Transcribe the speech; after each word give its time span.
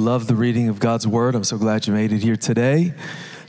Love 0.00 0.28
the 0.28 0.34
reading 0.34 0.70
of 0.70 0.80
God's 0.80 1.06
word. 1.06 1.34
I'm 1.34 1.44
so 1.44 1.58
glad 1.58 1.86
you 1.86 1.92
made 1.92 2.10
it 2.10 2.22
here 2.22 2.34
today. 2.34 2.94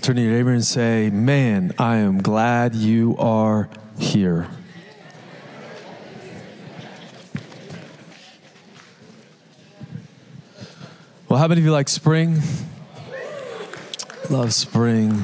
Turn 0.01 0.17
to 0.17 0.21
your 0.21 0.33
neighbor 0.33 0.51
and 0.51 0.65
say, 0.65 1.09
Man, 1.09 1.71
I 1.77 1.95
am 1.95 2.21
glad 2.21 2.75
you 2.75 3.15
are 3.17 3.69
here. 3.97 4.49
Well, 11.29 11.39
how 11.39 11.47
many 11.47 11.61
of 11.61 11.65
you 11.65 11.71
like 11.71 11.87
spring? 11.87 12.41
Love 14.29 14.53
spring. 14.53 15.23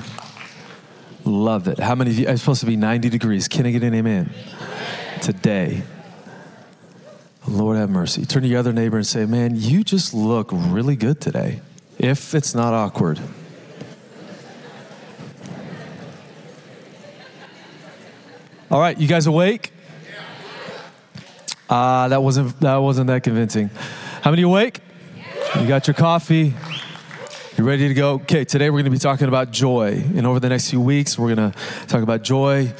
Love 1.25 1.67
it. 1.67 1.77
How 1.77 1.95
many 1.95 2.11
of 2.11 2.19
you? 2.19 2.25
It's 2.29 2.41
supposed 2.41 2.61
to 2.61 2.67
be 2.67 2.77
90 2.77 3.09
degrees. 3.09 3.49
Can 3.49 3.65
I 3.65 3.71
get 3.71 3.83
an 3.83 3.93
amen? 3.93 4.31
Today. 5.21 5.83
Lord 7.47 7.77
have 7.77 7.89
mercy. 7.89 8.25
Turn 8.25 8.43
to 8.43 8.47
your 8.47 8.59
other 8.59 8.73
neighbor 8.73 8.97
and 8.97 9.07
say, 9.07 9.25
Man, 9.25 9.55
you 9.55 9.83
just 9.83 10.13
look 10.13 10.49
really 10.51 10.95
good 10.95 11.21
today. 11.21 11.61
If 11.97 12.35
it's 12.35 12.53
not 12.53 12.73
awkward. 12.73 13.19
All 18.69 18.81
right, 18.81 18.97
you 18.99 19.07
guys 19.07 19.27
awake? 19.27 19.71
Ah, 21.69 22.03
uh, 22.03 22.07
that 22.09 22.21
wasn't 22.21 22.59
that 22.59 22.75
wasn't 22.77 23.07
that 23.07 23.23
convincing. 23.23 23.69
How 24.21 24.29
many 24.31 24.43
awake? 24.43 24.81
You 25.59 25.67
got 25.67 25.87
your 25.87 25.93
coffee? 25.93 26.53
You 27.57 27.63
ready 27.63 27.87
to 27.87 27.93
go? 27.93 28.15
Okay, 28.15 28.45
today 28.45 28.69
we're 28.69 28.79
going 28.79 28.85
to 28.85 28.91
be 28.91 28.99
talking 28.99 29.27
about 29.27 29.51
joy. 29.51 30.03
And 30.15 30.27
over 30.27 30.39
the 30.39 30.49
next 30.49 30.69
few 30.69 30.81
weeks, 30.81 31.17
we're 31.17 31.33
going 31.33 31.51
to 31.51 31.57
talk 31.87 32.03
about 32.03 32.23
joy. 32.23 32.71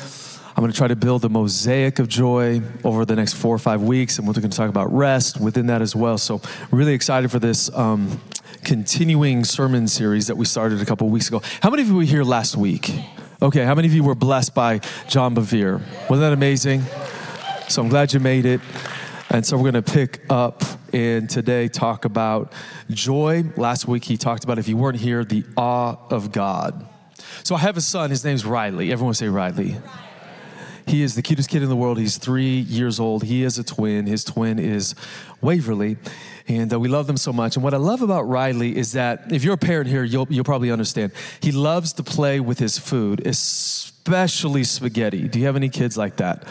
I'm 0.58 0.64
going 0.64 0.72
to 0.72 0.78
try 0.78 0.88
to 0.88 0.96
build 0.96 1.24
a 1.24 1.30
mosaic 1.30 2.00
of 2.00 2.08
joy 2.08 2.64
over 2.84 3.06
the 3.06 3.16
next 3.16 3.36
four 3.36 3.54
or 3.54 3.60
five 3.60 3.84
weeks, 3.84 4.18
and 4.18 4.28
we're 4.28 4.34
going 4.34 4.50
to 4.50 4.58
talk 4.58 4.70
about 4.70 4.92
rest 4.92 5.40
within 5.40 5.68
that 5.68 5.84
as 5.84 5.96
well. 5.96 6.18
So, 6.18 6.42
really 6.72 6.96
excited 6.96 7.30
for 7.30 7.38
this 7.38 7.72
um, 7.76 8.20
continuing 8.64 9.44
sermon 9.44 9.88
series 9.88 10.26
that 10.26 10.36
we 10.36 10.46
started 10.46 10.82
a 10.82 10.86
couple 10.86 11.08
weeks 11.10 11.28
ago. 11.28 11.44
How 11.62 11.70
many 11.70 11.84
of 11.84 11.90
you 11.90 11.96
were 11.98 12.02
here 12.02 12.24
last 12.24 12.58
week? 12.58 12.92
Okay, 13.40 13.66
how 13.66 13.76
many 13.76 13.88
of 13.88 13.94
you 13.94 14.04
were 14.04 14.16
blessed 14.16 14.56
by 14.56 14.80
John 15.08 15.36
Bevere? 15.36 15.80
Wasn't 16.10 16.22
that 16.22 16.34
amazing? 16.34 16.82
So, 17.68 17.84
I'm 17.84 17.90
glad 17.90 18.12
you 18.12 18.20
made 18.20 18.48
it. 18.48 18.60
And 19.30 19.46
so 19.46 19.58
we're 19.58 19.72
going 19.72 19.84
to 19.84 19.92
pick 19.94 20.22
up 20.28 20.64
and 20.92 21.30
today 21.30 21.68
talk 21.68 22.04
about 22.06 22.52
joy. 22.90 23.44
Last 23.58 23.88
week 23.88 24.06
he 24.06 24.18
talked 24.18 24.44
about, 24.44 24.58
if 24.58 24.68
you 24.68 24.76
weren't 24.76 24.98
here, 24.98 25.24
the 25.24 25.44
awe 25.56 25.98
of 26.10 26.32
God. 26.32 26.84
So 27.44 27.54
I 27.54 27.60
have 27.60 27.78
a 27.78 27.82
son, 27.82 28.10
his 28.10 28.24
name's 28.24 28.44
Riley. 28.44 28.92
Everyone 28.92 29.14
say 29.14 29.28
Riley. 29.28 29.76
He 30.88 31.04
is 31.04 31.16
the 31.16 31.22
cutest 31.22 31.50
kid 31.50 31.64
in 31.64 31.70
the 31.70 31.76
world. 31.76 32.00
He's 32.00 32.18
three 32.18 32.60
years 32.60 33.00
old. 33.00 33.24
He 33.24 33.44
is 33.44 33.60
a 33.60 33.64
twin. 33.64 34.06
His 34.06 34.24
twin 34.24 34.58
is 34.58 34.96
Waverly. 35.42 35.98
And 36.48 36.72
uh, 36.72 36.80
we 36.80 36.88
love 36.88 37.08
them 37.08 37.18
so 37.18 37.34
much. 37.34 37.58
And 37.58 37.64
what 37.64 37.74
I 37.74 37.78
love 37.78 38.02
about 38.02 38.24
Riley 38.24 38.78
is 38.78 38.94
that 38.94 39.32
if 39.32 39.44
you're 39.44 39.56
a 39.56 39.58
parent 39.58 39.90
here, 39.90 40.04
you'll, 40.04 40.28
you'll 40.30 40.46
probably 40.46 40.72
understand. 40.72 41.12
He 41.42 41.52
loves 41.52 41.92
to 41.94 42.04
play 42.04 42.40
with 42.40 42.58
his 42.58 42.78
food, 42.78 43.28
especially 43.28 44.64
spaghetti. 44.64 45.28
Do 45.28 45.40
you 45.40 45.46
have 45.46 45.58
any 45.58 45.70
kids 45.70 45.98
like 45.98 46.16
that? 46.18 46.48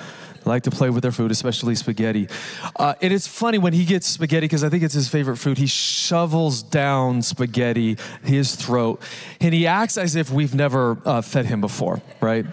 like 0.46 0.62
to 0.62 0.70
play 0.70 0.90
with 0.90 1.02
their 1.02 1.12
food, 1.12 1.30
especially 1.32 1.74
spaghetti. 1.74 2.28
Uh, 2.76 2.94
and 3.02 3.12
it's 3.12 3.26
funny 3.26 3.58
when 3.58 3.72
he 3.72 3.84
gets 3.84 4.06
spaghetti, 4.06 4.44
because 4.44 4.62
I 4.62 4.68
think 4.68 4.84
it's 4.84 4.94
his 4.94 5.08
favorite 5.08 5.38
food, 5.38 5.58
he 5.58 5.66
shovels 5.66 6.62
down 6.62 7.22
spaghetti 7.22 7.96
his 8.22 8.54
throat, 8.54 9.02
and 9.40 9.52
he 9.52 9.66
acts 9.66 9.98
as 9.98 10.14
if 10.14 10.30
we've 10.30 10.54
never 10.54 10.98
uh, 11.04 11.20
fed 11.20 11.46
him 11.46 11.60
before, 11.60 12.00
right? 12.20 12.46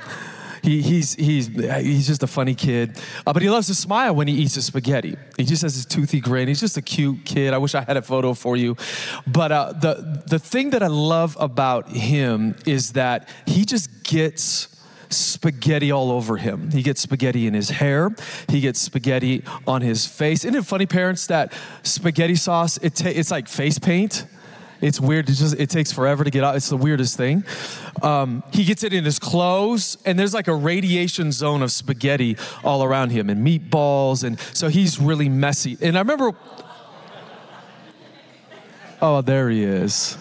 He, 0.63 0.81
he's, 0.81 1.13
he's, 1.15 1.47
he's 1.47 2.07
just 2.07 2.23
a 2.23 2.27
funny 2.27 2.55
kid. 2.55 2.97
Uh, 3.27 3.33
but 3.33 3.41
he 3.41 3.49
loves 3.49 3.67
to 3.67 3.75
smile 3.75 4.15
when 4.15 4.29
he 4.29 4.33
eats 4.35 4.55
his 4.55 4.65
spaghetti. 4.65 5.17
He 5.35 5.43
just 5.43 5.61
has 5.61 5.75
his 5.75 5.85
toothy 5.85 6.21
grin. 6.21 6.47
He's 6.47 6.61
just 6.61 6.77
a 6.77 6.81
cute 6.81 7.25
kid. 7.25 7.53
I 7.53 7.57
wish 7.57 7.75
I 7.75 7.81
had 7.81 7.97
a 7.97 8.01
photo 8.01 8.33
for 8.33 8.55
you. 8.55 8.77
But 9.27 9.51
uh, 9.51 9.73
the, 9.73 10.23
the 10.25 10.39
thing 10.39 10.69
that 10.69 10.81
I 10.81 10.87
love 10.87 11.35
about 11.37 11.89
him 11.89 12.55
is 12.65 12.93
that 12.93 13.27
he 13.45 13.65
just 13.65 14.03
gets 14.03 14.69
spaghetti 15.09 15.91
all 15.91 16.11
over 16.11 16.37
him. 16.37 16.71
He 16.71 16.81
gets 16.81 17.01
spaghetti 17.01 17.45
in 17.45 17.53
his 17.53 17.69
hair. 17.69 18.15
He 18.47 18.61
gets 18.61 18.79
spaghetti 18.79 19.43
on 19.67 19.81
his 19.81 20.05
face. 20.05 20.45
Isn't 20.45 20.55
it 20.55 20.65
funny, 20.65 20.85
parents, 20.85 21.27
that 21.27 21.53
spaghetti 21.83 22.35
sauce, 22.35 22.77
it 22.77 22.95
ta- 22.95 23.09
it's 23.13 23.31
like 23.31 23.47
face 23.47 23.79
paint? 23.79 24.25
It's 24.83 24.99
weird. 24.99 25.29
It 25.29 25.33
just 25.33 25.55
it 25.57 25.69
takes 25.69 25.93
forever 25.93 26.25
to 26.25 26.29
get 26.29 26.43
out. 26.43 26.57
It's 26.57 26.67
the 26.67 26.77
weirdest 26.77 27.15
thing. 27.15 27.45
Um, 28.01 28.43
he 28.51 28.65
gets 28.65 28.83
it 28.83 28.91
in 28.91 29.05
his 29.05 29.17
clothes, 29.17 29.97
and 30.05 30.19
there's 30.19 30.33
like 30.33 30.49
a 30.49 30.53
radiation 30.53 31.31
zone 31.31 31.61
of 31.61 31.71
spaghetti 31.71 32.35
all 32.65 32.83
around 32.83 33.11
him, 33.11 33.29
and 33.29 33.45
meatballs, 33.45 34.25
and 34.25 34.37
so 34.53 34.67
he's 34.67 34.99
really 34.99 35.29
messy. 35.29 35.77
And 35.81 35.95
I 35.95 36.01
remember, 36.01 36.33
oh, 39.01 39.21
there 39.21 39.49
he 39.49 39.63
is. 39.63 40.17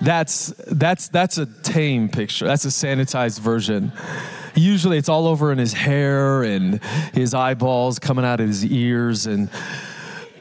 That's 0.00 0.54
that's 0.68 1.08
that's 1.08 1.36
a 1.36 1.46
tame 1.46 2.08
picture. 2.08 2.46
That's 2.46 2.64
a 2.64 2.68
sanitized 2.68 3.40
version. 3.40 3.92
Usually 4.54 4.98
it's 4.98 5.08
all 5.08 5.26
over 5.26 5.50
in 5.50 5.58
his 5.58 5.72
hair 5.72 6.42
and 6.42 6.82
his 7.12 7.34
eyeballs 7.34 7.98
coming 7.98 8.24
out 8.24 8.40
of 8.40 8.46
his 8.46 8.64
ears 8.64 9.26
and 9.26 9.50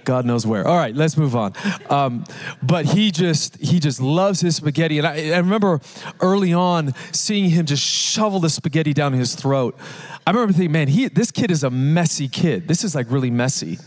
God 0.09 0.25
knows 0.25 0.43
where. 0.43 0.67
All 0.67 0.75
right, 0.75 0.95
let's 0.95 1.17
move 1.17 1.35
on. 1.35 1.53
Um, 1.87 2.23
but 2.63 2.85
he 2.85 3.11
just 3.11 3.57
he 3.57 3.79
just 3.79 4.01
loves 4.01 4.41
his 4.41 4.55
spaghetti, 4.55 4.97
and 4.97 5.05
I, 5.05 5.29
I, 5.29 5.37
remember 5.37 5.81
early 6.19 6.51
on 6.51 6.95
seeing 7.11 7.51
him 7.51 7.67
just 7.67 7.83
shovel 7.83 8.39
the 8.39 8.49
spaghetti 8.49 8.91
down 8.91 9.13
his 9.13 9.35
throat. 9.35 9.77
I 10.25 10.31
remember 10.31 10.53
thinking, 10.53 10.71
man, 10.71 10.87
he 10.87 11.09
this 11.09 11.29
kid 11.29 11.51
is 11.51 11.63
a 11.63 11.69
messy 11.69 12.27
kid. 12.27 12.67
This 12.67 12.83
is 12.83 12.95
like 12.95 13.11
really 13.11 13.29
messy. 13.29 13.77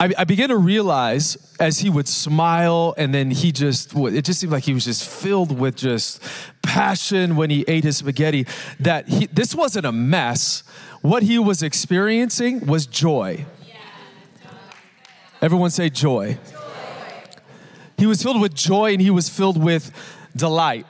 I, 0.00 0.10
I 0.16 0.24
began 0.24 0.48
to 0.48 0.56
realize 0.56 1.36
as 1.60 1.80
he 1.80 1.90
would 1.90 2.08
smile 2.08 2.94
and 2.96 3.14
then 3.14 3.30
he 3.30 3.52
just, 3.52 3.94
it 3.94 4.24
just 4.24 4.40
seemed 4.40 4.52
like 4.52 4.64
he 4.64 4.72
was 4.72 4.86
just 4.86 5.06
filled 5.06 5.56
with 5.56 5.76
just 5.76 6.22
passion 6.62 7.36
when 7.36 7.50
he 7.50 7.64
ate 7.68 7.84
his 7.84 7.98
spaghetti, 7.98 8.46
that 8.80 9.06
he, 9.06 9.26
this 9.26 9.54
wasn't 9.54 9.84
a 9.84 9.92
mess. 9.92 10.64
What 11.02 11.22
he 11.22 11.38
was 11.38 11.62
experiencing 11.62 12.66
was 12.66 12.86
joy. 12.86 13.44
Everyone 15.42 15.70
say 15.70 15.90
joy. 15.90 16.38
joy. 16.50 16.60
He 17.98 18.06
was 18.06 18.22
filled 18.22 18.40
with 18.40 18.54
joy 18.54 18.92
and 18.92 19.02
he 19.02 19.10
was 19.10 19.28
filled 19.28 19.60
with 19.62 19.90
delight. 20.36 20.86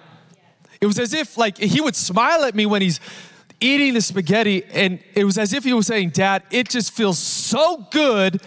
It 0.79 0.87
was 0.87 0.99
as 0.99 1.15
if 1.15 1.39
like 1.39 1.57
he 1.57 1.81
would 1.81 1.97
smile 1.97 2.45
at 2.45 2.55
me 2.55 2.67
when 2.67 2.83
he's 2.83 3.01
eating 3.61 3.95
the 3.95 4.03
spaghetti 4.03 4.63
and 4.75 4.99
it 5.15 5.25
was 5.25 5.39
as 5.39 5.55
if 5.55 5.65
he 5.65 5.73
was 5.73 5.87
saying, 5.87 6.11
"Dad, 6.11 6.43
it 6.51 6.69
just 6.69 6.93
feels 6.93 7.19
so 7.19 7.87
good 7.91 8.43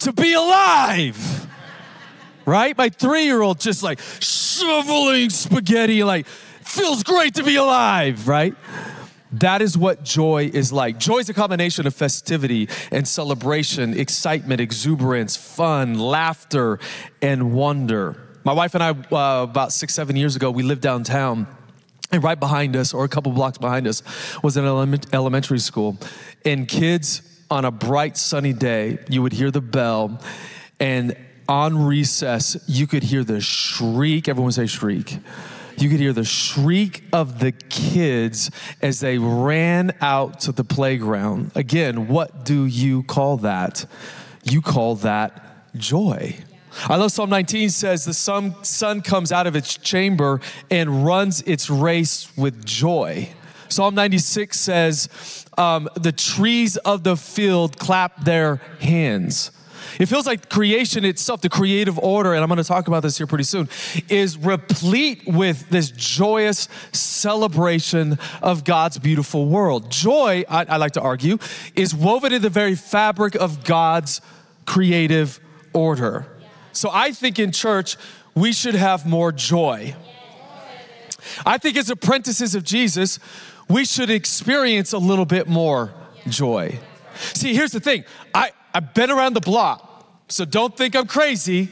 to 0.00 0.12
be 0.12 0.32
alive. 0.34 1.48
Right? 2.44 2.78
My 2.78 2.88
three 2.88 3.24
year 3.24 3.42
old 3.42 3.58
just 3.58 3.82
like 3.82 3.98
shoveling 4.20 5.30
spaghetti, 5.30 6.04
like, 6.04 6.26
feels 6.26 7.02
great 7.02 7.34
to 7.34 7.42
be 7.42 7.56
alive, 7.56 8.28
right? 8.28 8.54
That 9.40 9.60
is 9.60 9.76
what 9.76 10.02
joy 10.02 10.50
is 10.52 10.72
like. 10.72 10.98
Joy 10.98 11.18
is 11.18 11.28
a 11.28 11.34
combination 11.34 11.86
of 11.86 11.94
festivity 11.94 12.68
and 12.90 13.06
celebration, 13.06 13.98
excitement, 13.98 14.60
exuberance, 14.62 15.36
fun, 15.36 15.98
laughter, 15.98 16.78
and 17.20 17.52
wonder. 17.52 18.16
My 18.44 18.54
wife 18.54 18.74
and 18.74 18.82
I, 18.82 18.90
uh, 18.90 19.42
about 19.42 19.72
six, 19.72 19.94
seven 19.94 20.16
years 20.16 20.36
ago, 20.36 20.50
we 20.50 20.62
lived 20.62 20.80
downtown. 20.80 21.46
And 22.12 22.22
right 22.22 22.38
behind 22.38 22.76
us, 22.76 22.94
or 22.94 23.04
a 23.04 23.08
couple 23.08 23.32
blocks 23.32 23.58
behind 23.58 23.86
us, 23.86 24.02
was 24.42 24.56
an 24.56 24.64
element, 24.64 25.06
elementary 25.12 25.58
school. 25.58 25.98
And 26.44 26.66
kids 26.66 27.20
on 27.50 27.64
a 27.64 27.70
bright 27.70 28.16
sunny 28.16 28.52
day, 28.52 28.98
you 29.10 29.22
would 29.22 29.32
hear 29.32 29.50
the 29.50 29.60
bell, 29.60 30.20
and 30.80 31.16
on 31.48 31.84
recess, 31.84 32.56
you 32.66 32.86
could 32.86 33.02
hear 33.02 33.22
the 33.22 33.40
shriek. 33.40 34.28
Everyone 34.28 34.52
say 34.52 34.66
shriek. 34.66 35.18
You 35.78 35.90
could 35.90 36.00
hear 36.00 36.12
the 36.12 36.24
shriek 36.24 37.04
of 37.12 37.38
the 37.38 37.52
kids 37.52 38.50
as 38.80 39.00
they 39.00 39.18
ran 39.18 39.94
out 40.00 40.40
to 40.40 40.52
the 40.52 40.64
playground. 40.64 41.52
Again, 41.54 42.08
what 42.08 42.44
do 42.44 42.64
you 42.64 43.02
call 43.02 43.36
that? 43.38 43.84
You 44.44 44.62
call 44.62 44.96
that 44.96 45.76
joy. 45.76 46.36
I 46.88 46.96
love 46.96 47.12
Psalm 47.12 47.30
19 47.30 47.70
says 47.70 48.04
the 48.04 48.14
sun, 48.14 48.62
sun 48.64 49.00
comes 49.00 49.32
out 49.32 49.46
of 49.46 49.56
its 49.56 49.76
chamber 49.76 50.40
and 50.70 51.04
runs 51.04 51.42
its 51.42 51.70
race 51.70 52.34
with 52.36 52.64
joy. 52.64 53.28
Psalm 53.68 53.94
96 53.94 54.58
says, 54.58 55.46
um, 55.58 55.88
The 55.96 56.12
trees 56.12 56.76
of 56.78 57.02
the 57.02 57.16
field 57.16 57.78
clap 57.78 58.24
their 58.24 58.56
hands. 58.80 59.50
It 59.98 60.06
feels 60.06 60.26
like 60.26 60.48
creation 60.48 61.04
itself, 61.04 61.40
the 61.40 61.48
creative 61.48 61.98
order, 61.98 62.34
and 62.34 62.42
I'm 62.42 62.48
going 62.48 62.58
to 62.58 62.64
talk 62.64 62.88
about 62.88 63.02
this 63.02 63.18
here 63.18 63.26
pretty 63.26 63.44
soon, 63.44 63.68
is 64.08 64.36
replete 64.36 65.22
with 65.26 65.68
this 65.70 65.90
joyous 65.90 66.68
celebration 66.92 68.18
of 68.42 68.64
God's 68.64 68.98
beautiful 68.98 69.46
world. 69.46 69.90
Joy, 69.90 70.44
I, 70.48 70.64
I 70.64 70.76
like 70.76 70.92
to 70.92 71.00
argue, 71.00 71.38
is 71.74 71.94
woven 71.94 72.32
in 72.32 72.42
the 72.42 72.50
very 72.50 72.74
fabric 72.74 73.34
of 73.34 73.64
God's 73.64 74.20
creative 74.66 75.40
order. 75.72 76.26
So 76.72 76.90
I 76.92 77.12
think 77.12 77.38
in 77.38 77.52
church, 77.52 77.96
we 78.34 78.52
should 78.52 78.74
have 78.74 79.06
more 79.06 79.32
joy. 79.32 79.94
I 81.44 81.58
think 81.58 81.76
as 81.76 81.90
apprentices 81.90 82.54
of 82.54 82.64
Jesus, 82.64 83.18
we 83.68 83.84
should 83.84 84.10
experience 84.10 84.92
a 84.92 84.98
little 84.98 85.24
bit 85.24 85.48
more 85.48 85.92
joy. 86.28 86.78
See, 87.16 87.54
here's 87.54 87.72
the 87.72 87.80
thing 87.80 88.04
I, 88.34 88.52
I've 88.76 88.92
been 88.92 89.10
around 89.10 89.32
the 89.32 89.40
block, 89.40 90.06
so 90.28 90.44
don't 90.44 90.76
think 90.76 90.94
I'm 90.94 91.06
crazy. 91.06 91.70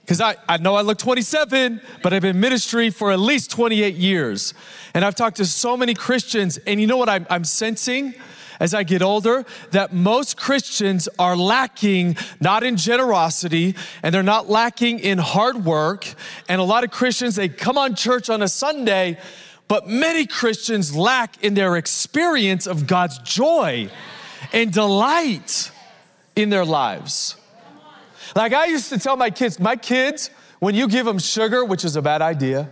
Because 0.00 0.20
I, 0.20 0.34
I 0.48 0.56
know 0.56 0.74
I 0.74 0.80
look 0.80 0.98
27, 0.98 1.80
but 2.02 2.12
I've 2.12 2.22
been 2.22 2.34
in 2.34 2.40
ministry 2.40 2.90
for 2.90 3.12
at 3.12 3.20
least 3.20 3.52
28 3.52 3.94
years. 3.94 4.52
And 4.92 5.04
I've 5.04 5.14
talked 5.14 5.36
to 5.36 5.44
so 5.44 5.76
many 5.76 5.94
Christians, 5.94 6.58
and 6.66 6.80
you 6.80 6.88
know 6.88 6.96
what 6.96 7.08
I'm, 7.08 7.28
I'm 7.30 7.44
sensing? 7.44 8.14
as 8.58 8.74
I 8.74 8.82
get 8.82 9.00
older 9.02 9.46
that 9.70 9.94
most 9.94 10.36
Christians 10.36 11.08
are 11.18 11.34
lacking 11.34 12.18
not 12.40 12.62
in 12.62 12.76
generosity 12.76 13.74
and 14.02 14.14
they're 14.14 14.22
not 14.22 14.50
lacking 14.50 14.98
in 14.98 15.16
hard 15.16 15.64
work. 15.64 16.06
And 16.46 16.60
a 16.60 16.64
lot 16.64 16.84
of 16.84 16.90
Christians, 16.90 17.36
they 17.36 17.48
come 17.48 17.78
on 17.78 17.94
church 17.94 18.28
on 18.28 18.42
a 18.42 18.48
Sunday, 18.48 19.18
but 19.66 19.88
many 19.88 20.26
Christians 20.26 20.94
lack 20.94 21.42
in 21.42 21.54
their 21.54 21.78
experience 21.78 22.66
of 22.66 22.86
God's 22.86 23.16
joy 23.20 23.88
and 24.52 24.70
delight 24.70 25.70
in 26.42 26.50
their 26.50 26.64
lives. 26.64 27.36
Like 28.34 28.52
I 28.52 28.66
used 28.66 28.88
to 28.90 28.98
tell 28.98 29.16
my 29.16 29.30
kids, 29.30 29.58
my 29.58 29.76
kids, 29.76 30.30
when 30.58 30.74
you 30.74 30.88
give 30.88 31.06
them 31.06 31.18
sugar, 31.18 31.64
which 31.64 31.84
is 31.84 31.96
a 31.96 32.02
bad 32.02 32.22
idea, 32.22 32.68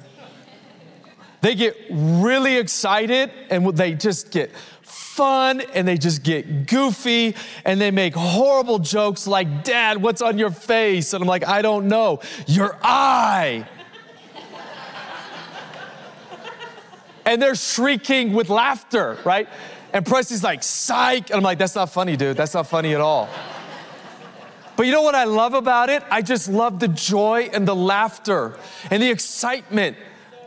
they 1.40 1.54
get 1.54 1.76
really 1.90 2.56
excited 2.56 3.30
and 3.50 3.76
they 3.76 3.94
just 3.94 4.30
get 4.30 4.54
fun 4.82 5.60
and 5.60 5.86
they 5.86 5.96
just 5.96 6.22
get 6.22 6.66
goofy 6.66 7.34
and 7.64 7.80
they 7.80 7.90
make 7.90 8.14
horrible 8.14 8.78
jokes 8.78 9.26
like, 9.26 9.64
Dad, 9.64 10.00
what's 10.00 10.22
on 10.22 10.38
your 10.38 10.50
face? 10.50 11.12
And 11.12 11.22
I'm 11.22 11.28
like, 11.28 11.46
I 11.46 11.62
don't 11.62 11.88
know. 11.88 12.20
Your 12.46 12.76
eye. 12.82 13.66
and 17.24 17.40
they're 17.40 17.54
shrieking 17.54 18.32
with 18.32 18.48
laughter, 18.48 19.18
right? 19.24 19.48
And 19.92 20.04
Presley's 20.04 20.44
like, 20.44 20.62
psych. 20.62 21.30
And 21.30 21.38
I'm 21.38 21.42
like, 21.42 21.58
that's 21.58 21.74
not 21.74 21.90
funny, 21.90 22.16
dude. 22.16 22.36
That's 22.36 22.54
not 22.54 22.66
funny 22.66 22.94
at 22.94 23.00
all. 23.00 23.28
But 24.78 24.86
you 24.86 24.92
know 24.92 25.02
what 25.02 25.16
I 25.16 25.24
love 25.24 25.54
about 25.54 25.90
it? 25.90 26.04
I 26.08 26.22
just 26.22 26.48
love 26.48 26.78
the 26.78 26.86
joy 26.86 27.50
and 27.52 27.66
the 27.66 27.74
laughter 27.74 28.56
and 28.92 29.02
the 29.02 29.10
excitement 29.10 29.96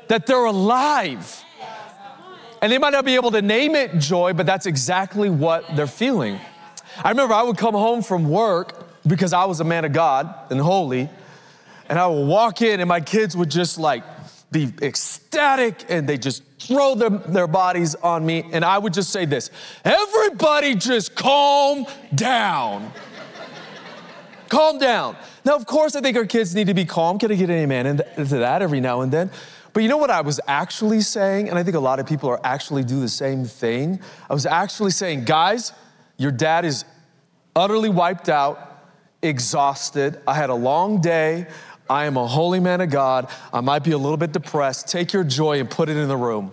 that 0.07 0.25
they're 0.25 0.45
alive. 0.45 1.43
And 2.61 2.71
they 2.71 2.77
might 2.77 2.91
not 2.91 3.03
be 3.03 3.15
able 3.15 3.31
to 3.31 3.41
name 3.41 3.75
it 3.75 3.97
joy, 3.97 4.31
but 4.31 4.45
that's 4.45 4.67
exactly 4.67 5.29
what 5.29 5.65
they're 5.75 5.85
feeling. 5.85 6.39
I 7.03 7.09
remember 7.09 7.33
I 7.33 7.43
would 7.43 7.57
come 7.57 7.73
home 7.73 8.01
from 8.01 8.29
work 8.29 8.87
because 9.05 9.33
I 9.33 9.43
was 9.43 9.59
a 9.59 9.65
man 9.65 9.83
of 9.83 9.91
God 9.91 10.33
and 10.49 10.61
holy, 10.61 11.09
and 11.89 11.99
I 11.99 12.07
would 12.07 12.25
walk 12.25 12.61
in 12.61 12.79
and 12.79 12.87
my 12.87 13.01
kids 13.01 13.35
would 13.35 13.51
just 13.51 13.77
like 13.77 14.05
be 14.49 14.71
ecstatic 14.81 15.83
and 15.89 16.07
they 16.07 16.17
just 16.17 16.43
throw 16.57 16.95
their, 16.95 17.09
their 17.09 17.47
bodies 17.47 17.95
on 17.95 18.25
me. 18.25 18.45
And 18.53 18.63
I 18.63 18.77
would 18.77 18.93
just 18.93 19.09
say 19.09 19.25
this 19.25 19.49
everybody 19.83 20.75
just 20.75 21.15
calm 21.15 21.85
down. 22.15 22.93
Calm 24.51 24.77
down. 24.77 25.15
Now, 25.45 25.55
of 25.55 25.65
course, 25.65 25.95
I 25.95 26.01
think 26.01 26.17
our 26.17 26.25
kids 26.25 26.53
need 26.53 26.67
to 26.67 26.73
be 26.73 26.85
calm. 26.85 27.17
Can 27.17 27.31
I 27.31 27.35
get 27.35 27.49
an 27.49 27.55
amen 27.55 27.85
into 27.87 28.37
that 28.37 28.61
every 28.61 28.81
now 28.81 29.01
and 29.01 29.11
then? 29.11 29.31
But 29.73 29.83
you 29.83 29.89
know 29.89 29.97
what 29.97 30.11
I 30.11 30.19
was 30.19 30.41
actually 30.47 30.99
saying? 30.99 31.47
And 31.49 31.57
I 31.57 31.63
think 31.63 31.77
a 31.77 31.79
lot 31.79 31.99
of 31.99 32.05
people 32.05 32.29
are 32.29 32.41
actually 32.43 32.83
do 32.83 32.99
the 32.99 33.07
same 33.07 33.45
thing. 33.45 34.01
I 34.29 34.33
was 34.33 34.45
actually 34.45 34.91
saying, 34.91 35.23
guys, 35.23 35.71
your 36.17 36.31
dad 36.31 36.65
is 36.65 36.83
utterly 37.55 37.87
wiped 37.87 38.27
out, 38.27 38.83
exhausted. 39.21 40.19
I 40.27 40.33
had 40.33 40.49
a 40.49 40.55
long 40.55 40.99
day. 40.99 41.47
I 41.89 42.05
am 42.05 42.17
a 42.17 42.27
holy 42.27 42.59
man 42.59 42.81
of 42.81 42.89
God. 42.89 43.29
I 43.53 43.61
might 43.61 43.85
be 43.85 43.91
a 43.91 43.97
little 43.97 44.17
bit 44.17 44.33
depressed. 44.33 44.89
Take 44.89 45.13
your 45.13 45.23
joy 45.23 45.61
and 45.61 45.69
put 45.69 45.87
it 45.87 45.95
in 45.95 46.09
the 46.09 46.17
room. 46.17 46.51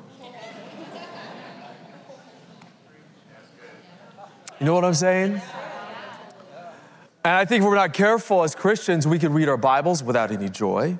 You 4.60 4.66
know 4.66 4.74
what 4.74 4.84
I'm 4.84 4.94
saying? 4.94 5.40
And 7.24 7.34
I 7.34 7.44
think 7.44 7.62
if 7.62 7.68
we're 7.68 7.74
not 7.74 7.92
careful 7.92 8.42
as 8.42 8.54
Christians, 8.54 9.06
we 9.06 9.18
can 9.18 9.32
read 9.32 9.48
our 9.48 9.56
Bibles 9.56 10.02
without 10.02 10.30
any 10.30 10.48
joy. 10.48 10.96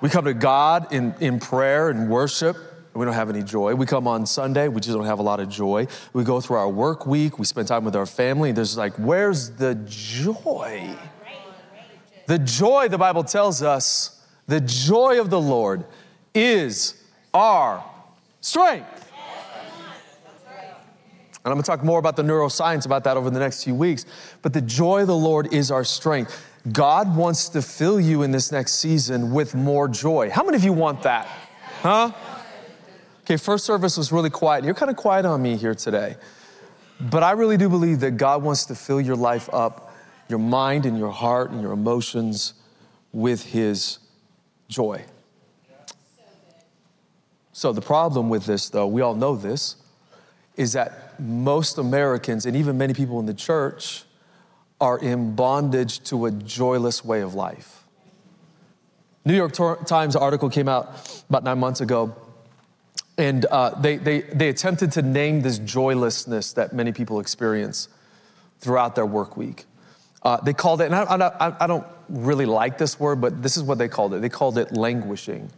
We 0.00 0.08
come 0.08 0.24
to 0.24 0.34
God 0.34 0.92
in, 0.92 1.14
in 1.20 1.38
prayer 1.38 1.90
and 1.90 2.08
worship, 2.08 2.56
and 2.56 2.94
we 2.94 3.04
don't 3.04 3.14
have 3.14 3.28
any 3.30 3.42
joy. 3.42 3.74
We 3.74 3.86
come 3.86 4.08
on 4.08 4.26
Sunday, 4.26 4.68
we 4.68 4.80
just 4.80 4.96
don't 4.96 5.06
have 5.06 5.18
a 5.18 5.22
lot 5.22 5.40
of 5.40 5.48
joy. 5.48 5.86
We 6.12 6.24
go 6.24 6.40
through 6.40 6.56
our 6.56 6.68
work 6.68 7.06
week, 7.06 7.38
we 7.38 7.44
spend 7.44 7.68
time 7.68 7.84
with 7.84 7.94
our 7.94 8.06
family, 8.06 8.52
there's 8.52 8.76
like, 8.76 8.94
where's 8.94 9.50
the 9.50 9.74
joy? 9.86 10.96
The 12.26 12.38
joy, 12.38 12.88
the 12.88 12.98
Bible 12.98 13.22
tells 13.22 13.62
us, 13.62 14.22
the 14.46 14.60
joy 14.60 15.20
of 15.20 15.28
the 15.30 15.40
Lord 15.40 15.84
is 16.34 17.02
our 17.32 17.84
strength. 18.40 19.03
And 21.44 21.52
I'm 21.52 21.54
gonna 21.54 21.62
talk 21.62 21.84
more 21.84 21.98
about 21.98 22.16
the 22.16 22.22
neuroscience 22.22 22.86
about 22.86 23.04
that 23.04 23.16
over 23.16 23.28
the 23.30 23.38
next 23.38 23.64
few 23.64 23.74
weeks. 23.74 24.06
But 24.42 24.52
the 24.52 24.62
joy 24.62 25.02
of 25.02 25.08
the 25.08 25.16
Lord 25.16 25.52
is 25.52 25.70
our 25.70 25.84
strength. 25.84 26.42
God 26.72 27.14
wants 27.14 27.50
to 27.50 27.60
fill 27.60 28.00
you 28.00 28.22
in 28.22 28.30
this 28.30 28.50
next 28.50 28.76
season 28.76 29.32
with 29.32 29.54
more 29.54 29.86
joy. 29.86 30.30
How 30.30 30.42
many 30.42 30.56
of 30.56 30.64
you 30.64 30.72
want 30.72 31.02
that? 31.02 31.26
Huh? 31.82 32.12
Okay, 33.24 33.36
first 33.36 33.66
service 33.66 33.98
was 33.98 34.10
really 34.10 34.30
quiet. 34.30 34.64
You're 34.64 34.74
kind 34.74 34.90
of 34.90 34.96
quiet 34.96 35.26
on 35.26 35.42
me 35.42 35.56
here 35.56 35.74
today. 35.74 36.16
But 37.00 37.22
I 37.22 37.32
really 37.32 37.58
do 37.58 37.68
believe 37.68 38.00
that 38.00 38.12
God 38.12 38.42
wants 38.42 38.64
to 38.66 38.74
fill 38.74 39.00
your 39.00 39.16
life 39.16 39.50
up 39.52 39.84
your 40.28 40.38
mind 40.38 40.86
and 40.86 40.98
your 40.98 41.10
heart 41.10 41.50
and 41.50 41.60
your 41.60 41.72
emotions 41.72 42.54
with 43.12 43.44
His 43.44 43.98
joy. 44.68 45.04
So, 47.52 47.72
the 47.72 47.80
problem 47.80 48.28
with 48.28 48.46
this, 48.46 48.68
though, 48.68 48.86
we 48.86 49.00
all 49.00 49.14
know 49.14 49.36
this, 49.36 49.76
is 50.56 50.72
that 50.72 51.18
most 51.20 51.78
Americans 51.78 52.46
and 52.46 52.56
even 52.56 52.78
many 52.78 52.94
people 52.94 53.18
in 53.20 53.26
the 53.26 53.34
church 53.34 54.04
are 54.80 54.98
in 54.98 55.34
bondage 55.34 56.02
to 56.04 56.26
a 56.26 56.30
joyless 56.30 57.04
way 57.04 57.20
of 57.20 57.34
life. 57.34 57.84
New 59.24 59.34
York 59.34 59.52
Times 59.86 60.16
article 60.16 60.50
came 60.50 60.68
out 60.68 61.22
about 61.30 61.44
nine 61.44 61.58
months 61.58 61.80
ago, 61.80 62.14
and 63.16 63.46
uh, 63.46 63.70
they, 63.80 63.96
they, 63.96 64.20
they 64.20 64.48
attempted 64.48 64.92
to 64.92 65.02
name 65.02 65.40
this 65.40 65.58
joylessness 65.58 66.52
that 66.52 66.72
many 66.72 66.92
people 66.92 67.20
experience 67.20 67.88
throughout 68.58 68.94
their 68.94 69.06
work 69.06 69.36
week. 69.36 69.64
Uh, 70.22 70.38
they 70.38 70.52
called 70.52 70.80
it, 70.80 70.86
and 70.86 70.94
I, 70.94 71.30
I, 71.40 71.64
I 71.64 71.66
don't 71.66 71.86
really 72.08 72.46
like 72.46 72.76
this 72.76 73.00
word, 73.00 73.20
but 73.20 73.42
this 73.42 73.56
is 73.56 73.62
what 73.62 73.78
they 73.78 73.88
called 73.88 74.14
it. 74.14 74.20
They 74.20 74.28
called 74.28 74.58
it 74.58 74.72
languishing. 74.72 75.50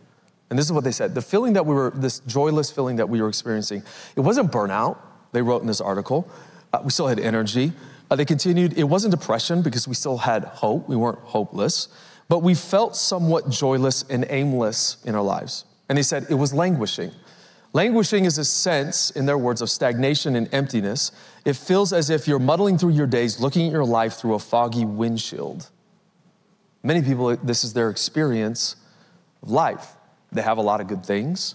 And 0.49 0.59
this 0.59 0.67
is 0.67 0.73
what 0.73 0.85
they 0.85 0.93
said 0.93 1.15
the 1.15 1.23
feeling 1.23 1.55
that 1.55 1.67
we 1.67 1.75
were, 1.75 1.93
this 1.95 2.21
joyless 2.21 2.71
feeling 2.71 2.97
that 2.97 3.09
we 3.09 3.21
were 3.21 3.29
experiencing, 3.29 3.83
it 4.15 4.21
wasn't 4.21 4.53
burnout, 4.53 4.99
they 5.33 5.43
wrote 5.43 5.61
in 5.61 5.67
this 5.67 5.81
article. 5.81 6.31
Uh, 6.73 6.81
we 6.85 6.91
still 6.91 7.07
had 7.07 7.19
energy. 7.19 7.73
Uh, 8.11 8.17
they 8.17 8.25
continued, 8.25 8.79
it 8.79 8.85
wasn't 8.85 9.11
depression 9.11 9.62
because 9.62 9.88
we 9.88 9.95
still 9.95 10.19
had 10.19 10.45
hope, 10.45 10.88
we 10.88 10.97
weren't 10.97 11.19
hopeless, 11.19 11.88
but 12.29 12.41
we 12.41 12.55
felt 12.55 12.97
somewhat 12.97 13.50
joyless 13.50 14.05
and 14.09 14.26
aimless 14.31 14.99
in 15.05 15.15
our 15.15 15.23
lives. 15.23 15.65
And 15.88 15.99
they 15.99 16.03
said 16.03 16.26
it 16.31 16.35
was 16.35 16.53
languishing. 16.53 17.11
Languishing 17.73 18.25
is 18.25 18.38
a 18.38 18.45
sense, 18.45 19.11
in 19.11 19.26
their 19.26 19.37
words, 19.37 19.61
of 19.61 19.69
stagnation 19.69 20.35
and 20.37 20.53
emptiness. 20.55 21.12
It 21.45 21.55
feels 21.55 21.93
as 21.93 22.11
if 22.11 22.26
you're 22.26 22.38
muddling 22.38 22.79
through 22.79 22.93
your 22.93 23.07
days, 23.07 23.38
looking 23.41 23.67
at 23.67 23.73
your 23.73 23.85
life 23.85 24.15
through 24.15 24.35
a 24.35 24.38
foggy 24.38 24.85
windshield. 24.85 25.69
Many 26.83 27.03
people, 27.03 27.37
this 27.37 27.65
is 27.65 27.75
their 27.75 27.91
experience 27.91 28.76
of 29.43 29.50
life. 29.50 29.97
They 30.33 30.42
have 30.42 30.59
a 30.59 30.62
lot 30.62 30.80
of 30.80 30.87
good 30.87 31.04
things, 31.04 31.54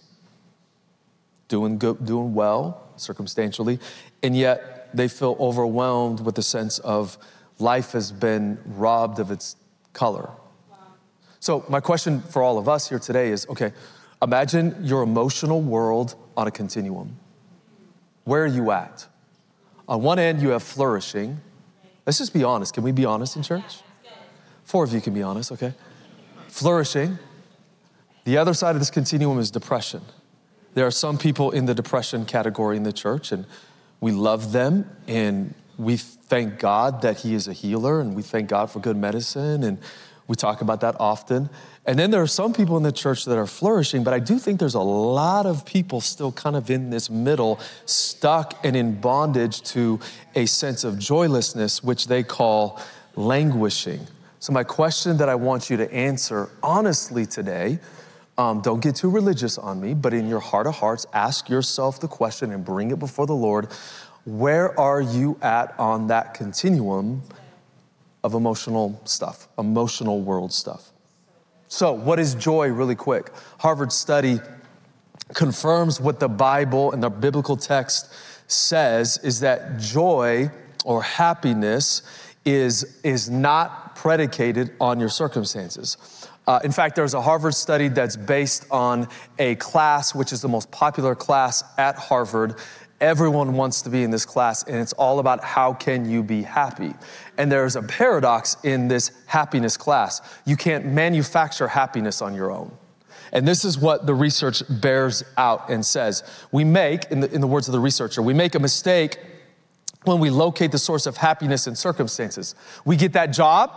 doing 1.48 1.78
good, 1.78 2.06
doing 2.06 2.34
well 2.34 2.82
circumstantially, 2.96 3.80
and 4.24 4.36
yet 4.36 4.90
they 4.94 5.08
feel 5.08 5.36
overwhelmed 5.40 6.20
with 6.20 6.36
the 6.36 6.44
sense 6.44 6.80
of 6.80 7.18
life 7.60 7.92
has 7.92 8.12
been 8.12 8.60
robbed 8.66 9.20
of 9.20 9.32
its 9.32 9.56
color. 9.94 10.30
So, 11.40 11.66
my 11.70 11.80
question 11.80 12.22
for 12.22 12.44
all 12.44 12.58
of 12.58 12.70
us 12.70 12.88
here 12.88 13.00
today 13.00 13.30
is 13.30 13.48
okay, 13.50 13.74
Imagine 14.22 14.76
your 14.84 15.02
emotional 15.02 15.62
world 15.62 16.16
on 16.38 16.48
a 16.48 16.52
continuum. 16.52 17.18
Where 18.24 18.44
are 18.44 18.48
you 18.48 18.70
at? 18.70 19.08
On 19.88 20.04
one 20.04 20.20
end, 20.20 20.42
you 20.42 20.50
have 20.50 20.62
flourishing. 20.62 21.42
Let's 22.06 22.20
just 22.20 22.34
be 22.34 22.44
honest. 22.44 22.74
Can 22.76 22.84
we 22.84 22.92
be 22.92 23.04
honest 23.04 23.36
in 23.36 23.42
church? 23.42 23.82
Four 24.64 24.84
of 24.84 24.94
you 24.94 25.02
can 25.02 25.14
be 25.14 25.24
honest, 25.24 25.52
okay? 25.54 25.74
Flourishing. 26.50 27.18
The 28.24 28.38
other 28.38 28.54
side 28.54 28.76
of 28.76 28.82
this 28.82 28.92
continuum 28.92 29.40
is 29.40 29.50
depression. 29.50 30.02
There 30.74 30.86
are 30.86 30.92
some 30.92 31.18
people 31.18 31.52
in 31.52 31.66
the 31.66 31.74
depression 31.74 32.26
category 32.26 32.78
in 32.78 32.84
the 32.84 32.94
church, 32.94 33.32
and 33.32 33.46
we 34.00 34.12
love 34.12 34.52
them 34.52 34.90
and 35.08 35.54
we 35.78 35.98
thank 35.98 36.60
God 36.60 37.02
that 37.02 37.18
He 37.18 37.34
is 37.34 37.48
a 37.48 37.54
healer 37.54 38.00
and 38.00 38.16
we 38.16 38.22
thank 38.22 38.48
God 38.48 38.70
for 38.70 38.80
good 38.80 38.98
medicine 38.98 39.64
and 39.64 39.80
we 40.28 40.36
talk 40.36 40.62
about 40.62 40.82
that 40.82 40.96
often. 41.00 41.50
And 41.86 41.98
then 41.98 42.12
there 42.12 42.22
are 42.22 42.28
some 42.28 42.54
people 42.54 42.78
in 42.78 42.84
the 42.84 42.92
church 42.92 43.26
that 43.26 43.38
are 43.38 43.48
flourishing, 43.48 44.04
but 44.04 44.14
I 44.14 44.20
do 44.20 44.38
think 44.38 44.60
there's 44.60 44.76
a 44.76 44.80
lot 44.80 45.46
of 45.46 45.66
people 45.66 46.00
still 46.00 46.32
kind 46.32 46.56
of 46.56 46.70
in 46.70 46.90
this 46.90 47.10
middle, 47.10 47.60
stuck 47.86 48.64
and 48.64 48.76
in 48.76 49.02
bondage 49.02 49.62
to 49.74 50.00
a 50.36 50.46
sense 50.46 50.84
of 50.84 51.00
joylessness, 51.00 51.84
which 51.84 52.08
they 52.08 52.24
call 52.24 52.80
languishing. 53.16 54.08
So, 54.40 54.54
my 54.54 54.64
question 54.64 55.18
that 55.18 55.28
I 55.28 55.36
want 55.36 55.70
you 55.70 55.78
to 55.78 55.92
answer 55.94 56.50
honestly 56.64 57.26
today 57.26 57.80
um, 58.42 58.60
don't 58.62 58.82
get 58.82 58.96
too 58.96 59.12
religious 59.12 59.60
on 59.60 59.80
me, 59.80 59.94
but 59.94 60.16
in 60.16 60.28
your 60.28 60.40
heart 60.40 60.66
of 60.66 60.74
hearts, 60.74 61.06
ask 61.14 61.48
yourself 61.48 62.00
the 62.00 62.08
question 62.08 62.52
and 62.52 62.66
bring 62.66 62.90
it 62.90 62.98
before 62.98 63.28
the 63.28 63.36
Lord. 63.36 63.68
Where 64.26 64.78
are 64.80 65.00
you 65.00 65.38
at 65.44 65.80
on 65.80 66.08
that 66.08 66.34
continuum 66.34 67.22
of 68.24 68.34
emotional 68.34 69.00
stuff, 69.06 69.48
emotional 69.60 70.22
world 70.22 70.52
stuff? 70.52 70.92
So, 71.68 71.94
what 71.94 72.18
is 72.18 72.34
joy, 72.34 72.70
really 72.70 72.96
quick? 72.96 73.30
Harvard 73.60 73.92
study 73.92 74.40
confirms 75.36 76.02
what 76.02 76.20
the 76.20 76.28
Bible 76.28 76.94
and 76.94 77.04
the 77.04 77.12
biblical 77.12 77.56
text 77.56 78.12
says 78.48 79.20
is 79.24 79.42
that 79.42 79.78
joy 79.78 80.50
or 80.84 81.04
happiness 81.04 82.02
is, 82.44 83.00
is 83.04 83.30
not 83.30 83.96
predicated 83.96 84.72
on 84.80 85.00
your 85.00 85.10
circumstances. 85.10 86.28
Uh, 86.52 86.60
in 86.66 86.72
fact, 86.74 86.98
there's 86.98 87.14
a 87.14 87.22
Harvard 87.22 87.56
study 87.56 87.88
that's 87.88 88.18
based 88.18 88.66
on 88.70 89.08
a 89.40 89.56
class, 89.56 90.14
which 90.14 90.34
is 90.34 90.42
the 90.42 90.50
most 90.50 90.70
popular 90.70 91.16
class 91.16 91.64
at 91.78 91.96
Harvard. 91.96 92.56
Everyone 93.00 93.54
wants 93.54 93.82
to 93.84 93.90
be 93.90 94.04
in 94.04 94.12
this 94.12 94.26
class, 94.26 94.64
and 94.64 94.76
it's 94.76 94.92
all 94.92 95.20
about 95.20 95.42
how 95.46 95.74
can 95.74 96.04
you 96.10 96.22
be 96.22 96.42
happy. 96.42 96.94
And 97.38 97.50
there's 97.50 97.78
a 97.78 97.82
paradox 97.82 98.58
in 98.66 98.90
this 98.90 99.12
happiness 99.28 99.78
class. 99.78 100.20
You 100.46 100.58
can't 100.58 100.88
manufacture 100.88 101.70
happiness 101.70 102.22
on 102.22 102.36
your 102.36 102.52
own. 102.52 102.78
And 103.32 103.48
this 103.48 103.64
is 103.64 103.80
what 103.80 104.06
the 104.06 104.14
research 104.14 104.62
bears 104.82 105.24
out 105.38 105.70
and 105.70 105.86
says. 105.86 106.22
We 106.52 106.66
make, 106.66 107.06
in 107.12 107.22
the, 107.22 107.32
in 107.34 107.40
the 107.40 107.48
words 107.48 107.70
of 107.70 107.72
the 107.72 107.80
researcher, 107.80 108.22
we 108.22 108.34
make 108.34 108.56
a 108.56 108.60
mistake 108.60 109.20
when 110.04 110.20
we 110.20 110.30
locate 110.30 110.74
the 110.74 110.80
source 110.80 111.06
of 111.06 111.16
happiness 111.16 111.66
in 111.66 111.78
circumstances. 111.78 112.56
We 112.84 112.98
get 112.98 113.14
that 113.14 113.28
job, 113.28 113.72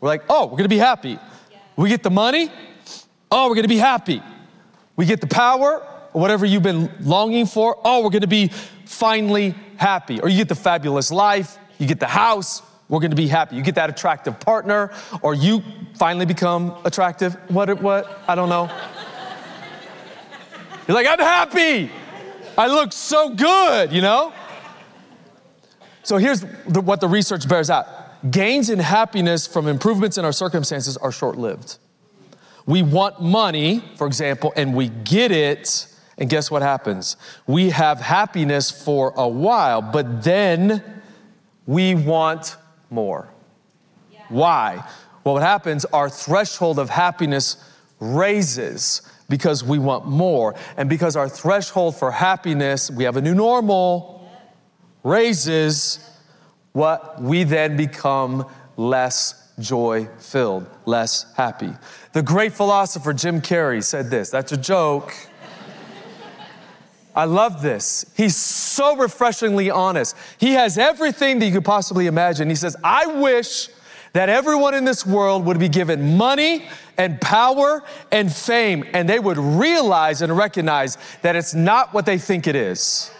we're 0.00 0.08
like, 0.08 0.22
oh, 0.28 0.46
we're 0.46 0.58
gonna 0.58 0.68
be 0.68 0.78
happy. 0.78 1.18
We 1.76 1.90
get 1.90 2.02
the 2.02 2.10
money, 2.10 2.50
oh, 3.30 3.48
we're 3.48 3.54
gonna 3.54 3.68
be 3.68 3.76
happy. 3.76 4.22
We 4.96 5.04
get 5.04 5.20
the 5.20 5.26
power, 5.26 5.86
or 6.14 6.20
whatever 6.20 6.46
you've 6.46 6.62
been 6.62 6.90
longing 7.00 7.44
for, 7.44 7.78
oh, 7.84 8.02
we're 8.02 8.10
gonna 8.10 8.26
be 8.26 8.48
finally 8.86 9.54
happy. 9.76 10.20
Or 10.20 10.30
you 10.30 10.38
get 10.38 10.48
the 10.48 10.54
fabulous 10.54 11.12
life, 11.12 11.58
you 11.78 11.86
get 11.86 12.00
the 12.00 12.06
house, 12.06 12.62
we're 12.88 13.00
gonna 13.00 13.14
be 13.14 13.26
happy. 13.28 13.56
You 13.56 13.62
get 13.62 13.74
that 13.74 13.90
attractive 13.90 14.40
partner, 14.40 14.90
or 15.20 15.34
you 15.34 15.62
finally 15.96 16.24
become 16.24 16.74
attractive. 16.84 17.34
What, 17.48 17.82
what? 17.82 18.22
I 18.26 18.34
don't 18.34 18.48
know. 18.48 18.70
You're 20.88 20.94
like, 20.94 21.06
I'm 21.06 21.18
happy. 21.18 21.90
I 22.56 22.68
look 22.68 22.92
so 22.92 23.34
good, 23.34 23.92
you 23.92 24.00
know? 24.00 24.32
So 26.04 26.16
here's 26.16 26.40
the, 26.40 26.80
what 26.80 27.00
the 27.00 27.08
research 27.08 27.46
bears 27.48 27.68
out 27.68 27.86
gains 28.30 28.70
in 28.70 28.78
happiness 28.78 29.46
from 29.46 29.68
improvements 29.68 30.18
in 30.18 30.24
our 30.24 30.32
circumstances 30.32 30.96
are 30.96 31.12
short 31.12 31.36
lived. 31.36 31.78
We 32.66 32.82
want 32.82 33.22
money, 33.22 33.82
for 33.96 34.06
example, 34.06 34.52
and 34.56 34.74
we 34.74 34.88
get 34.88 35.30
it, 35.30 35.86
and 36.18 36.28
guess 36.28 36.50
what 36.50 36.62
happens? 36.62 37.16
We 37.46 37.70
have 37.70 38.00
happiness 38.00 38.70
for 38.70 39.12
a 39.16 39.28
while, 39.28 39.82
but 39.82 40.24
then 40.24 40.82
we 41.66 41.94
want 41.94 42.56
more. 42.90 43.28
Yeah. 44.12 44.20
Why? 44.28 44.84
Well, 45.22 45.34
what 45.34 45.42
happens, 45.42 45.84
our 45.86 46.08
threshold 46.08 46.78
of 46.78 46.90
happiness 46.90 47.56
raises 48.00 49.02
because 49.28 49.64
we 49.64 49.78
want 49.78 50.06
more. 50.06 50.54
And 50.76 50.88
because 50.88 51.16
our 51.16 51.28
threshold 51.28 51.96
for 51.96 52.10
happiness, 52.10 52.90
we 52.90 53.04
have 53.04 53.16
a 53.16 53.20
new 53.20 53.34
normal, 53.34 54.28
raises, 55.02 55.98
what 56.76 57.22
we 57.22 57.42
then 57.42 57.74
become 57.74 58.44
less 58.76 59.50
joy 59.58 60.06
filled, 60.18 60.66
less 60.84 61.24
happy. 61.34 61.72
The 62.12 62.22
great 62.22 62.52
philosopher 62.52 63.14
Jim 63.14 63.40
Carrey 63.40 63.82
said 63.82 64.10
this 64.10 64.28
that's 64.28 64.52
a 64.52 64.58
joke. 64.58 65.14
I 67.14 67.24
love 67.24 67.62
this. 67.62 68.04
He's 68.14 68.36
so 68.36 68.94
refreshingly 68.94 69.70
honest. 69.70 70.14
He 70.36 70.52
has 70.52 70.76
everything 70.76 71.38
that 71.38 71.46
you 71.46 71.52
could 71.52 71.64
possibly 71.64 72.08
imagine. 72.08 72.50
He 72.50 72.54
says, 72.54 72.76
I 72.84 73.06
wish 73.06 73.70
that 74.12 74.28
everyone 74.28 74.74
in 74.74 74.84
this 74.84 75.06
world 75.06 75.46
would 75.46 75.58
be 75.58 75.70
given 75.70 76.18
money 76.18 76.68
and 76.98 77.18
power 77.22 77.84
and 78.12 78.30
fame, 78.30 78.84
and 78.92 79.08
they 79.08 79.18
would 79.18 79.38
realize 79.38 80.20
and 80.20 80.36
recognize 80.36 80.98
that 81.22 81.36
it's 81.36 81.54
not 81.54 81.94
what 81.94 82.04
they 82.04 82.18
think 82.18 82.46
it 82.46 82.54
is. 82.54 83.10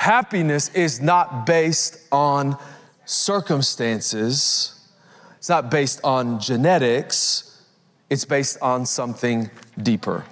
Happiness 0.00 0.70
is 0.70 1.02
not 1.02 1.44
based 1.44 1.98
on 2.10 2.56
circumstances, 3.04 4.88
it's 5.36 5.50
not 5.50 5.70
based 5.70 6.00
on 6.02 6.40
genetics, 6.40 7.62
it's 8.08 8.24
based 8.24 8.56
on 8.62 8.86
something 8.86 9.50
deeper. 9.82 10.24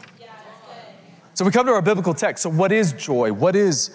So 1.34 1.44
we 1.44 1.50
come 1.50 1.66
to 1.66 1.72
our 1.72 1.82
biblical 1.82 2.14
text. 2.14 2.44
So, 2.44 2.48
what 2.48 2.72
is 2.72 2.94
joy? 2.94 3.30
What 3.30 3.54
is 3.54 3.90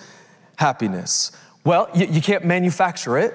happiness? 0.58 1.32
Well, 1.64 1.90
you, 1.96 2.06
you 2.06 2.22
can't 2.22 2.46
manufacture 2.46 3.18
it, 3.18 3.34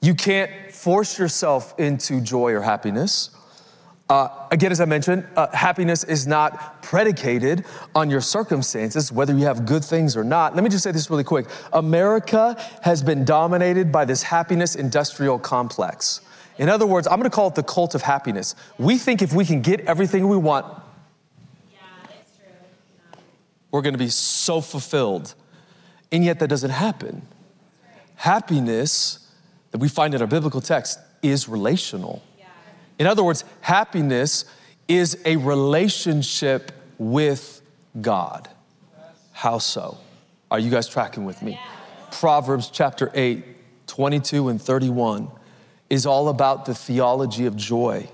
you 0.00 0.14
can't 0.14 0.72
force 0.72 1.18
yourself 1.18 1.78
into 1.78 2.22
joy 2.22 2.54
or 2.54 2.62
happiness. 2.62 3.36
Uh, 4.10 4.28
again, 4.50 4.72
as 4.72 4.80
I 4.80 4.86
mentioned, 4.86 5.24
uh, 5.36 5.46
happiness 5.54 6.02
is 6.02 6.26
not 6.26 6.82
predicated 6.82 7.64
on 7.94 8.10
your 8.10 8.20
circumstances, 8.20 9.12
whether 9.12 9.32
you 9.32 9.44
have 9.44 9.64
good 9.64 9.84
things 9.84 10.16
or 10.16 10.24
not. 10.24 10.56
Let 10.56 10.64
me 10.64 10.68
just 10.68 10.82
say 10.82 10.90
this 10.90 11.08
really 11.08 11.22
quick 11.22 11.46
America 11.72 12.60
has 12.82 13.04
been 13.04 13.24
dominated 13.24 13.92
by 13.92 14.04
this 14.04 14.24
happiness 14.24 14.74
industrial 14.74 15.38
complex. 15.38 16.22
In 16.58 16.68
other 16.68 16.86
words, 16.86 17.06
I'm 17.06 17.18
gonna 17.20 17.30
call 17.30 17.48
it 17.48 17.54
the 17.54 17.62
cult 17.62 17.94
of 17.94 18.02
happiness. 18.02 18.56
We 18.78 18.98
think 18.98 19.22
if 19.22 19.32
we 19.32 19.44
can 19.44 19.62
get 19.62 19.80
everything 19.82 20.26
we 20.26 20.36
want, 20.36 20.66
we're 23.70 23.82
going 23.82 23.94
to 23.94 23.98
be 23.98 24.08
so 24.08 24.60
fulfilled. 24.60 25.34
And 26.10 26.24
yet 26.24 26.40
that 26.40 26.48
doesn't 26.48 26.70
happen. 26.70 27.22
Happiness 28.16 29.30
that 29.70 29.78
we 29.78 29.88
find 29.88 30.12
in 30.12 30.20
our 30.20 30.26
biblical 30.26 30.60
text 30.60 30.98
is 31.22 31.48
relational. 31.48 32.20
In 33.00 33.06
other 33.06 33.24
words, 33.24 33.44
happiness 33.62 34.44
is 34.86 35.18
a 35.24 35.36
relationship 35.36 36.70
with 36.98 37.62
God. 37.98 38.46
How 39.32 39.56
so? 39.56 39.96
Are 40.50 40.58
you 40.58 40.70
guys 40.70 40.86
tracking 40.86 41.24
with 41.24 41.40
me? 41.40 41.58
Proverbs 42.12 42.68
chapter 42.70 43.10
8, 43.14 43.42
22 43.86 44.50
and 44.50 44.60
31 44.60 45.30
is 45.88 46.04
all 46.04 46.28
about 46.28 46.66
the 46.66 46.74
theology 46.74 47.46
of 47.46 47.56
joy. 47.56 48.06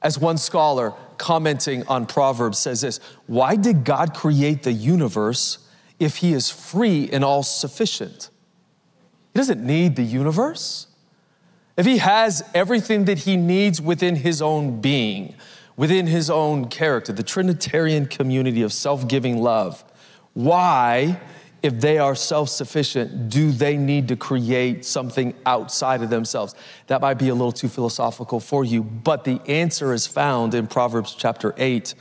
As 0.00 0.16
one 0.16 0.38
scholar 0.38 0.94
commenting 1.18 1.84
on 1.88 2.06
Proverbs 2.06 2.60
says 2.60 2.82
this 2.82 3.00
Why 3.26 3.56
did 3.56 3.84
God 3.84 4.14
create 4.14 4.62
the 4.62 4.72
universe 4.72 5.58
if 5.98 6.18
He 6.18 6.34
is 6.34 6.50
free 6.50 7.10
and 7.10 7.24
all 7.24 7.42
sufficient? 7.42 8.30
He 9.32 9.40
doesn't 9.40 9.64
need 9.64 9.96
the 9.96 10.04
universe. 10.04 10.86
If 11.76 11.86
He 11.86 11.98
has 11.98 12.42
everything 12.54 13.04
that 13.06 13.18
He 13.20 13.36
needs 13.36 13.80
within 13.80 14.16
His 14.16 14.40
own 14.40 14.80
being, 14.80 15.34
within 15.76 16.06
His 16.06 16.30
own 16.30 16.68
character, 16.68 17.12
the 17.12 17.22
Trinitarian 17.22 18.06
community 18.06 18.62
of 18.62 18.72
self 18.72 19.08
giving 19.08 19.42
love, 19.42 19.84
why 20.34 21.20
if 21.64 21.80
they 21.80 21.96
are 21.96 22.14
self 22.14 22.50
sufficient, 22.50 23.30
do 23.30 23.50
they 23.50 23.78
need 23.78 24.08
to 24.08 24.16
create 24.16 24.84
something 24.84 25.32
outside 25.46 26.02
of 26.02 26.10
themselves? 26.10 26.54
That 26.88 27.00
might 27.00 27.14
be 27.14 27.30
a 27.30 27.34
little 27.34 27.52
too 27.52 27.68
philosophical 27.68 28.38
for 28.38 28.66
you, 28.66 28.82
but 28.82 29.24
the 29.24 29.40
answer 29.46 29.94
is 29.94 30.06
found 30.06 30.52
in 30.52 30.66
Proverbs 30.66 31.14
chapter 31.14 31.54
8. 31.56 31.94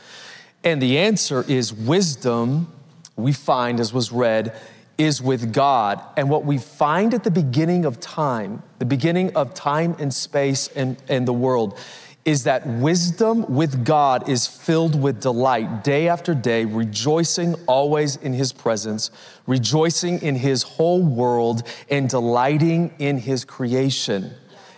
And 0.65 0.82
the 0.82 0.98
answer 0.98 1.46
is 1.48 1.72
wisdom, 1.72 2.74
we 3.15 3.32
find, 3.32 3.80
as 3.80 3.94
was 3.94 4.12
read, 4.12 4.53
is 4.97 5.21
with 5.21 5.53
God. 5.53 6.01
And 6.17 6.29
what 6.29 6.45
we 6.45 6.57
find 6.57 7.13
at 7.13 7.23
the 7.23 7.31
beginning 7.31 7.85
of 7.85 8.00
time, 8.00 8.62
the 8.79 8.85
beginning 8.85 9.35
of 9.35 9.53
time 9.53 9.95
and 10.00 10.13
space 10.13 10.67
and, 10.69 10.97
and 11.07 11.27
the 11.27 11.33
world, 11.33 11.79
is 12.25 12.45
that 12.45 12.65
wisdom 12.65 13.45
with 13.53 13.83
God 13.83 14.29
is 14.29 14.47
filled 14.47 15.00
with 15.01 15.19
delight 15.19 15.83
day 15.83 16.07
after 16.07 16.33
day, 16.33 16.63
rejoicing 16.63 17.55
always 17.67 18.15
in 18.17 18.33
His 18.33 18.53
presence, 18.53 19.12
rejoicing 19.45 20.21
in 20.21 20.35
His 20.35 20.63
whole 20.63 21.03
world, 21.03 21.63
and 21.89 22.09
delighting 22.09 22.93
in 23.00 23.17
His 23.17 23.43
creation. 23.43 24.33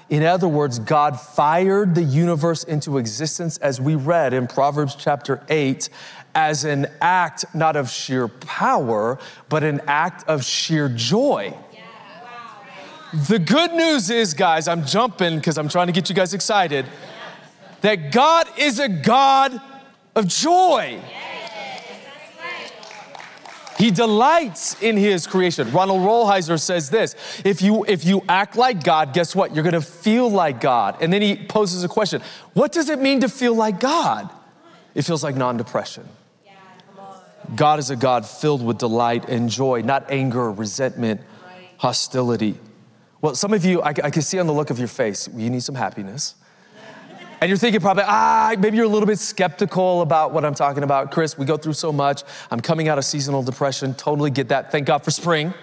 In 0.09 0.23
other 0.23 0.47
words, 0.47 0.77
God 0.79 1.19
fired 1.19 1.95
the 1.95 2.03
universe 2.03 2.63
into 2.63 2.97
existence, 2.97 3.57
as 3.57 3.81
we 3.81 3.95
read 3.95 4.33
in 4.33 4.47
Proverbs 4.47 4.95
chapter 4.95 5.43
8, 5.49 5.89
as 6.35 6.65
an 6.65 6.87
act 7.01 7.45
not 7.55 7.75
of 7.75 7.89
sheer 7.89 8.27
power, 8.27 9.17
but 9.49 9.63
an 9.63 9.81
act 9.87 10.27
of 10.27 10.43
sheer 10.43 10.89
joy. 10.89 11.57
The 13.29 13.39
good 13.39 13.71
news 13.71 14.09
is, 14.09 14.33
guys, 14.33 14.67
I'm 14.67 14.85
jumping 14.85 15.37
because 15.37 15.57
I'm 15.57 15.69
trying 15.69 15.87
to 15.87 15.93
get 15.93 16.09
you 16.09 16.15
guys 16.15 16.33
excited, 16.33 16.85
that 17.79 18.11
God 18.11 18.47
is 18.57 18.79
a 18.79 18.89
God 18.89 19.59
of 20.15 20.27
joy. 20.27 20.99
He 23.77 23.91
delights 23.91 24.81
in 24.81 24.95
his 24.95 25.27
creation. 25.27 25.71
Ronald 25.71 26.01
Rolheiser 26.01 26.59
says 26.59 26.89
this 26.89 27.15
if 27.43 27.61
you, 27.61 27.83
if 27.85 28.05
you 28.05 28.21
act 28.27 28.55
like 28.55 28.83
God, 28.83 29.13
guess 29.13 29.35
what? 29.35 29.53
You're 29.53 29.63
gonna 29.63 29.81
feel 29.81 30.29
like 30.29 30.61
God. 30.61 30.97
And 31.01 31.11
then 31.11 31.21
he 31.21 31.35
poses 31.35 31.83
a 31.83 31.87
question 31.87 32.21
What 32.53 32.71
does 32.71 32.89
it 32.89 32.99
mean 32.99 33.21
to 33.21 33.29
feel 33.29 33.53
like 33.53 33.79
God? 33.79 34.29
It 34.93 35.03
feels 35.03 35.23
like 35.23 35.35
non 35.35 35.57
depression. 35.57 36.07
God 37.55 37.79
is 37.79 37.89
a 37.89 37.95
God 37.95 38.25
filled 38.25 38.65
with 38.65 38.77
delight 38.77 39.29
and 39.29 39.49
joy, 39.49 39.81
not 39.81 40.09
anger, 40.09 40.51
resentment, 40.51 41.21
hostility. 41.77 42.57
Well, 43.21 43.35
some 43.35 43.53
of 43.53 43.65
you, 43.65 43.81
I, 43.81 43.89
I 43.89 44.09
can 44.09 44.21
see 44.21 44.39
on 44.39 44.47
the 44.47 44.53
look 44.53 44.69
of 44.69 44.79
your 44.79 44.87
face, 44.87 45.27
you 45.33 45.49
need 45.49 45.63
some 45.63 45.75
happiness. 45.75 46.35
And 47.41 47.49
you're 47.49 47.57
thinking 47.57 47.81
probably, 47.81 48.03
ah, 48.07 48.55
maybe 48.57 48.77
you're 48.77 48.85
a 48.85 48.89
little 48.89 49.07
bit 49.07 49.19
skeptical 49.19 50.01
about 50.01 50.31
what 50.31 50.45
I'm 50.45 50.55
talking 50.55 50.83
about. 50.83 51.11
Chris, 51.11 51.37
we 51.37 51.45
go 51.45 51.57
through 51.57 51.73
so 51.73 51.91
much. 51.91 52.23
I'm 52.49 52.61
coming 52.61 52.87
out 52.87 52.97
of 52.97 53.05
seasonal 53.05 53.43
depression. 53.43 53.93
Totally 53.93 54.31
get 54.31 54.47
that. 54.49 54.71
Thank 54.71 54.87
God 54.87 55.03
for 55.03 55.11
spring. 55.11 55.53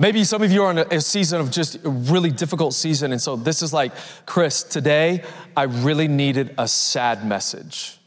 Maybe 0.00 0.24
some 0.24 0.42
of 0.42 0.50
you 0.50 0.64
are 0.64 0.70
in 0.70 0.78
a, 0.78 0.86
a, 0.90 1.00
season 1.00 1.42
of 1.42 1.50
just 1.50 1.84
a 1.84 1.90
really 1.90 2.30
difficult 2.30 2.72
season. 2.72 3.12
And 3.12 3.20
so 3.20 3.36
this 3.36 3.60
is 3.60 3.74
like, 3.74 3.92
Chris, 4.24 4.62
today 4.62 5.22
I 5.54 5.64
really 5.64 6.08
needed 6.08 6.54
a 6.56 6.66
sad 6.66 7.26
message. 7.26 7.99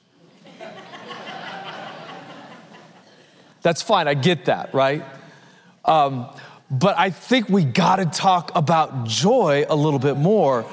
That's 3.64 3.82
fine. 3.82 4.08
I 4.08 4.14
get 4.14 4.46
that, 4.46 4.74
right? 4.74 5.04
Um, 5.86 6.28
but 6.70 6.98
I 6.98 7.10
think 7.10 7.50
we 7.50 7.64
got 7.64 7.96
to 7.96 8.06
talk 8.06 8.52
about 8.56 9.06
joy 9.08 9.66
a 9.68 9.76
little 9.76 10.00
bit 10.00 10.18
more 10.18 10.66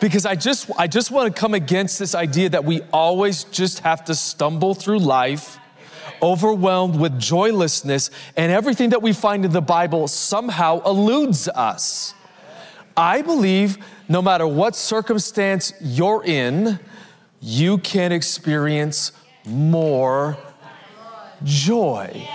because 0.00 0.26
I 0.26 0.34
just 0.34 0.70
I 0.78 0.86
just 0.86 1.10
want 1.10 1.34
to 1.34 1.40
come 1.40 1.54
against 1.54 1.98
this 1.98 2.14
idea 2.14 2.50
that 2.50 2.64
we 2.64 2.82
always 2.92 3.44
just 3.44 3.80
have 3.80 4.04
to 4.04 4.14
stumble 4.14 4.74
through 4.74 4.98
life 4.98 5.58
overwhelmed 6.22 6.98
with 6.98 7.18
joylessness 7.18 8.10
and 8.36 8.50
everything 8.50 8.90
that 8.90 9.02
we 9.02 9.12
find 9.12 9.44
in 9.44 9.52
the 9.52 9.60
Bible 9.60 10.08
somehow 10.08 10.80
eludes 10.84 11.48
us. 11.48 12.14
I 12.96 13.22
believe 13.22 13.78
no 14.08 14.22
matter 14.22 14.46
what 14.46 14.76
circumstance 14.76 15.72
you're 15.80 16.24
in, 16.24 16.78
you 17.40 17.78
can 17.78 18.12
experience 18.12 19.12
more 19.44 20.38
joy. 21.42 22.28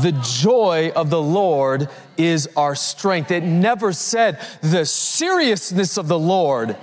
The 0.00 0.12
joy 0.12 0.92
of 0.96 1.10
the 1.10 1.20
Lord 1.20 1.88
is 2.16 2.48
our 2.56 2.74
strength. 2.74 3.30
It 3.30 3.42
never 3.42 3.92
said 3.92 4.40
the 4.62 4.86
seriousness 4.86 5.98
of 5.98 6.08
the 6.08 6.18
Lord 6.18 6.76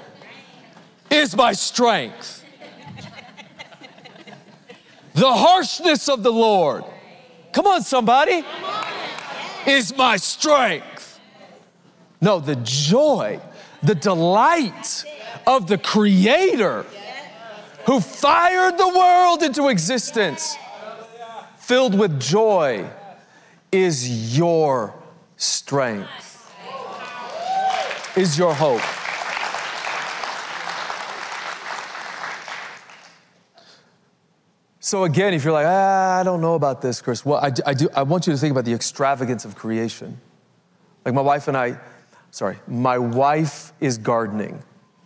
is 1.09 1.35
my 1.35 1.53
strength. 1.53 2.43
The 5.15 5.33
harshness 5.33 6.07
of 6.07 6.23
the 6.23 6.31
Lord, 6.31 6.83
come 7.51 7.67
on, 7.67 7.81
somebody, 7.81 8.45
is 9.65 9.95
my 9.97 10.17
strength. 10.17 11.19
No, 12.21 12.39
the 12.39 12.55
joy, 12.57 13.39
the 13.81 13.95
delight 13.95 15.03
of 15.47 15.67
the 15.67 15.77
Creator 15.77 16.85
who 17.85 17.99
fired 17.99 18.77
the 18.77 18.87
world 18.87 19.41
into 19.41 19.67
existence, 19.67 20.55
filled 21.69 21.93
with 21.93 22.19
joy, 22.19 22.83
is 23.71 24.35
your 24.35 24.91
strength, 25.37 26.51
is 28.17 28.39
your 28.39 28.55
hope. 28.55 28.81
So 34.79 35.03
again, 35.03 35.35
if 35.35 35.43
you're 35.43 35.53
like, 35.53 35.67
ah, 35.67 36.19
I 36.19 36.23
don't 36.23 36.41
know 36.41 36.55
about 36.55 36.81
this, 36.81 37.03
Chris, 37.03 37.23
well, 37.23 37.37
I, 37.37 37.51
I, 37.63 37.75
do, 37.75 37.87
I 37.95 38.01
want 38.01 38.25
you 38.25 38.33
to 38.33 38.39
think 38.39 38.49
about 38.49 38.65
the 38.65 38.73
extravagance 38.73 39.45
of 39.45 39.55
creation. 39.55 40.19
Like 41.05 41.13
my 41.13 41.21
wife 41.21 41.47
and 41.47 41.55
I, 41.55 41.77
sorry, 42.31 42.57
my 42.67 42.97
wife 42.97 43.73
is 43.79 43.99
gardening. 43.99 44.63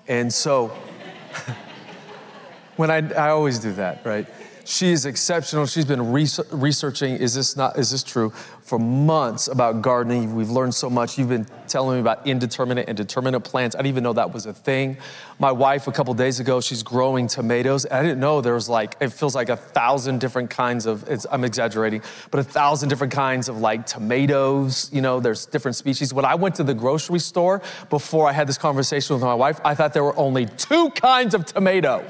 And 0.07 0.33
so, 0.33 0.67
when 2.77 2.89
I, 2.89 2.99
I 3.15 3.31
always 3.31 3.59
do 3.59 3.73
that, 3.73 4.05
right? 4.05 4.25
She 4.65 4.91
is 4.93 5.05
exceptional. 5.05 5.65
She's 5.65 5.83
been 5.83 6.11
researching, 6.11 7.17
is 7.17 7.33
this 7.33 7.57
not, 7.57 7.77
is 7.77 7.91
this 7.91 8.01
true, 8.01 8.29
for 8.61 8.79
months 8.79 9.49
about 9.49 9.81
gardening. 9.81 10.35
We've 10.35 10.49
learned 10.49 10.73
so 10.73 10.89
much. 10.89 11.17
You've 11.17 11.27
been 11.27 11.45
telling 11.67 11.97
me 11.97 12.01
about 12.01 12.25
indeterminate 12.25 12.87
and 12.87 12.95
determinate 12.95 13.43
plants. 13.43 13.75
I 13.75 13.79
didn't 13.79 13.89
even 13.89 14.03
know 14.03 14.13
that 14.13 14.33
was 14.33 14.45
a 14.45 14.53
thing. 14.53 14.97
My 15.37 15.51
wife, 15.51 15.87
a 15.87 15.91
couple 15.91 16.13
days 16.13 16.39
ago, 16.39 16.61
she's 16.61 16.81
growing 16.81 17.27
tomatoes. 17.27 17.85
I 17.91 18.01
didn't 18.01 18.21
know 18.21 18.39
there 18.39 18.53
was 18.53 18.69
like, 18.69 18.95
it 19.01 19.09
feels 19.09 19.35
like 19.35 19.49
a 19.49 19.57
thousand 19.57 20.19
different 20.21 20.49
kinds 20.49 20.85
of, 20.85 21.03
I'm 21.29 21.43
exaggerating, 21.43 22.01
but 22.31 22.39
a 22.39 22.43
thousand 22.43 22.87
different 22.87 23.11
kinds 23.11 23.49
of 23.49 23.57
like 23.57 23.85
tomatoes. 23.85 24.89
You 24.93 25.01
know, 25.01 25.19
there's 25.19 25.45
different 25.45 25.75
species. 25.75 26.13
When 26.13 26.23
I 26.23 26.35
went 26.35 26.55
to 26.55 26.63
the 26.63 26.73
grocery 26.73 27.19
store 27.19 27.61
before 27.89 28.29
I 28.29 28.31
had 28.31 28.47
this 28.47 28.57
conversation 28.57 29.13
with 29.13 29.23
my 29.23 29.33
wife, 29.33 29.59
I 29.65 29.75
thought 29.75 29.93
there 29.93 30.05
were 30.05 30.17
only 30.17 30.45
two 30.45 30.89
kinds 30.91 31.33
of 31.33 31.45
tomato 31.45 32.05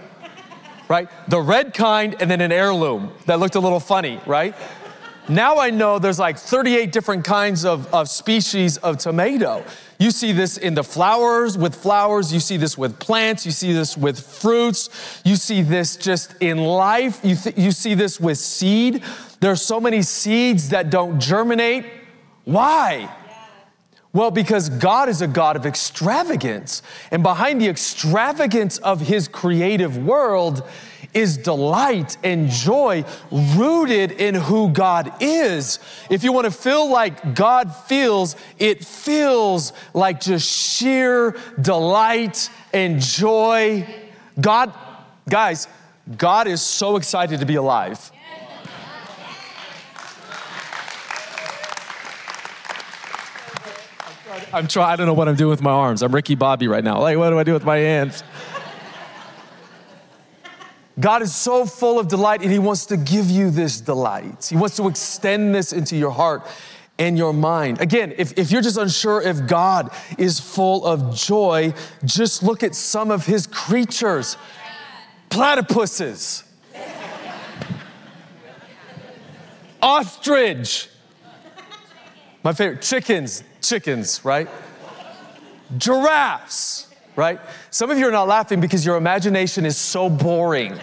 right? 0.93 1.10
The 1.27 1.41
red 1.41 1.73
kind 1.73 2.15
and 2.19 2.29
then 2.29 2.39
an 2.39 2.51
heirloom 2.51 3.12
that 3.25 3.39
looked 3.39 3.56
a 3.56 3.60
little 3.60 3.79
funny, 3.79 4.21
right? 4.27 4.53
Now 5.27 5.58
I 5.58 5.71
know 5.71 5.97
there's 5.97 6.19
like 6.19 6.38
38 6.38 6.91
different 6.91 7.25
kinds 7.25 7.65
of, 7.65 7.91
of 7.91 8.08
species 8.10 8.77
of 8.77 8.99
tomato. 8.99 9.65
You 9.97 10.12
see 10.12 10.34
this 10.34 10.58
in 10.58 10.75
the 10.75 10.84
flowers 10.84 11.58
with 11.58 11.73
flowers, 11.73 12.32
you 12.32 12.39
see 12.39 12.58
this 12.58 12.77
with 12.77 12.99
plants, 12.99 13.43
you 13.43 13.51
see 13.51 13.73
this 13.73 13.97
with 13.97 14.19
fruits, 14.19 15.21
you 15.25 15.36
see 15.36 15.63
this 15.63 15.95
just 15.95 16.36
in 16.41 16.60
life, 16.60 17.19
you, 17.23 17.36
th- 17.38 17.58
you 17.58 17.71
see 17.71 17.95
this 17.95 18.19
with 18.19 18.38
seed. 18.38 19.03
There's 19.39 19.63
so 19.63 19.82
many 19.82 20.03
seeds 20.03 20.69
that 20.69 20.91
don't 20.91 21.19
germinate. 21.19 21.86
Why? 22.45 23.10
Well, 24.13 24.30
because 24.30 24.69
God 24.69 25.10
is 25.10 25.23
a 25.23 25.28
God 25.28 25.56
of 25.56 25.65
extravagance. 25.65 26.84
And 27.10 27.23
behind 27.23 27.60
the 27.60 27.67
extravagance 27.67 28.78
of 28.78 29.02
His 29.02 29.28
creative 29.28 29.97
world 29.97 30.67
is 31.15 31.38
delight 31.38 32.17
and 32.23 32.49
joy 32.49 33.06
rooted 33.32 34.12
in 34.12 34.36
who 34.36 34.69
God 34.69 35.12
is. 35.19 35.80
If 36.12 36.23
you 36.23 36.32
want 36.32 36.45
to 36.45 36.52
feel 36.52 36.89
like 36.89 37.34
God 37.36 37.76
feels, 37.76 38.36
it 38.60 38.86
feels 38.86 39.73
like 39.93 40.21
just 40.21 40.47
sheer 40.47 41.36
delight 41.60 42.49
and 42.71 42.99
joy. 43.02 43.88
God, 44.39 44.73
guys, 45.28 45.67
God 46.17 46.47
is 46.47 46.62
so 46.62 46.97
excited 46.97 47.39
to 47.39 47.45
be 47.45 47.56
alive. 47.56 48.12
I'm 54.54 54.68
trying, 54.68 54.94
I 54.94 54.96
don't 54.96 55.08
know 55.08 55.16
what 55.16 55.28
I'm 55.28 55.36
doing 55.36 55.50
with 55.50 55.63
my 55.63 55.72
arms. 55.72 56.04
I'm 56.04 56.13
Ricky 56.13 56.36
Bobby 56.36 56.68
right 56.68 56.84
now. 56.84 57.02
Like, 57.02 57.18
what 57.18 57.32
do 57.32 57.39
I 57.39 57.44
do 57.44 57.54
with 57.54 57.66
my 57.66 57.78
hands? 57.78 58.24
God 61.00 61.24
is 61.24 61.34
so 61.34 61.66
full 61.66 62.00
of 62.00 62.08
delight 62.08 62.44
and 62.44 62.52
He 62.52 62.60
wants 62.60 62.86
to 62.88 62.98
give 62.98 63.32
you 63.32 63.50
this 63.50 63.82
delight. 63.82 64.46
He 64.46 64.56
wants 64.56 64.76
to 64.76 64.88
extend 64.88 65.56
this 65.56 65.74
into 65.74 65.98
your 65.98 66.12
heart 66.12 66.46
and 67.00 67.18
your 67.18 67.34
mind. 67.34 67.82
Again, 67.82 68.13
if, 68.16 68.38
if 68.38 68.52
you're 68.52 68.62
just 68.62 68.78
unsure 68.78 69.24
if 69.24 69.48
God 69.48 69.89
is 70.20 70.39
full 70.39 70.86
of 70.86 71.16
joy, 71.16 71.74
just 72.06 72.44
look 72.44 72.62
at 72.62 72.76
some 72.76 73.10
of 73.10 73.26
His 73.26 73.48
creatures 73.48 74.38
platypuses, 75.32 76.44
ostrich, 79.82 80.89
my 82.44 82.54
favorite, 82.54 82.84
chickens, 82.84 83.44
chickens, 83.63 84.23
right? 84.23 84.47
Giraffes, 85.78 86.88
right? 87.15 87.39
Some 87.71 87.89
of 87.89 87.97
you 87.97 88.08
are 88.08 88.12
not 88.12 88.28
laughing 88.28 88.60
because 88.60 88.86
your 88.86 88.97
imagination 88.97 89.65
is 89.65 89.78
so 89.78 90.10
boring. 90.10 90.80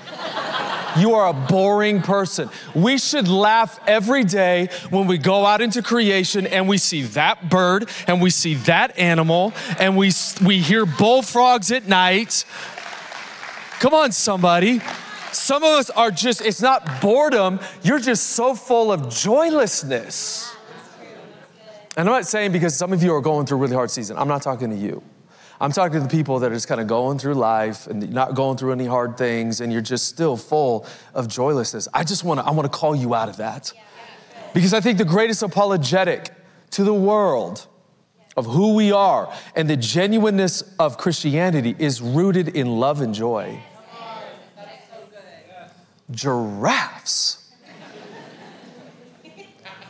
You 0.96 1.14
are 1.14 1.28
a 1.28 1.32
boring 1.32 2.02
person. 2.02 2.50
We 2.74 2.98
should 2.98 3.28
laugh 3.28 3.78
every 3.86 4.24
day 4.24 4.68
when 4.90 5.06
we 5.06 5.18
go 5.18 5.46
out 5.46 5.60
into 5.60 5.82
creation 5.82 6.48
and 6.48 6.68
we 6.68 6.78
see 6.78 7.02
that 7.02 7.48
bird 7.48 7.88
and 8.08 8.20
we 8.20 8.30
see 8.30 8.54
that 8.54 8.98
animal 8.98 9.52
and 9.78 9.96
we, 9.96 10.10
we 10.44 10.58
hear 10.58 10.86
bullfrogs 10.86 11.70
at 11.70 11.86
night. 11.86 12.44
Come 13.78 13.94
on, 13.94 14.10
somebody. 14.10 14.80
Some 15.32 15.62
of 15.62 15.70
us 15.70 15.90
are 15.90 16.10
just, 16.10 16.40
it's 16.40 16.60
not 16.60 17.00
boredom, 17.00 17.60
you're 17.82 18.00
just 18.00 18.30
so 18.30 18.54
full 18.54 18.90
of 18.90 19.10
joylessness. 19.10 20.52
And 21.96 22.08
I'm 22.08 22.14
not 22.14 22.26
saying 22.26 22.52
because 22.52 22.76
some 22.76 22.92
of 22.92 23.02
you 23.02 23.14
are 23.14 23.20
going 23.20 23.46
through 23.46 23.58
a 23.58 23.60
really 23.60 23.74
hard 23.74 23.90
season. 23.90 24.16
I'm 24.16 24.28
not 24.28 24.42
talking 24.42 24.70
to 24.70 24.76
you. 24.76 25.02
I'm 25.60 25.72
talking 25.72 25.94
to 25.94 26.00
the 26.00 26.08
people 26.08 26.38
that 26.38 26.50
are 26.50 26.54
just 26.54 26.68
kind 26.68 26.80
of 26.80 26.86
going 26.86 27.18
through 27.18 27.34
life 27.34 27.86
and 27.86 28.10
not 28.12 28.34
going 28.34 28.56
through 28.56 28.72
any 28.72 28.86
hard 28.86 29.18
things 29.18 29.60
and 29.60 29.70
you're 29.70 29.82
just 29.82 30.06
still 30.06 30.36
full 30.36 30.86
of 31.12 31.28
joylessness. 31.28 31.86
I 31.92 32.02
just 32.04 32.24
want 32.24 32.40
to 32.40 32.46
I 32.46 32.52
want 32.52 32.70
to 32.70 32.76
call 32.76 32.96
you 32.96 33.14
out 33.14 33.28
of 33.28 33.36
that. 33.38 33.72
Because 34.54 34.72
I 34.72 34.80
think 34.80 34.98
the 34.98 35.04
greatest 35.04 35.42
apologetic 35.42 36.30
to 36.70 36.84
the 36.84 36.94
world 36.94 37.66
of 38.36 38.46
who 38.46 38.74
we 38.74 38.90
are 38.90 39.32
and 39.54 39.68
the 39.68 39.76
genuineness 39.76 40.62
of 40.78 40.96
Christianity 40.96 41.76
is 41.78 42.00
rooted 42.00 42.56
in 42.56 42.78
love 42.78 43.00
and 43.00 43.14
joy. 43.14 43.60
Giraffes. 46.10 47.52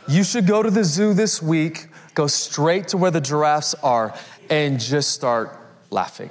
You 0.07 0.23
should 0.23 0.45
go 0.45 0.61
to 0.61 0.69
the 0.69 0.83
zoo 0.83 1.13
this 1.13 1.41
week, 1.41 1.87
go 2.13 2.27
straight 2.27 2.89
to 2.89 2.97
where 2.97 3.11
the 3.11 3.21
giraffes 3.21 3.73
are, 3.75 4.13
and 4.49 4.79
just 4.79 5.11
start 5.11 5.57
laughing. 5.89 6.29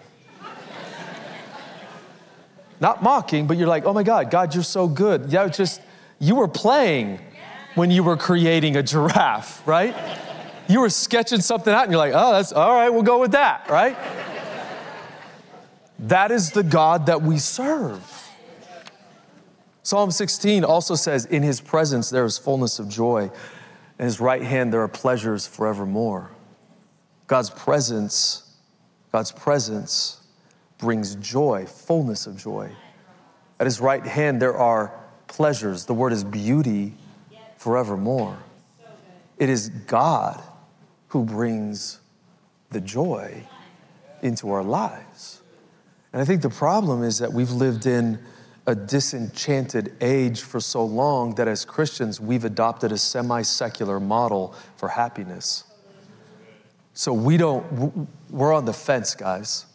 Not 2.81 3.03
mocking, 3.03 3.47
but 3.47 3.59
you're 3.59 3.69
like, 3.69 3.85
oh 3.85 3.93
my 3.93 4.03
God, 4.03 4.31
God, 4.31 4.55
you're 4.55 4.64
so 4.64 4.88
good. 4.88 5.31
Yeah, 5.31 5.47
just, 5.49 5.83
you 6.19 6.35
were 6.35 6.49
playing 6.49 7.21
when 7.75 7.90
you 7.90 8.03
were 8.03 8.16
creating 8.16 8.77
a 8.77 8.83
giraffe, 8.83 9.66
right? 9.66 9.95
You 10.66 10.81
were 10.81 10.88
sketching 10.88 11.40
something 11.40 11.73
out 11.73 11.85
and 11.85 11.93
you're 11.93 11.99
like, 11.99 12.14
oh, 12.14 12.33
that's 12.33 12.53
all 12.53 12.75
right, 12.75 12.88
we'll 12.88 13.03
go 13.03 13.21
with 13.21 13.33
that, 13.33 13.69
right? 13.69 13.97
that 16.01 16.31
is 16.31 16.53
the 16.53 16.62
God 16.62 17.07
that 17.07 17.21
we 17.21 17.38
serve. 17.38 18.29
Psalm 19.83 20.11
16 20.11 20.64
also 20.64 20.95
says, 20.95 21.27
In 21.27 21.43
his 21.43 21.61
presence 21.61 22.11
there 22.11 22.25
is 22.25 22.38
fullness 22.38 22.79
of 22.79 22.88
joy, 22.88 23.31
in 24.01 24.07
his 24.07 24.19
right 24.19 24.43
hand 24.43 24.73
there 24.73 24.81
are 24.81 24.89
pleasures 24.89 25.47
forevermore. 25.47 26.31
God's 27.27 27.51
presence, 27.51 28.57
God's 29.13 29.31
presence 29.31 30.23
brings 30.79 31.17
joy, 31.17 31.67
fullness 31.67 32.27
of 32.27 32.39
joy. 32.39 32.71
At 33.61 33.67
his 33.67 33.79
right 33.79 34.05
hand, 34.05 34.41
there 34.41 34.57
are 34.57 34.99
pleasures. 35.29 35.85
The 35.85 35.93
word 35.93 36.15
is 36.15 36.25
beauty 36.25 36.95
forevermore. 37.59 38.39
It 39.37 39.51
is 39.51 39.69
God 39.69 40.43
who 41.09 41.23
brings 41.23 42.01
the 42.71 42.81
joy 42.81 43.47
into 44.23 44.51
our 44.51 44.63
lives. 44.63 45.43
And 46.15 46.23
I 46.23 46.25
think 46.25 46.41
the 46.41 46.49
problem 46.49 47.03
is 47.03 47.19
that 47.19 47.35
we've 47.35 47.51
lived 47.51 47.85
in 47.85 48.19
a 48.66 48.75
disenchanted 48.75 49.94
age 50.01 50.42
for 50.42 50.61
so 50.61 50.85
long 50.85 51.35
that 51.37 51.49
as 51.49 51.64
Christians, 51.64 52.20
we've 52.20 52.44
adopted 52.44 52.92
a 52.92 52.99
semi 52.99 53.42
secular 53.42 53.99
model 53.99 54.55
for 54.77 54.88
happiness. 54.88 55.64
So 56.94 57.12
we 57.12 57.37
don't, 57.37 58.09
we're 58.31 58.53
on 58.53 58.64
the 58.64 58.73
fence, 58.73 59.14
guys 59.14 59.66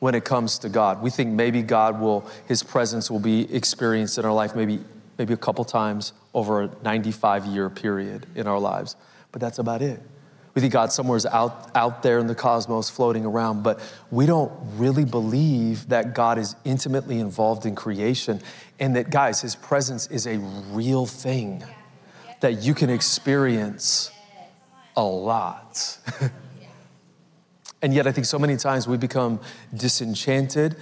when 0.00 0.14
it 0.14 0.24
comes 0.24 0.58
to 0.60 0.68
God. 0.68 1.02
We 1.02 1.10
think 1.10 1.30
maybe 1.30 1.62
God 1.62 2.00
will, 2.00 2.28
His 2.46 2.62
presence 2.62 3.10
will 3.10 3.18
be 3.20 3.52
experienced 3.54 4.18
in 4.18 4.24
our 4.24 4.32
life 4.32 4.54
maybe, 4.54 4.80
maybe 5.18 5.34
a 5.34 5.38
couple 5.38 5.64
times 5.64 6.12
over 6.34 6.62
a 6.62 6.70
95 6.82 7.46
year 7.46 7.68
period 7.68 8.26
in 8.34 8.46
our 8.46 8.58
lives, 8.58 8.96
but 9.32 9.40
that's 9.40 9.58
about 9.58 9.82
it. 9.82 10.00
We 10.58 10.62
think 10.62 10.72
God 10.72 10.90
somewhere's 10.90 11.24
out, 11.24 11.70
out 11.76 12.02
there 12.02 12.18
in 12.18 12.26
the 12.26 12.34
cosmos 12.34 12.90
floating 12.90 13.24
around, 13.24 13.62
but 13.62 13.78
we 14.10 14.26
don't 14.26 14.50
really 14.74 15.04
believe 15.04 15.88
that 15.90 16.16
God 16.16 16.36
is 16.36 16.56
intimately 16.64 17.20
involved 17.20 17.64
in 17.64 17.76
creation 17.76 18.40
and 18.80 18.96
that, 18.96 19.08
guys, 19.08 19.40
His 19.40 19.54
presence 19.54 20.08
is 20.08 20.26
a 20.26 20.38
real 20.72 21.06
thing 21.06 21.62
that 22.40 22.60
you 22.60 22.74
can 22.74 22.90
experience 22.90 24.10
a 24.96 25.04
lot. 25.04 25.96
And 27.80 27.94
yet, 27.94 28.08
I 28.08 28.12
think 28.12 28.26
so 28.26 28.40
many 28.40 28.56
times 28.56 28.88
we 28.88 28.96
become 28.96 29.38
disenchanted 29.72 30.74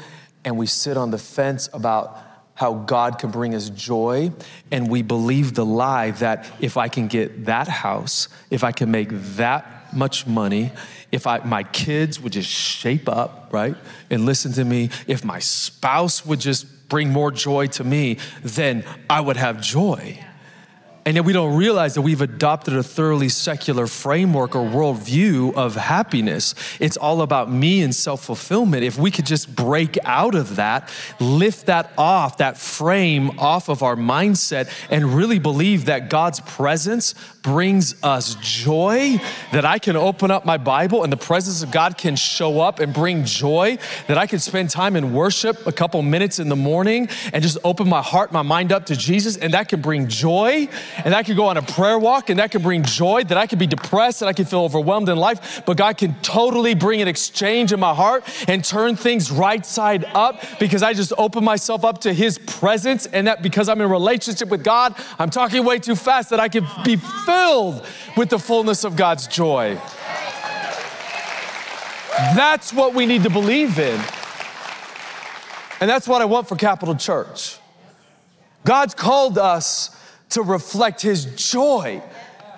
and 0.46 0.56
we 0.56 0.64
sit 0.64 0.96
on 0.96 1.10
the 1.10 1.18
fence 1.18 1.68
about 1.74 2.16
how 2.56 2.74
God 2.74 3.18
can 3.18 3.30
bring 3.30 3.54
us 3.54 3.70
joy. 3.70 4.32
And 4.72 4.90
we 4.90 5.02
believe 5.02 5.54
the 5.54 5.64
lie 5.64 6.10
that 6.12 6.50
if 6.60 6.76
I 6.76 6.88
can 6.88 7.06
get 7.06 7.44
that 7.44 7.68
house, 7.68 8.28
if 8.50 8.64
I 8.64 8.72
can 8.72 8.90
make 8.90 9.10
that 9.12 9.94
much 9.94 10.26
money, 10.26 10.72
if 11.12 11.26
I, 11.26 11.38
my 11.38 11.62
kids 11.62 12.20
would 12.20 12.32
just 12.32 12.50
shape 12.50 13.08
up, 13.08 13.50
right, 13.52 13.76
and 14.10 14.26
listen 14.26 14.52
to 14.54 14.64
me, 14.64 14.90
if 15.06 15.24
my 15.24 15.38
spouse 15.38 16.26
would 16.26 16.40
just 16.40 16.88
bring 16.88 17.10
more 17.10 17.30
joy 17.30 17.66
to 17.68 17.84
me, 17.84 18.18
then 18.42 18.84
I 19.08 19.20
would 19.20 19.36
have 19.36 19.60
joy. 19.60 20.18
And 21.06 21.14
yet 21.14 21.24
we 21.24 21.32
don't 21.32 21.56
realize 21.56 21.94
that 21.94 22.02
we've 22.02 22.20
adopted 22.20 22.74
a 22.74 22.82
thoroughly 22.82 23.28
secular 23.28 23.86
framework 23.86 24.56
or 24.56 24.68
worldview 24.68 25.54
of 25.54 25.76
happiness. 25.76 26.52
It's 26.80 26.96
all 26.96 27.22
about 27.22 27.48
me 27.48 27.82
and 27.82 27.94
self 27.94 28.24
fulfillment. 28.24 28.82
If 28.82 28.98
we 28.98 29.12
could 29.12 29.24
just 29.24 29.54
break 29.54 29.96
out 30.02 30.34
of 30.34 30.56
that, 30.56 30.90
lift 31.20 31.66
that 31.66 31.92
off, 31.96 32.38
that 32.38 32.58
frame 32.58 33.38
off 33.38 33.68
of 33.68 33.84
our 33.84 33.94
mindset, 33.94 34.68
and 34.90 35.14
really 35.14 35.38
believe 35.38 35.84
that 35.84 36.10
God's 36.10 36.40
presence 36.40 37.14
brings 37.46 37.94
us 38.02 38.34
joy, 38.40 39.20
that 39.52 39.64
I 39.64 39.78
can 39.78 39.94
open 39.94 40.32
up 40.32 40.44
my 40.44 40.56
Bible 40.56 41.04
and 41.04 41.12
the 41.12 41.16
presence 41.16 41.62
of 41.62 41.70
God 41.70 41.96
can 41.96 42.16
show 42.16 42.60
up 42.60 42.80
and 42.80 42.92
bring 42.92 43.24
joy, 43.24 43.78
that 44.08 44.18
I 44.18 44.26
can 44.26 44.40
spend 44.40 44.68
time 44.68 44.96
in 44.96 45.12
worship 45.12 45.64
a 45.64 45.70
couple 45.70 46.02
minutes 46.02 46.40
in 46.40 46.48
the 46.48 46.56
morning 46.56 47.08
and 47.32 47.44
just 47.44 47.56
open 47.62 47.88
my 47.88 48.02
heart, 48.02 48.32
my 48.32 48.42
mind 48.42 48.72
up 48.72 48.86
to 48.86 48.96
Jesus, 48.96 49.36
and 49.36 49.54
that 49.54 49.68
can 49.68 49.80
bring 49.80 50.08
joy 50.08 50.66
and 51.04 51.14
I 51.14 51.22
can 51.22 51.36
go 51.36 51.46
on 51.46 51.56
a 51.56 51.62
prayer 51.62 52.00
walk 52.00 52.30
and 52.30 52.40
that 52.40 52.50
can 52.50 52.62
bring 52.62 52.82
joy, 52.82 53.22
that 53.22 53.38
I 53.38 53.46
can 53.46 53.60
be 53.60 53.68
depressed, 53.68 54.18
that 54.20 54.26
I 54.28 54.32
can 54.32 54.44
feel 54.44 54.62
overwhelmed 54.62 55.08
in 55.08 55.16
life, 55.16 55.62
but 55.66 55.76
God 55.76 55.98
can 55.98 56.16
totally 56.22 56.74
bring 56.74 57.00
an 57.00 57.06
exchange 57.06 57.72
in 57.72 57.78
my 57.78 57.94
heart 57.94 58.24
and 58.48 58.64
turn 58.64 58.96
things 58.96 59.30
right 59.30 59.64
side 59.64 60.04
up 60.14 60.42
because 60.58 60.82
I 60.82 60.94
just 60.94 61.12
open 61.16 61.44
myself 61.44 61.84
up 61.84 62.00
to 62.00 62.12
His 62.12 62.38
presence 62.38 63.06
and 63.06 63.28
that 63.28 63.40
because 63.40 63.68
I'm 63.68 63.80
in 63.80 63.88
relationship 63.88 64.48
with 64.48 64.64
God, 64.64 64.96
I'm 65.20 65.30
talking 65.30 65.64
way 65.64 65.78
too 65.78 65.94
fast 65.94 66.30
that 66.30 66.40
I 66.40 66.48
can 66.48 66.66
be 66.84 66.96
filled 66.96 67.35
with 68.16 68.30
the 68.30 68.38
fullness 68.38 68.84
of 68.84 68.96
God's 68.96 69.26
joy. 69.26 69.78
That's 72.34 72.72
what 72.72 72.94
we 72.94 73.04
need 73.04 73.24
to 73.24 73.30
believe 73.30 73.78
in. 73.78 74.00
And 75.80 75.90
that's 75.90 76.08
what 76.08 76.22
I 76.22 76.24
want 76.24 76.48
for 76.48 76.56
Capital 76.56 76.96
Church. 76.96 77.58
God's 78.64 78.94
called 78.94 79.38
us 79.38 79.94
to 80.30 80.42
reflect 80.42 81.02
his 81.02 81.26
joy 81.36 82.02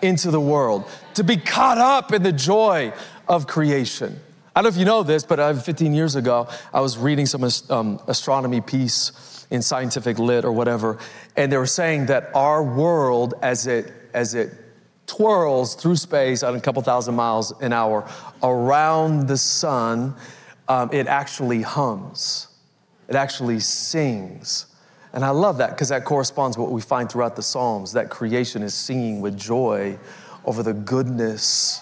into 0.00 0.30
the 0.30 0.40
world, 0.40 0.88
to 1.14 1.24
be 1.24 1.36
caught 1.36 1.78
up 1.78 2.12
in 2.12 2.22
the 2.22 2.32
joy 2.32 2.92
of 3.26 3.46
creation. 3.48 4.20
I 4.54 4.62
don't 4.62 4.70
know 4.70 4.74
if 4.74 4.78
you 4.78 4.84
know 4.84 5.02
this, 5.02 5.24
but 5.24 5.40
uh, 5.40 5.54
15 5.54 5.92
years 5.92 6.14
ago, 6.14 6.48
I 6.72 6.80
was 6.80 6.96
reading 6.96 7.26
some 7.26 7.48
um, 7.70 8.00
astronomy 8.06 8.60
piece 8.60 9.46
in 9.50 9.60
Scientific 9.60 10.18
Lit 10.18 10.44
or 10.44 10.52
whatever, 10.52 10.98
and 11.36 11.50
they 11.50 11.56
were 11.56 11.66
saying 11.66 12.06
that 12.06 12.30
our 12.34 12.62
world, 12.62 13.34
as 13.42 13.66
it 13.66 13.92
as 14.14 14.34
it 14.34 14.52
twirls 15.08 15.74
through 15.74 15.96
space 15.96 16.44
at 16.44 16.54
a 16.54 16.60
couple 16.60 16.80
thousand 16.82 17.16
miles 17.16 17.52
an 17.60 17.72
hour 17.72 18.08
around 18.44 19.26
the 19.26 19.36
sun, 19.36 20.14
um, 20.68 20.90
it 20.92 21.08
actually 21.08 21.62
hums. 21.62 22.48
It 23.08 23.16
actually 23.16 23.58
sings. 23.58 24.66
And 25.14 25.24
I 25.24 25.30
love 25.30 25.58
that 25.58 25.70
because 25.70 25.88
that 25.88 26.04
corresponds 26.04 26.56
with 26.56 26.66
what 26.66 26.72
we 26.72 26.82
find 26.82 27.10
throughout 27.10 27.34
the 27.34 27.42
Psalms 27.42 27.92
that 27.94 28.10
creation 28.10 28.62
is 28.62 28.74
singing 28.74 29.20
with 29.20 29.36
joy 29.36 29.98
over 30.44 30.62
the 30.62 30.74
goodness 30.74 31.80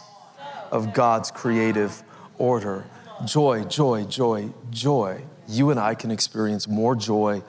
of 0.70 0.94
God's 0.94 1.30
creative 1.30 2.02
order. 2.38 2.86
Joy, 3.24 3.64
joy, 3.64 4.04
joy, 4.04 4.48
joy. 4.70 5.20
You 5.48 5.70
and 5.70 5.80
I 5.80 5.94
can 5.94 6.10
experience 6.10 6.68
more 6.68 6.94
joy 6.94 7.42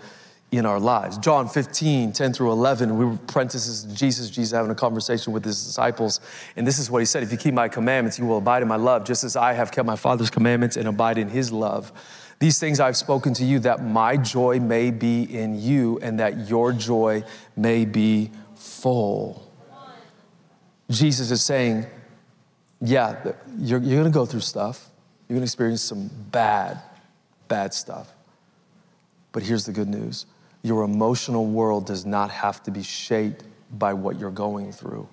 in 0.51 0.65
our 0.65 0.79
lives. 0.79 1.17
John 1.17 1.49
15, 1.49 2.13
10 2.13 2.33
through 2.33 2.51
11, 2.51 2.97
we 2.97 3.05
were 3.05 3.13
apprentices 3.13 3.83
to 3.83 3.93
Jesus, 3.93 4.29
Jesus 4.29 4.55
having 4.55 4.71
a 4.71 4.75
conversation 4.75 5.33
with 5.33 5.43
his 5.43 5.63
disciples. 5.65 6.21
And 6.55 6.65
this 6.65 6.79
is 6.79 6.89
what 6.89 6.99
he 6.99 7.05
said 7.05 7.23
If 7.23 7.31
you 7.31 7.37
keep 7.37 7.53
my 7.53 7.67
commandments, 7.67 8.17
you 8.17 8.25
will 8.25 8.37
abide 8.37 8.61
in 8.61 8.67
my 8.67 8.77
love, 8.77 9.05
just 9.05 9.23
as 9.23 9.35
I 9.35 9.53
have 9.53 9.71
kept 9.71 9.85
my 9.85 9.97
Father's 9.97 10.29
commandments 10.29 10.77
and 10.77 10.87
abide 10.87 11.17
in 11.17 11.27
his 11.27 11.51
love. 11.51 11.91
These 12.39 12.59
things 12.59 12.79
I've 12.79 12.95
spoken 12.95 13.33
to 13.35 13.43
you 13.43 13.59
that 13.59 13.83
my 13.83 14.15
joy 14.15 14.59
may 14.59 14.91
be 14.91 15.23
in 15.23 15.59
you 15.59 15.99
and 16.01 16.19
that 16.19 16.47
your 16.47 16.71
joy 16.71 17.23
may 17.55 17.83
be 17.83 18.31
full. 18.55 19.51
Jesus 20.89 21.31
is 21.31 21.43
saying, 21.43 21.85
yeah, 22.79 23.33
you're, 23.57 23.79
you're 23.79 23.99
gonna 23.99 24.11
go 24.11 24.25
through 24.25 24.41
stuff. 24.41 24.89
You're 25.27 25.35
gonna 25.35 25.43
experience 25.43 25.81
some 25.81 26.09
bad, 26.31 26.79
bad 27.47 27.73
stuff. 27.73 28.13
But 29.31 29.43
here's 29.43 29.65
the 29.65 29.73
good 29.73 29.89
news 29.89 30.25
your 30.67 30.83
emotional 30.83 31.45
world 31.45 31.85
does 31.85 32.05
not 32.05 32.29
have 32.29 32.61
to 32.63 32.71
be 32.71 32.83
shaped 32.83 33.43
by 33.71 33.93
what 33.93 34.19
you're 34.19 34.29
going 34.29 34.71
through. 34.71 35.07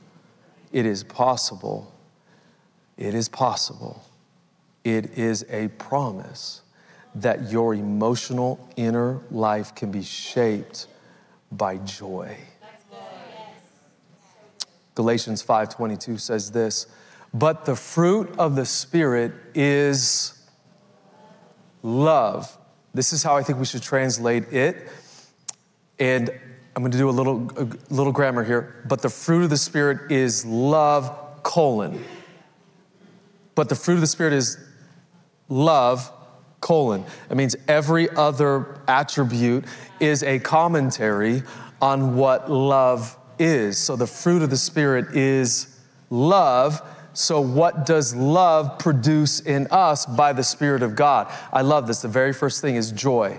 It 0.72 0.86
is 0.86 1.04
possible. 1.04 1.94
It 2.96 3.14
is 3.14 3.28
possible. 3.28 4.04
It 4.82 5.16
is 5.16 5.46
a 5.48 5.68
promise 5.68 6.62
that 7.14 7.50
your 7.50 7.74
emotional 7.74 8.68
inner 8.76 9.20
life 9.30 9.74
can 9.74 9.90
be 9.90 10.02
shaped 10.02 10.88
by 11.52 11.76
joy. 11.78 12.36
Galatians 14.94 15.42
5:22 15.42 16.18
says 16.18 16.50
this, 16.50 16.86
but 17.32 17.64
the 17.64 17.74
fruit 17.74 18.32
of 18.38 18.54
the 18.54 18.64
spirit 18.64 19.32
is 19.54 20.34
love. 21.82 22.56
This 22.92 23.12
is 23.12 23.22
how 23.22 23.36
I 23.36 23.42
think 23.42 23.58
we 23.58 23.64
should 23.64 23.82
translate 23.82 24.52
it. 24.52 24.88
And 26.04 26.28
I'm 26.76 26.82
going 26.82 26.92
to 26.92 26.98
do 26.98 27.08
a 27.08 27.10
little 27.10 27.50
a 27.56 27.66
little 27.88 28.12
grammar 28.12 28.44
here, 28.44 28.82
but 28.86 29.00
the 29.00 29.08
fruit 29.08 29.44
of 29.44 29.50
the 29.50 29.56
spirit 29.56 30.12
is 30.12 30.44
love 30.44 31.10
colon 31.44 32.04
But 33.54 33.68
the 33.68 33.76
fruit 33.76 33.94
of 33.94 34.00
the 34.00 34.08
Spirit 34.08 34.32
is 34.32 34.58
love, 35.48 36.10
colon. 36.60 37.04
It 37.30 37.36
means 37.36 37.54
every 37.68 38.10
other 38.10 38.80
attribute 38.88 39.64
is 40.00 40.24
a 40.24 40.40
commentary 40.40 41.44
on 41.80 42.16
what 42.16 42.50
love 42.50 43.16
is. 43.38 43.78
So 43.78 43.94
the 43.94 44.08
fruit 44.08 44.42
of 44.42 44.50
the 44.50 44.56
Spirit 44.56 45.14
is 45.14 45.78
love. 46.10 46.82
So, 47.12 47.40
what 47.40 47.86
does 47.86 48.12
love 48.12 48.80
produce 48.80 49.38
in 49.38 49.68
us 49.70 50.04
by 50.04 50.32
the 50.32 50.42
Spirit 50.42 50.82
of 50.82 50.96
God? 50.96 51.32
I 51.52 51.62
love 51.62 51.86
this. 51.86 52.02
The 52.02 52.08
very 52.08 52.32
first 52.32 52.60
thing 52.60 52.74
is 52.74 52.90
joy. 52.90 53.38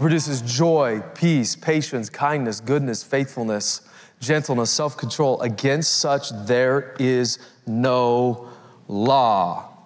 Produces 0.00 0.40
joy, 0.40 1.02
peace, 1.14 1.54
patience, 1.54 2.08
kindness, 2.08 2.60
goodness, 2.60 3.02
faithfulness, 3.02 3.82
gentleness, 4.18 4.70
self 4.70 4.96
control. 4.96 5.38
Against 5.42 5.98
such, 5.98 6.30
there 6.46 6.96
is 6.98 7.38
no 7.66 8.48
law. 8.88 9.76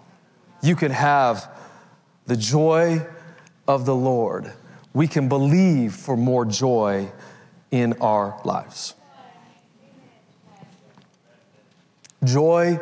You 0.62 0.76
can 0.76 0.92
have 0.92 1.50
the 2.26 2.36
joy 2.36 3.04
of 3.66 3.86
the 3.86 3.94
Lord. 3.96 4.52
We 4.92 5.08
can 5.08 5.28
believe 5.28 5.94
for 5.96 6.16
more 6.16 6.44
joy 6.44 7.10
in 7.72 7.94
our 7.94 8.40
lives. 8.44 8.94
Joy, 12.22 12.78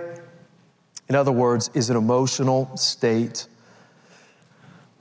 in 1.09 1.15
other 1.15 1.33
words, 1.33 1.71
is 1.73 1.89
an 1.89 1.97
emotional 1.97 2.77
state 2.77 3.47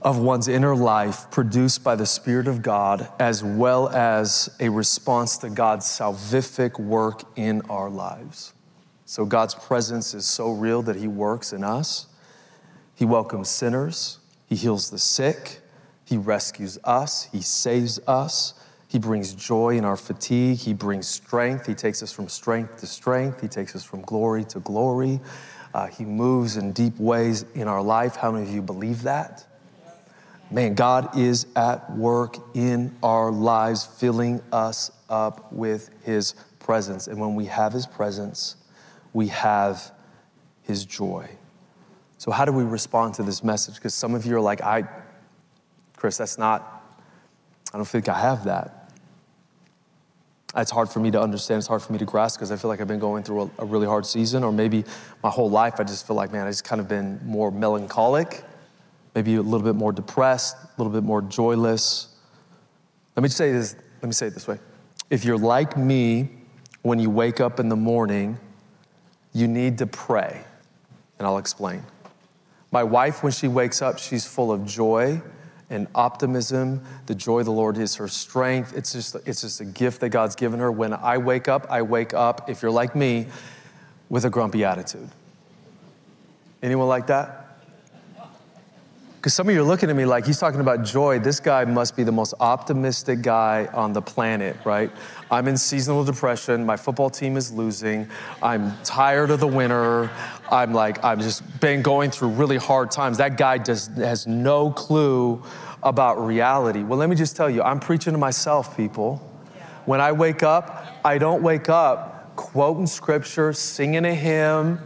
of 0.01 0.17
one's 0.17 0.47
inner 0.47 0.75
life 0.75 1.29
produced 1.29 1.83
by 1.83 1.95
the 1.95 2.05
Spirit 2.05 2.47
of 2.47 2.61
God, 2.61 3.07
as 3.19 3.43
well 3.43 3.89
as 3.89 4.49
a 4.59 4.69
response 4.69 5.37
to 5.37 5.49
God's 5.49 5.85
salvific 5.85 6.79
work 6.79 7.23
in 7.35 7.61
our 7.69 7.89
lives. 7.89 8.53
So, 9.05 9.25
God's 9.25 9.53
presence 9.53 10.13
is 10.13 10.25
so 10.25 10.51
real 10.51 10.81
that 10.83 10.95
He 10.95 11.07
works 11.07 11.53
in 11.53 11.63
us. 11.63 12.07
He 12.95 13.05
welcomes 13.05 13.49
sinners, 13.49 14.19
He 14.47 14.55
heals 14.55 14.89
the 14.89 14.97
sick, 14.97 15.59
He 16.05 16.17
rescues 16.17 16.79
us, 16.83 17.27
He 17.31 17.41
saves 17.41 17.99
us. 18.07 18.55
He 18.87 18.99
brings 18.99 19.33
joy 19.33 19.77
in 19.77 19.85
our 19.85 19.95
fatigue. 19.95 20.57
He 20.57 20.73
brings 20.73 21.07
strength. 21.07 21.65
He 21.65 21.73
takes 21.73 22.03
us 22.03 22.11
from 22.11 22.27
strength 22.27 22.75
to 22.81 22.85
strength. 22.85 23.39
He 23.39 23.47
takes 23.47 23.73
us 23.73 23.85
from 23.85 24.01
glory 24.01 24.43
to 24.43 24.59
glory. 24.59 25.21
Uh, 25.73 25.87
he 25.87 26.03
moves 26.03 26.57
in 26.57 26.73
deep 26.73 26.99
ways 26.99 27.45
in 27.55 27.69
our 27.69 27.81
life. 27.81 28.17
How 28.17 28.33
many 28.33 28.49
of 28.49 28.53
you 28.53 28.61
believe 28.61 29.03
that? 29.03 29.47
Man, 30.51 30.73
God 30.73 31.17
is 31.17 31.47
at 31.55 31.89
work 31.95 32.35
in 32.53 32.93
our 33.01 33.31
lives, 33.31 33.85
filling 33.85 34.41
us 34.51 34.91
up 35.09 35.51
with 35.53 35.89
His 36.03 36.35
presence. 36.59 37.07
And 37.07 37.17
when 37.19 37.35
we 37.35 37.45
have 37.45 37.71
His 37.71 37.87
presence, 37.87 38.57
we 39.13 39.27
have 39.27 39.91
His 40.63 40.83
joy. 40.83 41.29
So, 42.17 42.31
how 42.31 42.43
do 42.43 42.51
we 42.51 42.63
respond 42.63 43.13
to 43.15 43.23
this 43.23 43.45
message? 43.45 43.75
Because 43.75 43.93
some 43.93 44.13
of 44.13 44.25
you 44.25 44.35
are 44.35 44.41
like, 44.41 44.61
I, 44.61 44.83
Chris, 45.95 46.17
that's 46.17 46.37
not, 46.37 46.83
I 47.73 47.77
don't 47.77 47.87
think 47.87 48.09
I 48.09 48.19
have 48.19 48.43
that. 48.43 48.91
It's 50.57 50.69
hard 50.69 50.89
for 50.89 50.99
me 50.99 51.11
to 51.11 51.21
understand. 51.21 51.59
It's 51.59 51.67
hard 51.67 51.81
for 51.81 51.93
me 51.93 51.99
to 51.99 52.05
grasp 52.05 52.37
because 52.37 52.51
I 52.51 52.57
feel 52.57 52.67
like 52.67 52.81
I've 52.81 52.87
been 52.87 52.99
going 52.99 53.23
through 53.23 53.43
a, 53.43 53.63
a, 53.63 53.65
really 53.65 53.87
hard 53.87 54.05
season, 54.05 54.43
or 54.43 54.51
maybe 54.51 54.83
my 55.23 55.29
whole 55.29 55.49
life 55.49 55.79
I 55.79 55.85
just 55.85 56.05
feel 56.05 56.17
like, 56.17 56.33
man, 56.33 56.45
I 56.45 56.49
just 56.49 56.65
kind 56.65 56.81
of 56.81 56.89
been 56.89 57.21
more 57.25 57.51
melancholic, 57.51 58.43
maybe 59.15 59.35
a 59.35 59.41
little 59.41 59.65
bit 59.65 59.75
more 59.75 59.91
depressed, 59.91 60.55
a 60.55 60.81
little 60.81 60.93
bit 60.93 61.03
more 61.03 61.21
joyless. 61.21 62.15
Let 63.15 63.23
me 63.23 63.29
say 63.29 63.51
this. 63.51 63.75
Let 64.01 64.07
me 64.07 64.13
say 64.13 64.27
it 64.27 64.33
this 64.33 64.47
way: 64.47 64.59
If 65.09 65.25
you're 65.25 65.37
like 65.37 65.77
me, 65.77 66.29
when 66.81 66.99
you 66.99 67.09
wake 67.09 67.39
up 67.39 67.59
in 67.59 67.69
the 67.69 67.75
morning, 67.75 68.39
you 69.33 69.47
need 69.47 69.77
to 69.79 69.87
pray, 69.87 70.41
and 71.19 71.27
I'll 71.27 71.37
explain. 71.37 71.83
My 72.71 72.83
wife, 72.83 73.21
when 73.21 73.33
she 73.33 73.47
wakes 73.47 73.81
up, 73.81 73.99
she's 73.99 74.25
full 74.25 74.51
of 74.51 74.65
joy 74.65 75.21
and 75.69 75.87
optimism. 75.93 76.81
The 77.05 77.15
joy 77.15 77.39
of 77.39 77.45
the 77.45 77.51
Lord 77.51 77.77
is 77.77 77.95
her 77.95 78.07
strength. 78.07 78.73
It's 78.75 78.93
just, 78.93 79.15
it's 79.25 79.41
just 79.41 79.59
a 79.59 79.65
gift 79.65 80.01
that 80.01 80.09
God's 80.09 80.35
given 80.35 80.59
her. 80.59 80.71
When 80.71 80.93
I 80.93 81.17
wake 81.17 81.47
up, 81.47 81.67
I 81.69 81.81
wake 81.81 82.13
up, 82.13 82.49
if 82.49 82.61
you're 82.61 82.71
like 82.71 82.95
me, 82.95 83.27
with 84.09 84.25
a 84.25 84.29
grumpy 84.29 84.63
attitude. 84.63 85.09
Anyone 86.63 86.87
like 86.87 87.07
that? 87.07 87.40
Because 89.21 89.35
some 89.35 89.47
of 89.47 89.53
you 89.53 89.61
are 89.61 89.63
looking 89.63 89.87
at 89.91 89.95
me 89.95 90.03
like 90.03 90.25
he's 90.25 90.39
talking 90.39 90.61
about 90.61 90.83
joy. 90.83 91.19
This 91.19 91.39
guy 91.39 91.63
must 91.63 91.95
be 91.95 92.01
the 92.01 92.11
most 92.11 92.33
optimistic 92.39 93.21
guy 93.21 93.69
on 93.71 93.93
the 93.93 94.01
planet, 94.01 94.57
right? 94.65 94.91
I'm 95.29 95.47
in 95.47 95.57
seasonal 95.57 96.03
depression. 96.03 96.65
My 96.65 96.75
football 96.75 97.11
team 97.11 97.37
is 97.37 97.51
losing. 97.51 98.09
I'm 98.41 98.75
tired 98.83 99.29
of 99.29 99.39
the 99.39 99.45
winter. 99.45 100.09
I'm 100.49 100.73
like, 100.73 101.03
I've 101.03 101.19
just 101.19 101.43
been 101.59 101.83
going 101.83 102.09
through 102.09 102.29
really 102.29 102.57
hard 102.57 102.89
times. 102.89 103.19
That 103.19 103.37
guy 103.37 103.59
just 103.59 103.91
has 103.91 104.25
no 104.25 104.71
clue 104.71 105.43
about 105.83 106.15
reality. 106.15 106.81
Well, 106.81 106.97
let 106.97 107.07
me 107.07 107.15
just 107.15 107.35
tell 107.35 107.47
you, 107.47 107.61
I'm 107.61 107.79
preaching 107.79 108.13
to 108.13 108.17
myself, 108.17 108.75
people. 108.75 109.17
When 109.85 110.01
I 110.01 110.13
wake 110.13 110.41
up, 110.41 110.99
I 111.05 111.19
don't 111.19 111.43
wake 111.43 111.69
up 111.69 112.35
quoting 112.35 112.87
scripture, 112.87 113.53
singing 113.53 114.05
a 114.05 114.15
hymn. 114.15 114.79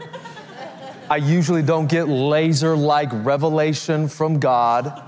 I 1.15 1.19
usually 1.19 1.61
don't 1.61 1.89
get 1.89 2.09
laser 2.09 2.75
like 2.75 3.07
revelation 3.25 4.09
from 4.09 4.37
God. 4.37 5.01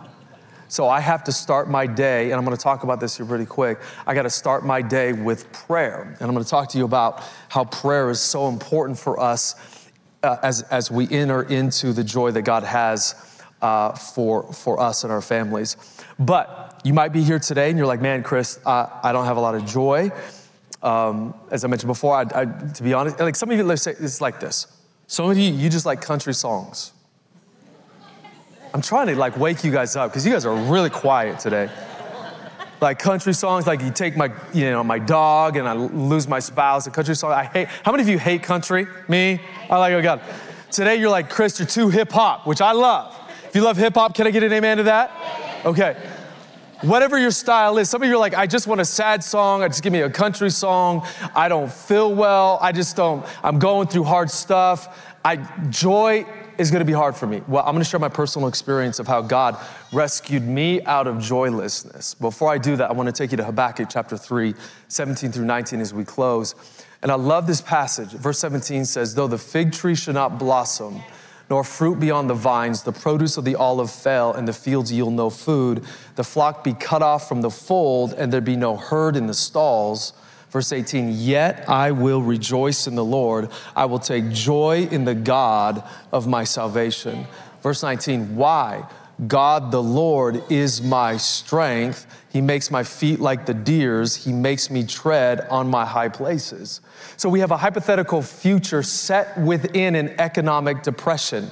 So 0.69 0.87
I 0.87 1.01
have 1.01 1.21
to 1.25 1.33
start 1.33 1.69
my 1.69 1.85
day, 1.85 2.31
and 2.31 2.35
I'm 2.35 2.45
gonna 2.45 2.55
talk 2.55 2.85
about 2.85 3.01
this 3.01 3.17
here 3.17 3.25
pretty 3.25 3.45
quick. 3.45 3.79
I 4.05 4.13
gotta 4.13 4.29
start 4.29 4.65
my 4.65 4.81
day 4.81 5.11
with 5.11 5.51
prayer. 5.51 6.03
And 6.03 6.21
I'm 6.21 6.31
gonna 6.31 6.45
talk 6.45 6.69
to 6.69 6.77
you 6.77 6.85
about 6.85 7.21
how 7.49 7.65
prayer 7.65 8.09
is 8.09 8.21
so 8.21 8.47
important 8.47 8.97
for 8.97 9.19
us 9.19 9.89
uh, 10.23 10.37
as, 10.43 10.61
as 10.71 10.89
we 10.89 11.09
enter 11.09 11.43
into 11.43 11.91
the 11.91 12.05
joy 12.05 12.31
that 12.31 12.43
God 12.43 12.63
has 12.63 13.41
uh, 13.61 13.91
for, 13.91 14.53
for 14.53 14.79
us 14.79 15.03
and 15.03 15.11
our 15.11 15.21
families. 15.21 15.75
But 16.19 16.79
you 16.85 16.93
might 16.93 17.11
be 17.11 17.21
here 17.21 17.39
today 17.39 17.67
and 17.67 17.77
you're 17.77 17.85
like, 17.85 18.01
man, 18.01 18.23
Chris, 18.23 18.61
uh, 18.65 18.87
I 19.03 19.11
don't 19.11 19.25
have 19.25 19.35
a 19.35 19.41
lot 19.41 19.55
of 19.55 19.65
joy. 19.65 20.09
Um, 20.81 21.33
as 21.51 21.65
I 21.65 21.67
mentioned 21.67 21.89
before, 21.89 22.15
I, 22.15 22.21
I, 22.33 22.45
to 22.45 22.81
be 22.81 22.93
honest, 22.93 23.19
like 23.19 23.35
some 23.35 23.51
of 23.51 23.57
you, 23.57 23.75
say 23.75 23.91
it's 23.91 24.21
like 24.21 24.39
this. 24.39 24.76
Some 25.07 25.29
of 25.29 25.37
you, 25.37 25.51
you 25.51 25.69
just 25.69 25.85
like 25.85 26.01
country 26.01 26.33
songs. 26.33 26.91
I'm 28.73 28.81
trying 28.81 29.07
to 29.07 29.15
like 29.15 29.37
wake 29.37 29.63
you 29.63 29.71
guys 29.71 29.95
up 29.95 30.11
because 30.11 30.25
you 30.25 30.33
guys 30.33 30.45
are 30.45 30.53
really 30.53 30.89
quiet 30.89 31.39
today. 31.39 31.69
Like 32.81 32.99
country 32.99 33.33
songs, 33.33 33.65
like 33.65 33.81
you 33.81 33.89
take 33.89 34.15
my, 34.15 34.31
you 34.53 34.69
know, 34.69 34.83
my 34.83 34.99
dog 34.99 35.57
and 35.57 35.67
I 35.67 35.73
lose 35.73 36.27
my 36.27 36.39
spouse. 36.39 36.85
A 36.85 36.91
country 36.91 37.15
song, 37.15 37.31
I 37.31 37.45
hate. 37.45 37.69
How 37.83 37.91
many 37.91 38.03
of 38.03 38.09
you 38.09 38.19
hate 38.19 38.43
country? 38.43 38.85
Me? 39.07 39.41
I 39.69 39.77
like, 39.77 39.93
oh 39.93 40.01
God. 40.01 40.21
Today 40.69 40.97
you're 40.97 41.09
like, 41.09 41.29
Chris, 41.29 41.57
you're 41.57 41.67
too 41.67 41.89
hip 41.89 42.11
hop, 42.11 42.45
which 42.45 42.61
I 42.61 42.73
love. 42.73 43.15
If 43.45 43.55
you 43.55 43.61
love 43.61 43.77
hip 43.77 43.93
hop, 43.93 44.13
can 44.13 44.27
I 44.27 44.31
get 44.31 44.43
an 44.43 44.51
amen 44.51 44.77
to 44.77 44.83
that? 44.83 45.65
Okay. 45.65 45.95
Whatever 46.81 47.17
your 47.17 47.31
style 47.31 47.79
is, 47.79 47.89
some 47.89 48.03
of 48.03 48.07
you 48.07 48.13
are 48.13 48.19
like, 48.19 48.35
I 48.35 48.45
just 48.45 48.67
want 48.67 48.79
a 48.81 48.85
sad 48.85 49.23
song. 49.23 49.63
I 49.63 49.67
just 49.67 49.81
give 49.81 49.91
me 49.91 50.01
a 50.01 50.09
country 50.09 50.51
song. 50.51 51.07
I 51.33 51.49
don't 51.49 51.71
feel 51.71 52.13
well. 52.13 52.59
I 52.61 52.71
just 52.71 52.95
don't, 52.95 53.25
I'm 53.43 53.57
going 53.57 53.87
through 53.87 54.03
hard 54.03 54.29
stuff. 54.29 55.15
I 55.25 55.37
joy 55.69 56.25
is 56.59 56.69
going 56.69 56.81
to 56.81 56.85
be 56.85 56.93
hard 56.93 57.15
for 57.15 57.25
me. 57.25 57.41
Well, 57.47 57.63
I'm 57.65 57.73
going 57.73 57.83
to 57.83 57.89
share 57.89 57.99
my 57.99 58.09
personal 58.09 58.47
experience 58.47 58.99
of 58.99 59.07
how 59.07 59.21
God 59.21 59.57
rescued 59.91 60.43
me 60.43 60.83
out 60.83 61.07
of 61.07 61.19
joylessness. 61.19 62.13
Before 62.13 62.51
I 62.51 62.59
do 62.59 62.75
that, 62.75 62.89
I 62.89 62.93
want 62.93 63.07
to 63.07 63.13
take 63.13 63.31
you 63.31 63.37
to 63.37 63.43
Habakkuk 63.43 63.89
chapter 63.89 64.15
3, 64.15 64.53
17 64.87 65.31
through 65.31 65.45
19 65.45 65.81
as 65.81 65.93
we 65.95 66.05
close. 66.05 66.53
And 67.01 67.11
I 67.11 67.15
love 67.15 67.47
this 67.47 67.61
passage. 67.61 68.09
Verse 68.09 68.39
17 68.39 68.85
says, 68.85 69.15
Though 69.15 69.27
the 69.27 69.37
fig 69.37 69.71
tree 69.71 69.95
should 69.95 70.15
not 70.15 70.37
blossom, 70.39 71.01
nor 71.49 71.63
fruit 71.63 71.99
beyond 71.99 72.29
the 72.29 72.33
vines, 72.33 72.83
the 72.83 72.91
produce 72.91 73.37
of 73.37 73.45
the 73.45 73.55
olive 73.55 73.91
fail, 73.91 74.33
and 74.33 74.47
the 74.47 74.53
fields 74.53 74.91
yield 74.91 75.13
no 75.13 75.29
food, 75.29 75.83
the 76.15 76.23
flock 76.23 76.63
be 76.63 76.73
cut 76.73 77.01
off 77.01 77.27
from 77.27 77.41
the 77.41 77.49
fold, 77.49 78.13
and 78.13 78.31
there 78.31 78.41
be 78.41 78.55
no 78.55 78.75
herd 78.75 79.15
in 79.15 79.27
the 79.27 79.33
stalls. 79.33 80.13
Verse 80.49 80.71
18, 80.71 81.09
yet 81.11 81.67
I 81.67 81.91
will 81.91 82.21
rejoice 82.21 82.87
in 82.87 82.95
the 82.95 83.03
Lord. 83.03 83.49
I 83.75 83.85
will 83.85 83.99
take 83.99 84.29
joy 84.31 84.87
in 84.91 85.05
the 85.05 85.15
God 85.15 85.83
of 86.11 86.27
my 86.27 86.43
salvation. 86.43 87.27
Verse 87.61 87.83
19, 87.83 88.35
why? 88.35 88.85
God 89.25 89.71
the 89.71 89.81
Lord 89.81 90.43
is 90.51 90.81
my 90.81 91.17
strength. 91.17 92.05
He 92.29 92.39
makes 92.39 92.69
my 92.69 92.83
feet 92.83 93.19
like 93.19 93.47
the 93.47 93.53
deer's. 93.53 94.15
He 94.15 94.31
makes 94.31 94.69
me 94.69 94.85
tread 94.85 95.41
on 95.49 95.69
my 95.69 95.85
high 95.85 96.09
places. 96.09 96.81
So 97.15 97.27
we 97.27 97.39
have 97.39 97.49
a 97.49 97.57
hypothetical 97.57 98.21
future 98.21 98.83
set 98.83 99.39
within 99.39 99.95
an 99.95 100.09
economic 100.19 100.83
depression. 100.83 101.49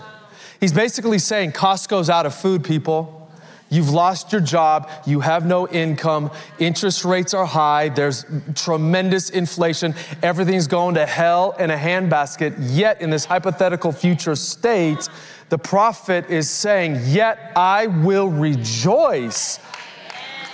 He's 0.59 0.73
basically 0.73 1.17
saying 1.17 1.53
Costco's 1.53 2.09
out 2.09 2.27
of 2.27 2.35
food, 2.35 2.63
people. 2.63 3.25
You've 3.69 3.89
lost 3.89 4.31
your 4.31 4.41
job, 4.41 4.91
you 5.07 5.21
have 5.21 5.45
no 5.47 5.67
income, 5.67 6.29
interest 6.59 7.03
rates 7.03 7.33
are 7.33 7.47
high, 7.47 7.89
there's 7.89 8.23
tremendous 8.53 9.31
inflation, 9.31 9.95
everything's 10.21 10.67
going 10.67 10.95
to 10.95 11.05
hell 11.07 11.55
in 11.57 11.71
a 11.71 11.75
handbasket. 11.75 12.55
Yet, 12.59 13.01
in 13.01 13.09
this 13.09 13.25
hypothetical 13.25 13.91
future 13.91 14.35
state, 14.35 15.09
the 15.49 15.57
prophet 15.57 16.29
is 16.29 16.49
saying, 16.49 16.99
Yet 17.05 17.51
I 17.55 17.87
will 17.87 18.29
rejoice 18.29 19.59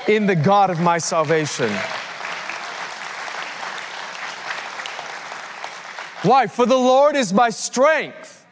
in 0.08 0.26
the 0.26 0.36
God 0.36 0.70
of 0.70 0.80
my 0.80 0.98
salvation. 0.98 1.72
Why? 6.24 6.48
For 6.48 6.66
the 6.66 6.78
Lord 6.78 7.16
is 7.16 7.34
my 7.34 7.50
strength. 7.50 8.46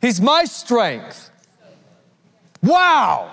He's 0.00 0.20
my 0.20 0.44
strength. 0.44 1.30
Wow. 2.62 3.30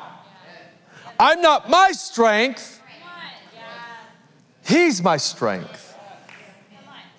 I'm 1.20 1.42
not 1.42 1.70
my 1.70 1.92
strength. 1.92 2.82
He's 4.66 5.02
my 5.02 5.18
strength. 5.18 5.96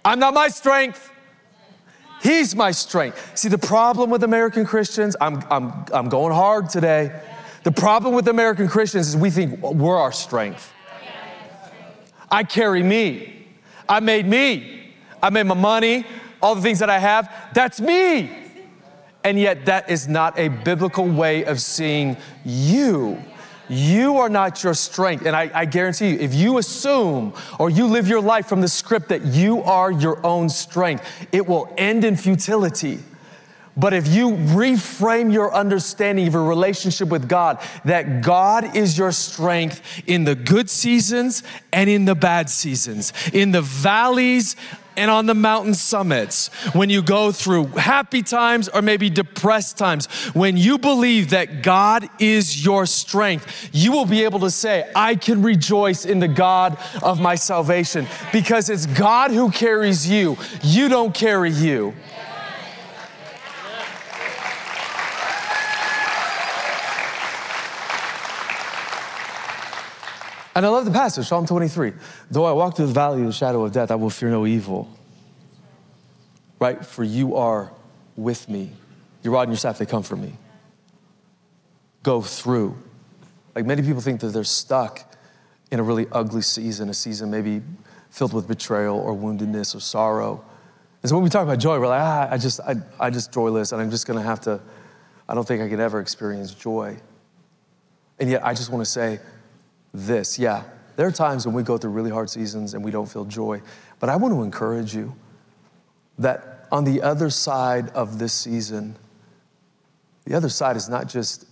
I'm 0.05 0.19
not 0.19 0.35
my 0.35 0.49
strength. 0.49 1.11
He's 2.25 2.57
my 2.57 2.71
strength. 2.71 3.39
See, 3.39 3.51
the 3.51 3.59
problem 3.59 4.09
with 4.09 4.25
American 4.25 4.65
Christians, 4.65 5.15
I'm, 5.21 5.45
I'm, 5.51 5.85
I'm 5.93 6.09
going 6.09 6.33
hard 6.33 6.71
today. 6.71 7.13
The 7.65 7.71
problem 7.71 8.15
with 8.15 8.29
American 8.29 8.67
Christians 8.67 9.09
is 9.09 9.17
we 9.17 9.29
think 9.29 9.61
we're 9.61 9.99
our 9.99 10.11
strength. 10.11 10.73
I 12.31 12.43
carry 12.43 12.83
me. 12.83 13.47
I 13.87 14.01
made 14.01 14.27
me. 14.27 14.91
I 15.23 15.29
made 15.29 15.43
my 15.43 15.55
money, 15.55 16.07
all 16.43 16.55
the 16.55 16.63
things 16.63 16.79
that 16.79 16.89
I 16.89 16.99
have. 16.99 17.31
That's 17.53 17.79
me. 17.79 18.31
And 19.23 19.39
yet, 19.39 19.67
that 19.67 19.91
is 19.91 20.09
not 20.09 20.39
a 20.39 20.49
biblical 20.49 21.07
way 21.07 21.45
of 21.45 21.61
seeing 21.61 22.17
you. 22.43 23.23
You 23.69 24.19
are 24.19 24.29
not 24.29 24.63
your 24.63 24.75
strength. 24.75 25.27
And 25.27 25.35
I, 25.35 25.51
I, 25.55 25.65
guarantee 25.65 26.11
you, 26.11 26.19
if 26.19 26.35
you 26.35 26.59
assume 26.59 27.33
or 27.59 27.71
you 27.71 27.87
live 27.87 28.09
your 28.09 28.21
life 28.21 28.47
from 28.47 28.61
the 28.61 28.69
script 28.69 29.09
that 29.09 29.25
you 29.25 29.63
are 29.63 29.91
your 29.91 30.25
own 30.25 30.49
strength, 30.49 31.05
it 31.33 31.47
will 31.47 31.73
end 31.79 32.05
in 32.05 32.17
futility. 32.17 33.01
But 33.77 33.93
if 33.93 34.07
you 34.07 34.31
reframe 34.31 35.33
your 35.33 35.53
understanding 35.53 36.29
of 36.29 36.35
your 36.35 36.45
relationship 36.45 37.09
with 37.09 37.29
God, 37.29 37.61
that 37.85 38.23
God 38.23 38.77
is 38.77 38.97
your 38.97 39.11
strength 39.11 39.83
in 40.07 40.25
the 40.25 40.37
good 40.37 40.71
seasons 40.71 41.43
and 41.73 41.91
in 41.91 42.05
the 42.05 42.15
bad 42.15 42.49
seasons, 42.49 43.13
in 43.33 43.51
the 43.51 43.63
valleys 43.63 44.55
and 44.97 45.11
on 45.11 45.27
the 45.27 45.35
mountain 45.35 45.75
summits, 45.75 46.49
when 46.75 46.91
you 46.91 47.03
go 47.03 47.33
through 47.33 47.67
happy 47.67 48.23
times 48.23 48.69
or 48.69 48.83
maybe 48.83 49.11
depressed 49.11 49.77
times, 49.77 50.07
when 50.35 50.57
you 50.57 50.79
believe 50.79 51.31
that 51.31 51.63
God 51.63 52.09
is 52.19 52.65
your 52.65 52.87
strength, 52.87 53.71
you 53.73 53.93
will 53.93 54.07
be 54.07 54.25
able 54.25 54.41
to 54.41 54.51
say, 54.51 54.91
I 54.95 55.17
can 55.17 55.43
rejoice 55.43 56.05
in 56.05 56.19
the 56.19 56.29
God 56.29 56.79
of 57.03 57.21
my 57.21 57.35
salvation 57.35 58.07
because 58.33 58.71
it's 58.71 58.87
God 58.87 59.31
who 59.31 59.51
carries 59.51 60.09
you. 60.09 60.37
You 60.63 60.89
don't 60.89 61.15
carry 61.15 61.51
you. 61.51 61.95
And 70.55 70.65
I 70.65 70.69
love 70.69 70.85
the 70.85 70.91
passage, 70.91 71.27
Psalm 71.27 71.47
23. 71.47 71.93
Though 72.31 72.45
I 72.45 72.53
walk 72.53 72.77
through 72.77 72.87
the 72.87 72.93
valley 72.93 73.21
of 73.23 73.27
the 73.27 73.33
shadow 73.33 73.65
of 73.65 73.73
death, 73.73 73.91
I 73.91 73.97
will 73.97 74.11
fear 74.11 74.31
no 74.31 74.47
evil. 74.47 74.89
Right? 76.61 76.85
For 76.85 77.03
you 77.03 77.37
are 77.37 77.73
with 78.17 78.49
me. 78.49 78.71
Your 79.23 79.33
rod 79.35 79.43
and 79.43 79.53
your 79.53 79.59
staff, 79.59 79.79
they 79.79 79.87
comfort 79.87 80.17
me. 80.17 80.37
Go 82.03 82.21
through. 82.21 82.77
Like 83.55 83.67
many 83.67 83.83
people 83.83 84.01
think 84.01 84.21
that 84.21 84.29
they're 84.29 84.45
stuck 84.45 85.01
in 85.71 85.81
a 85.81 85.83
really 85.83 86.07
ugly 86.13 86.43
season, 86.43 86.89
a 86.89 86.95
season 86.95 87.31
maybe 87.31 87.63
filled 88.11 88.33
with 88.33 88.47
betrayal 88.47 88.97
or 88.99 89.15
woundedness 89.15 89.75
or 89.75 89.81
sorrow. 89.81 90.45
And 91.03 91.09
so 91.11 91.17
when 91.17 91.25
we 91.25 91.31
talk 91.31 91.43
about 91.43 91.59
joy, 91.59 91.81
we're 91.81 91.89
like, 91.89 92.01
ah, 92.01 92.29
I 92.31 92.39
just, 92.39 92.61
I, 92.61 92.77
I 93.01 93.11
just 93.11 93.33
joyless, 93.33 93.73
and 93.73 93.83
I'm 93.83 93.91
just 93.91 94.07
gonna 94.07 94.23
have 94.23 94.41
to, 94.43 94.61
I 95.29 95.35
don't 95.35 95.47
think 95.47 95.63
I 95.63 95.69
can 95.69 95.81
ever 95.81 96.01
experience 96.01 96.55
joy. 96.55 96.97
And 98.21 98.31
yet 98.31 98.45
I 98.47 98.55
just 98.55 98.71
wanna 98.71 98.85
say, 98.85 99.19
this. 99.95 100.39
Yeah, 100.39 100.65
there 100.97 101.07
are 101.07 101.13
times 101.13 101.47
when 101.47 101.55
we 101.55 101.63
go 101.63 101.79
through 101.79 101.93
really 101.93 102.11
hard 102.11 102.29
seasons 102.29 102.75
and 102.75 102.85
we 102.85 102.91
don't 102.91 103.07
feel 103.07 103.25
joy. 103.25 103.63
But 104.01 104.11
I 104.11 104.17
want 104.17 104.35
to 104.35 104.43
encourage 104.43 104.95
you 104.95 105.15
that 106.19 106.67
on 106.71 106.85
the 106.85 107.01
other 107.03 107.31
side 107.31 107.89
of 107.91 108.19
this 108.19 108.33
season, 108.33 108.97
the 110.25 110.35
other 110.35 110.49
side 110.49 110.77
is 110.77 110.89
not 110.89 111.09
just 111.09 111.47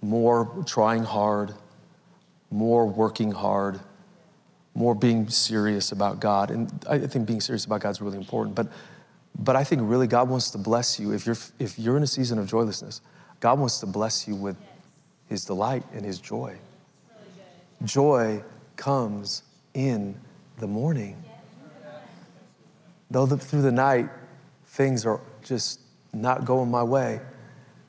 more 0.00 0.64
trying 0.66 1.02
hard, 1.02 1.52
more 2.50 2.86
working 2.86 3.32
hard, 3.32 3.80
more 4.74 4.94
being 4.94 5.28
serious 5.28 5.92
about 5.92 6.20
God. 6.20 6.50
And 6.50 6.84
I 6.88 6.98
think 6.98 7.26
being 7.26 7.40
serious 7.40 7.64
about 7.64 7.80
God 7.80 7.90
is 7.90 8.00
really 8.00 8.18
important. 8.18 8.54
But, 8.54 8.68
but 9.38 9.56
I 9.56 9.64
think 9.64 9.82
really 9.84 10.06
God 10.06 10.28
wants 10.28 10.50
to 10.52 10.58
bless 10.58 10.98
you. 10.98 11.12
If 11.12 11.26
you're, 11.26 11.36
if 11.58 11.78
you're 11.78 11.96
in 11.96 12.02
a 12.02 12.06
season 12.06 12.38
of 12.38 12.46
joylessness, 12.46 13.00
God 13.40 13.58
wants 13.58 13.80
to 13.80 13.86
bless 13.86 14.26
you 14.26 14.34
with 14.34 14.56
His 15.28 15.44
delight 15.44 15.84
and 15.92 16.04
His 16.04 16.18
joy. 16.18 16.56
Joy 17.84 18.42
comes 18.76 19.42
in 19.74 20.18
the 20.58 20.66
morning. 20.66 21.22
Though 23.10 23.26
the, 23.26 23.36
through 23.36 23.62
the 23.62 23.72
night 23.72 24.08
things 24.66 25.04
are 25.04 25.20
just 25.42 25.80
not 26.12 26.44
going 26.44 26.70
my 26.70 26.82
way, 26.82 27.20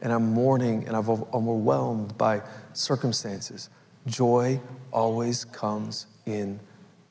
and 0.02 0.12
I'm 0.12 0.34
mourning 0.34 0.86
and 0.86 0.96
I'm 0.98 1.10
overwhelmed 1.10 2.18
by 2.18 2.42
circumstances, 2.74 3.70
joy 4.06 4.60
always 4.92 5.46
comes 5.46 6.08
in 6.26 6.60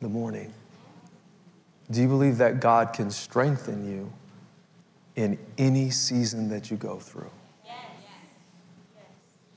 the 0.01 0.09
morning. 0.09 0.53
Do 1.90 2.01
you 2.01 2.09
believe 2.09 2.38
that 2.38 2.61
God 2.61 2.92
can 2.92 3.11
strengthen 3.11 3.90
you 3.90 4.12
in 5.16 5.38
any 5.59 5.90
season 5.90 6.49
that 6.49 6.71
you 6.71 6.77
go 6.77 6.99
through? 6.99 7.31
Yes. 7.64 7.77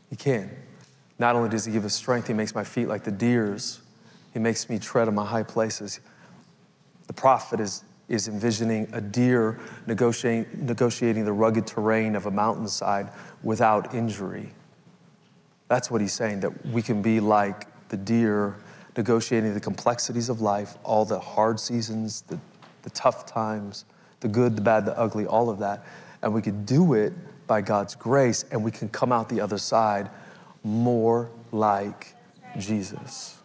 He 0.09 0.15
can. 0.15 0.49
Not 1.17 1.35
only 1.35 1.49
does 1.49 1.65
He 1.65 1.71
give 1.71 1.85
us 1.85 1.93
strength, 1.93 2.27
He 2.27 2.33
makes 2.33 2.53
my 2.53 2.63
feet 2.63 2.87
like 2.87 3.03
the 3.03 3.11
deer's, 3.11 3.81
He 4.33 4.39
makes 4.39 4.69
me 4.69 4.79
tread 4.79 5.07
on 5.07 5.15
my 5.15 5.25
high 5.25 5.43
places. 5.43 5.99
The 7.07 7.13
prophet 7.13 7.59
is, 7.59 7.83
is 8.09 8.27
envisioning 8.27 8.89
a 8.93 9.01
deer 9.01 9.59
negotiating, 9.87 10.65
negotiating 10.65 11.25
the 11.25 11.33
rugged 11.33 11.67
terrain 11.67 12.15
of 12.15 12.25
a 12.25 12.31
mountainside 12.31 13.09
without 13.43 13.93
injury. 13.93 14.51
That's 15.67 15.89
what 15.89 16.01
he's 16.01 16.13
saying, 16.13 16.41
that 16.41 16.65
we 16.67 16.81
can 16.81 17.01
be 17.01 17.19
like 17.19 17.67
the 17.89 17.97
deer 17.97 18.55
negotiating 18.97 19.53
the 19.53 19.59
complexities 19.59 20.29
of 20.29 20.41
life, 20.41 20.77
all 20.83 21.05
the 21.05 21.19
hard 21.19 21.59
seasons, 21.59 22.21
the, 22.21 22.39
the 22.83 22.89
tough 22.91 23.25
times, 23.25 23.85
the 24.19 24.27
good, 24.27 24.55
the 24.55 24.61
bad, 24.61 24.85
the 24.85 24.97
ugly, 24.97 25.25
all 25.25 25.49
of 25.49 25.59
that. 25.59 25.85
And 26.21 26.33
we 26.33 26.41
can 26.41 26.65
do 26.65 26.93
it 26.93 27.13
by 27.47 27.61
God's 27.61 27.93
grace, 27.93 28.45
and 28.51 28.63
we 28.63 28.71
can 28.71 28.89
come 28.89 29.11
out 29.11 29.29
the 29.29 29.41
other 29.41 29.57
side 29.57 30.09
more 30.65 31.29
like 31.51 32.15
Jesus. 32.57 33.37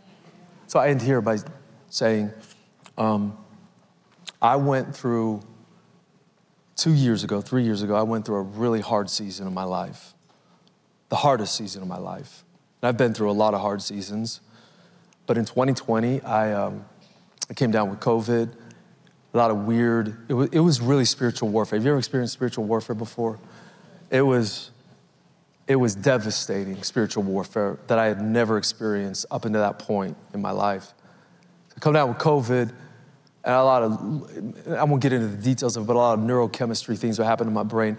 So 0.66 0.80
I 0.80 0.88
end 0.88 1.02
here 1.02 1.20
by 1.20 1.37
saying, 1.90 2.33
um, 2.96 3.37
I 4.40 4.56
went 4.56 4.96
through 4.96 5.42
two 6.76 6.94
years 6.94 7.22
ago, 7.22 7.42
three 7.42 7.62
years 7.62 7.83
ago, 7.83 7.94
I 7.94 8.02
went 8.02 8.24
through 8.24 8.37
a 8.37 8.42
really 8.42 8.80
hard 8.80 9.11
season 9.11 9.46
of 9.46 9.52
my 9.52 9.64
life, 9.64 10.14
the 11.11 11.16
hardest 11.16 11.54
season 11.54 11.83
of 11.83 11.88
my 11.88 11.98
life. 11.98 12.42
And 12.80 12.88
I've 12.88 12.96
been 12.96 13.12
through 13.12 13.30
a 13.30 13.33
lot 13.33 13.52
of 13.52 13.61
hard 13.61 13.83
seasons, 13.83 14.40
but 15.26 15.37
in 15.37 15.44
2020, 15.44 16.22
I, 16.22 16.52
um, 16.54 16.87
I 17.50 17.54
came 17.54 17.70
down 17.70 17.90
with 17.90 18.00
COVID, 18.00 18.50
a 19.35 19.37
lot 19.37 19.50
of 19.50 19.59
weird, 19.66 20.16
it 20.28 20.35
was, 20.35 20.48
it 20.52 20.61
was 20.61 20.80
really 20.80 21.04
spiritual 21.04 21.50
warfare. 21.50 21.78
Have 21.78 21.85
you 21.85 21.90
ever 21.90 21.98
experienced 21.98 22.33
spiritual 22.33 22.64
warfare 22.64 22.96
before? 22.96 23.38
It 24.09 24.22
was 24.22 24.70
it 25.70 25.76
was 25.76 25.94
devastating 25.94 26.83
spiritual 26.83 27.22
warfare 27.22 27.78
that 27.87 27.96
I 27.96 28.06
had 28.06 28.20
never 28.20 28.59
experienced 28.59 29.24
up 29.30 29.44
until 29.44 29.61
that 29.61 29.78
point 29.78 30.16
in 30.35 30.42
my 30.42 30.50
life. 30.50 30.92
I 31.76 31.78
come 31.78 31.92
down 31.92 32.09
with 32.09 32.18
COVID, 32.18 32.72
and 33.44 33.54
a 33.54 33.62
lot 33.62 33.85
of, 33.85 34.68
I 34.68 34.83
won't 34.83 35.00
get 35.00 35.12
into 35.12 35.28
the 35.28 35.40
details 35.40 35.76
of 35.76 35.85
it, 35.85 35.87
but 35.87 35.94
a 35.94 35.96
lot 35.96 36.18
of 36.18 36.24
neurochemistry 36.24 36.98
things 36.98 37.20
would 37.20 37.26
happen 37.26 37.46
in 37.46 37.54
my 37.54 37.62
brain. 37.62 37.98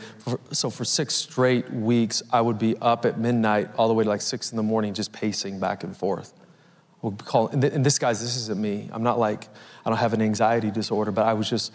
So 0.52 0.70
for 0.70 0.84
six 0.84 1.16
straight 1.16 1.72
weeks, 1.72 2.22
I 2.30 2.42
would 2.42 2.60
be 2.60 2.76
up 2.82 3.06
at 3.06 3.18
midnight 3.18 3.70
all 3.78 3.88
the 3.88 3.94
way 3.94 4.04
to 4.04 4.10
like 4.10 4.20
six 4.20 4.52
in 4.52 4.58
the 4.58 4.64
morning, 4.64 4.94
just 4.94 5.14
pacing 5.14 5.58
back 5.62 5.86
and 5.86 5.96
forth. 5.96 6.34
We'll 7.02 7.14
call, 7.14 7.48
and, 7.48 7.64
this, 7.64 7.98
guys, 7.98 8.20
this 8.20 8.36
isn't 8.36 8.60
me. 8.60 8.90
I'm 8.92 9.04
not 9.04 9.18
like, 9.18 9.48
I 9.86 9.90
don't 9.90 9.98
have 9.98 10.12
an 10.12 10.22
anxiety 10.22 10.72
disorder, 10.72 11.12
but 11.12 11.26
I 11.26 11.32
was 11.32 11.50
just, 11.50 11.72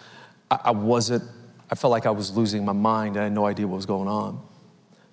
I, 0.50 0.72
wasn't, 0.72 1.24
I 1.70 1.74
felt 1.74 1.90
like 1.90 2.04
I 2.04 2.10
was 2.10 2.36
losing 2.36 2.66
my 2.66 2.74
mind 2.74 3.16
I 3.16 3.22
had 3.22 3.32
no 3.32 3.46
idea 3.46 3.66
what 3.66 3.76
was 3.76 3.86
going 3.86 4.08
on 4.08 4.46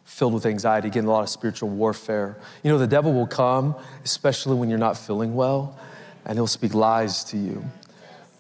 filled 0.04 0.34
with 0.34 0.46
anxiety, 0.46 0.90
getting 0.90 1.08
a 1.08 1.12
lot 1.12 1.24
of 1.24 1.30
spiritual 1.30 1.70
warfare. 1.70 2.38
You 2.64 2.72
know, 2.72 2.78
the 2.78 2.88
devil 2.88 3.14
will 3.14 3.28
come, 3.28 3.76
especially 4.04 4.56
when 4.56 4.70
you're 4.70 4.80
not 4.80 4.98
feeling 4.98 5.36
well, 5.36 5.78
and 6.26 6.38
he'll 6.38 6.48
speak 6.48 6.74
lies 6.74 7.24
to 7.26 7.38
you. 7.38 7.64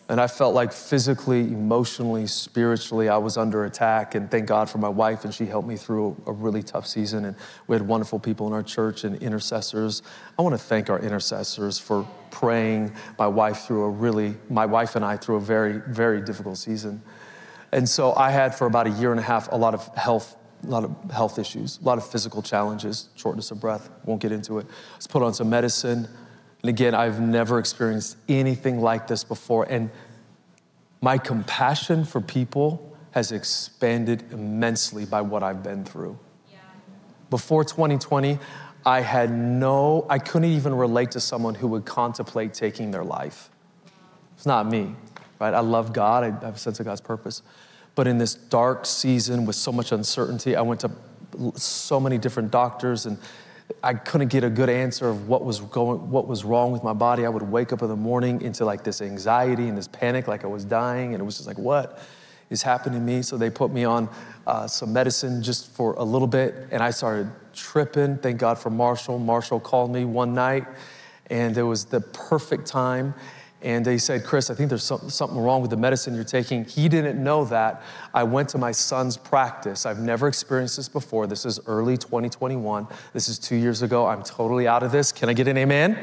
And 0.09 0.19
I 0.19 0.27
felt 0.27 0.53
like 0.53 0.73
physically, 0.73 1.39
emotionally, 1.39 2.27
spiritually, 2.27 3.07
I 3.07 3.17
was 3.17 3.37
under 3.37 3.63
attack. 3.63 4.15
And 4.15 4.29
thank 4.29 4.47
God 4.47 4.69
for 4.69 4.77
my 4.77 4.89
wife, 4.89 5.23
and 5.23 5.33
she 5.33 5.45
helped 5.45 5.67
me 5.67 5.77
through 5.77 6.21
a, 6.27 6.31
really 6.31 6.61
tough 6.61 6.85
season. 6.85 7.25
And 7.25 7.35
we 7.67 7.75
had 7.75 7.87
wonderful 7.87 8.19
people 8.19 8.45
in 8.47 8.53
our 8.53 8.63
church 8.63 9.05
and 9.05 9.15
intercessors. 9.21 10.03
I 10.37 10.41
want 10.41 10.53
to 10.53 10.59
thank 10.59 10.89
our 10.89 10.99
intercessors 10.99 11.79
for 11.79 12.05
praying 12.31 12.93
my 13.17 13.27
wife 13.27 13.61
through 13.65 13.83
a 13.83 13.89
really, 13.89 14.35
my 14.49 14.65
wife 14.65 14.97
and 14.97 15.05
I 15.05 15.15
through 15.15 15.37
a 15.37 15.41
very, 15.41 15.81
very 15.87 16.21
difficult 16.21 16.57
season. 16.57 17.01
And 17.71 17.87
so 17.87 18.13
I 18.13 18.29
had 18.29 18.53
for 18.53 18.67
about 18.67 18.87
a 18.87 18.91
year 18.91 19.11
and 19.11 19.19
a 19.19 19.23
half 19.23 19.51
a 19.51 19.55
lot 19.55 19.73
of 19.73 19.87
health 19.95 20.35
a 20.63 20.67
lot 20.67 20.83
of 20.83 20.95
health 21.11 21.39
issues, 21.39 21.79
a 21.81 21.85
lot 21.85 21.97
of 21.97 22.09
physical 22.09 22.41
challenges, 22.41 23.09
shortness 23.15 23.51
of 23.51 23.59
breath, 23.59 23.89
won't 24.05 24.21
get 24.21 24.31
into 24.31 24.59
it. 24.59 24.65
I 24.65 24.95
was 24.97 25.07
put 25.07 25.21
on 25.21 25.33
some 25.33 25.49
medicine. 25.49 26.07
And 26.61 26.69
again, 26.69 26.95
I've 26.95 27.19
never 27.19 27.59
experienced 27.59 28.17
anything 28.29 28.79
like 28.79 29.07
this 29.07 29.23
before. 29.23 29.65
And 29.69 29.89
my 31.01 31.17
compassion 31.17 32.05
for 32.05 32.21
people 32.21 32.95
has 33.11 33.31
expanded 33.31 34.23
immensely 34.31 35.05
by 35.05 35.21
what 35.21 35.43
I've 35.43 35.61
been 35.61 35.83
through. 35.83 36.17
Before 37.29 37.63
2020, 37.63 38.39
I 38.85 39.01
had 39.01 39.31
no, 39.31 40.05
I 40.09 40.19
couldn't 40.19 40.51
even 40.51 40.73
relate 40.73 41.11
to 41.11 41.19
someone 41.19 41.55
who 41.55 41.67
would 41.69 41.85
contemplate 41.85 42.53
taking 42.53 42.91
their 42.91 43.03
life. 43.03 43.49
It's 44.35 44.45
not 44.45 44.67
me, 44.67 44.95
right? 45.39 45.53
I 45.53 45.59
love 45.59 45.93
God, 45.93 46.23
I 46.23 46.45
have 46.45 46.55
a 46.55 46.57
sense 46.57 46.79
of 46.79 46.85
God's 46.85 47.01
purpose. 47.01 47.41
But 47.95 48.07
in 48.07 48.17
this 48.17 48.33
dark 48.33 48.85
season 48.85 49.45
with 49.45 49.55
so 49.55 49.71
much 49.71 49.91
uncertainty, 49.91 50.55
I 50.55 50.61
went 50.61 50.81
to 50.81 50.91
so 51.55 51.99
many 51.99 52.17
different 52.17 52.51
doctors 52.51 53.05
and 53.05 53.17
I 53.81 53.93
couldn't 53.93 54.27
get 54.27 54.43
a 54.43 54.49
good 54.49 54.69
answer 54.69 55.09
of 55.09 55.27
what 55.27 55.43
was 55.43 55.59
going, 55.59 56.09
what 56.09 56.27
was 56.27 56.43
wrong 56.43 56.71
with 56.71 56.83
my 56.83 56.93
body. 56.93 57.25
I 57.25 57.29
would 57.29 57.43
wake 57.43 57.73
up 57.73 57.81
in 57.81 57.87
the 57.87 57.95
morning 57.95 58.41
into 58.41 58.65
like 58.65 58.83
this 58.83 59.01
anxiety 59.01 59.67
and 59.67 59.77
this 59.77 59.87
panic, 59.87 60.27
like 60.27 60.43
I 60.43 60.47
was 60.47 60.65
dying, 60.65 61.13
and 61.13 61.21
it 61.21 61.25
was 61.25 61.37
just 61.37 61.47
like, 61.47 61.57
what 61.57 61.99
is 62.49 62.61
happening 62.61 62.99
to 62.99 63.05
me? 63.05 63.21
So 63.21 63.37
they 63.37 63.49
put 63.49 63.71
me 63.71 63.83
on 63.83 64.09
uh, 64.45 64.67
some 64.67 64.93
medicine 64.93 65.41
just 65.41 65.71
for 65.71 65.93
a 65.93 66.03
little 66.03 66.27
bit, 66.27 66.67
and 66.71 66.83
I 66.83 66.91
started 66.91 67.31
tripping. 67.53 68.17
Thank 68.17 68.37
God 68.37 68.57
for 68.59 68.69
Marshall. 68.69 69.17
Marshall 69.19 69.59
called 69.59 69.91
me 69.91 70.05
one 70.05 70.33
night, 70.33 70.65
and 71.27 71.57
it 71.57 71.63
was 71.63 71.85
the 71.85 72.01
perfect 72.01 72.67
time. 72.67 73.13
And 73.63 73.85
he 73.85 73.97
said, 73.97 74.25
Chris, 74.25 74.49
I 74.49 74.55
think 74.55 74.67
there's 74.67 74.83
something 74.83 75.37
wrong 75.37 75.61
with 75.61 75.71
the 75.71 75.77
medicine 75.77 76.13
you're 76.15 76.25
taking. 76.25 76.65
He 76.65 76.89
didn't 76.89 77.23
know 77.23 77.45
that. 77.45 77.81
I 78.13 78.23
went 78.23 78.49
to 78.49 78.57
my 78.57 78.73
son's 78.73 79.15
practice. 79.15 79.85
I've 79.85 79.99
never 79.99 80.27
experienced 80.27 80.75
this 80.75 80.89
before. 80.89 81.27
This 81.27 81.45
is 81.45 81.61
early 81.65 81.95
2021. 81.95 82.87
This 83.13 83.29
is 83.29 83.39
two 83.39 83.55
years 83.55 83.81
ago. 83.81 84.05
I'm 84.05 84.21
totally 84.21 84.67
out 84.67 84.83
of 84.83 84.91
this. 84.91 85.13
Can 85.13 85.29
I 85.29 85.33
get 85.33 85.47
an 85.47 85.57
amen? 85.57 85.97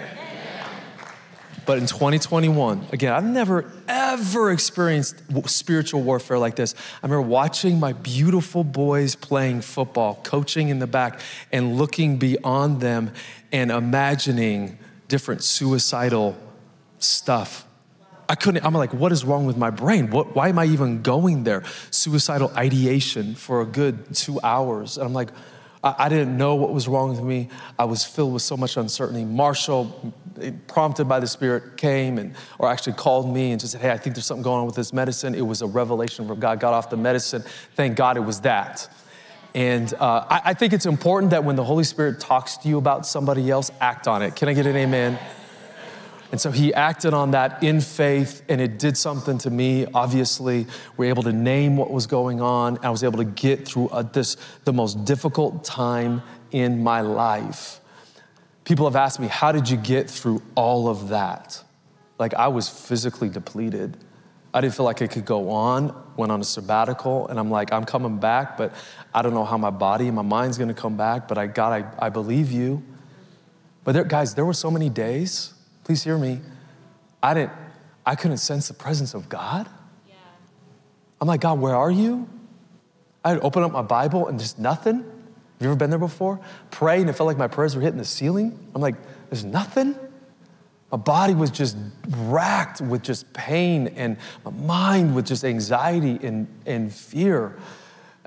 But 1.67 1.77
in 1.77 1.87
2021, 1.87 2.87
again, 2.93 3.13
I've 3.13 3.25
never 3.25 3.71
ever 3.87 4.51
experienced 4.51 5.23
spiritual 5.47 6.03
warfare 6.03 6.39
like 6.39 6.57
this. 6.57 6.75
I 7.03 7.07
remember 7.07 7.29
watching 7.29 7.79
my 7.79 7.93
beautiful 7.93 8.65
boys 8.65 9.15
playing 9.15 9.61
football, 9.61 10.19
coaching 10.25 10.71
in 10.71 10.79
the 10.79 10.87
back, 10.87 11.21
and 11.53 11.77
looking 11.77 12.17
beyond 12.17 12.81
them 12.81 13.13
and 13.53 13.71
imagining 13.71 14.79
different 15.09 15.45
suicidal 15.45 16.37
stuff. 17.03 17.67
I 18.29 18.37
couldn't, 18.37 18.65
I'm 18.65 18.75
like, 18.75 18.95
what 18.95 19.11
is 19.11 19.25
wrong 19.25 19.45
with 19.45 19.57
my 19.57 19.71
brain? 19.71 20.11
What, 20.11 20.37
why 20.37 20.49
am 20.49 20.59
I 20.61 20.67
even 20.67 21.03
going 21.03 21.43
there? 21.43 21.65
Suicidal 21.91 22.53
ideation 22.57 23.35
for 23.35 23.61
a 23.61 23.67
good 23.67 24.15
two 24.15 24.39
hours. 24.45 24.99
And 24.99 25.07
I'm 25.07 25.13
like, 25.13 25.31
I, 25.83 25.95
I 25.99 26.09
didn't 26.09 26.37
know 26.37 26.55
what 26.55 26.73
was 26.73 26.87
wrong 26.87 27.11
with 27.11 27.23
me. 27.23 27.49
I 27.77 27.87
was 27.87 28.05
filled 28.05 28.33
with 28.33 28.43
so 28.43 28.57
much 28.57 28.77
uncertainty. 28.77 29.25
Marshall, 29.25 30.15
prompted 30.69 31.07
by 31.07 31.19
the 31.19 31.27
Spirit, 31.27 31.77
came 31.77 32.19
and, 32.19 32.37
or 32.61 32.71
actually 32.71 32.93
called 32.93 33.35
me 33.35 33.51
and 33.51 33.61
just 33.61 33.73
said, 33.73 33.81
hey, 33.81 33.91
I 33.91 33.97
think 33.97 34.15
there's 34.15 34.27
something 34.27 34.45
going 34.45 34.61
on 34.61 34.67
with 34.67 34.77
this 34.77 34.93
medicine. 34.93 35.35
It 35.35 35.41
was 35.41 35.61
a 35.61 35.67
revelation 35.67 36.29
from 36.29 36.39
God. 36.39 36.61
Got 36.61 36.73
off 36.73 36.89
the 36.89 36.97
medicine. 36.97 37.43
Thank 37.75 37.97
God 37.97 38.17
it 38.17 38.21
was 38.21 38.43
that. 38.43 38.89
And 39.57 39.93
uh, 39.95 40.25
I, 40.31 40.41
I 40.45 40.55
think 40.55 40.73
it's 40.73 40.87
important 40.87 41.31
that 41.33 41.43
when 41.43 41.57
the 41.57 41.65
Holy 41.65 41.83
Spirit 41.83 42.21
talks 42.21 42.59
to 42.59 42.69
you 42.69 42.79
about 42.79 43.07
somebody 43.07 43.51
else, 43.51 43.73
act 43.81 44.07
on 44.07 44.23
it. 44.23 44.37
Can 44.37 44.49
I 44.49 44.53
get 44.53 44.67
an 44.67 44.77
amen? 44.77 45.19
And 46.33 46.41
so 46.41 46.53
he 46.53 46.72
acted 46.72 47.12
on 47.12 47.33
that 47.33 47.62
in 47.62 47.81
faith, 47.81 48.43
and 48.49 48.61
it 48.61 48.78
did 48.78 48.97
something 48.97 49.39
to 49.39 49.51
me. 49.51 49.87
Obviously, 49.93 50.66
we 50.97 51.07
are 51.07 51.09
able 51.09 51.24
to 51.24 51.33
name 51.33 51.76
what 51.76 51.91
was 51.91 52.07
going 52.07 52.41
on. 52.41 52.78
I 52.85 52.91
was 52.91 53.03
able 53.03 53.18
to 53.18 53.24
get 53.24 53.66
through 53.66 53.89
a, 53.89 54.05
this, 54.05 54.37
the 54.64 54.72
most 54.72 55.05
difficult 55.05 55.64
time 55.64 56.22
in 56.53 56.83
my 56.83 57.01
life. 57.01 57.81
People 58.64 58.87
have 58.87 58.95
asked 58.95 59.18
me, 59.18 59.26
How 59.26 59.51
did 59.51 59.68
you 59.68 59.76
get 59.76 60.09
through 60.09 60.41
all 60.55 60.89
of 60.89 61.09
that? 61.09 61.62
Like, 62.18 62.35
I 62.35 62.47
was 62.49 62.68
physically 62.68 63.28
depleted. 63.28 63.97
I 64.55 64.61
didn't 64.61 64.74
feel 64.74 64.85
like 64.85 65.03
I 65.03 65.07
could 65.09 65.24
go 65.24 65.51
on, 65.51 65.95
went 66.16 66.31
on 66.31 66.41
a 66.41 66.45
sabbatical, 66.45 67.26
and 67.28 67.41
I'm 67.41 67.51
like, 67.51 67.72
I'm 67.72 67.85
coming 67.85 68.18
back, 68.18 68.57
but 68.57 68.72
I 69.14 69.22
don't 69.22 69.35
know 69.35 69.45
how 69.45 69.57
my 69.57 69.70
body 69.70 70.07
and 70.07 70.14
my 70.14 70.22
mind's 70.22 70.59
gonna 70.59 70.74
come 70.74 70.97
back, 70.97 71.26
but 71.28 71.39
I, 71.39 71.47
God, 71.47 71.85
I, 71.85 72.07
I 72.07 72.09
believe 72.09 72.53
you. 72.53 72.83
But 73.85 73.93
there, 73.93 74.05
guys, 74.05 74.35
there 74.35 74.45
were 74.45 74.53
so 74.53 74.70
many 74.70 74.89
days 74.89 75.55
Please 75.91 76.05
hear 76.05 76.18
me. 76.18 76.41
I 77.20 77.34
didn't, 77.34 77.51
I 78.07 78.14
couldn't 78.14 78.36
sense 78.36 78.68
the 78.68 78.74
presence 78.74 79.12
of 79.12 79.28
God. 79.28 79.68
Yeah. 80.09 80.14
I'm 81.20 81.26
like, 81.26 81.41
God, 81.41 81.59
where 81.59 81.74
are 81.74 81.91
you? 81.91 82.28
I'd 83.24 83.41
open 83.41 83.64
up 83.64 83.72
my 83.72 83.82
Bible 83.82 84.28
and 84.28 84.38
there's 84.38 84.57
nothing. 84.57 84.99
Have 84.99 85.05
you 85.59 85.66
ever 85.66 85.74
been 85.74 85.91
there 85.91 85.99
before? 85.99 86.38
Pray 86.70 87.01
and 87.01 87.11
it 87.11 87.14
felt 87.14 87.26
like 87.26 87.38
my 87.38 87.49
prayers 87.49 87.74
were 87.74 87.82
hitting 87.82 87.99
the 87.99 88.05
ceiling. 88.05 88.57
I'm 88.72 88.80
like, 88.80 88.95
there's 89.30 89.45
nothing. 89.45 89.97
My 90.93 90.99
body 90.99 91.34
was 91.34 91.51
just 91.51 91.76
racked 92.09 92.80
with 92.80 93.03
just 93.03 93.32
pain 93.32 93.88
and 93.97 94.16
my 94.45 94.53
mind 94.53 95.16
with 95.16 95.26
just 95.26 95.45
anxiety 95.45 96.24
and, 96.24 96.47
and 96.66 96.95
fear. 96.95 97.59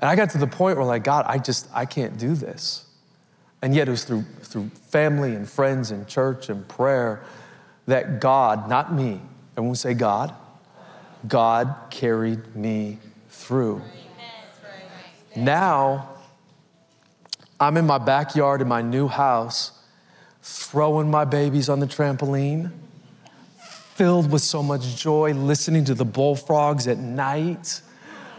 And 0.00 0.10
I 0.10 0.16
got 0.16 0.28
to 0.32 0.38
the 0.38 0.46
point 0.46 0.76
where 0.76 0.84
like, 0.84 1.04
God, 1.04 1.24
I 1.26 1.38
just, 1.38 1.70
I 1.72 1.86
can't 1.86 2.18
do 2.18 2.34
this. 2.34 2.84
And 3.62 3.74
yet 3.74 3.88
it 3.88 3.90
was 3.90 4.04
through, 4.04 4.24
through 4.42 4.68
family 4.68 5.34
and 5.34 5.48
friends 5.48 5.92
and 5.92 6.06
church 6.06 6.50
and 6.50 6.68
prayer 6.68 7.24
that 7.86 8.20
God, 8.20 8.68
not 8.68 8.92
me, 8.92 9.20
I 9.56 9.60
won't 9.60 9.78
say 9.78 9.94
God, 9.94 10.34
God 11.26 11.74
carried 11.90 12.54
me 12.54 12.98
through. 13.28 13.82
Now, 15.36 16.10
I'm 17.58 17.76
in 17.76 17.86
my 17.86 17.98
backyard 17.98 18.60
in 18.60 18.68
my 18.68 18.82
new 18.82 19.08
house, 19.08 19.72
throwing 20.42 21.10
my 21.10 21.24
babies 21.24 21.68
on 21.68 21.80
the 21.80 21.86
trampoline, 21.86 22.70
filled 23.94 24.30
with 24.30 24.42
so 24.42 24.62
much 24.62 24.96
joy, 24.96 25.32
listening 25.32 25.84
to 25.86 25.94
the 25.94 26.04
bullfrogs 26.04 26.86
at 26.88 26.98
night. 26.98 27.80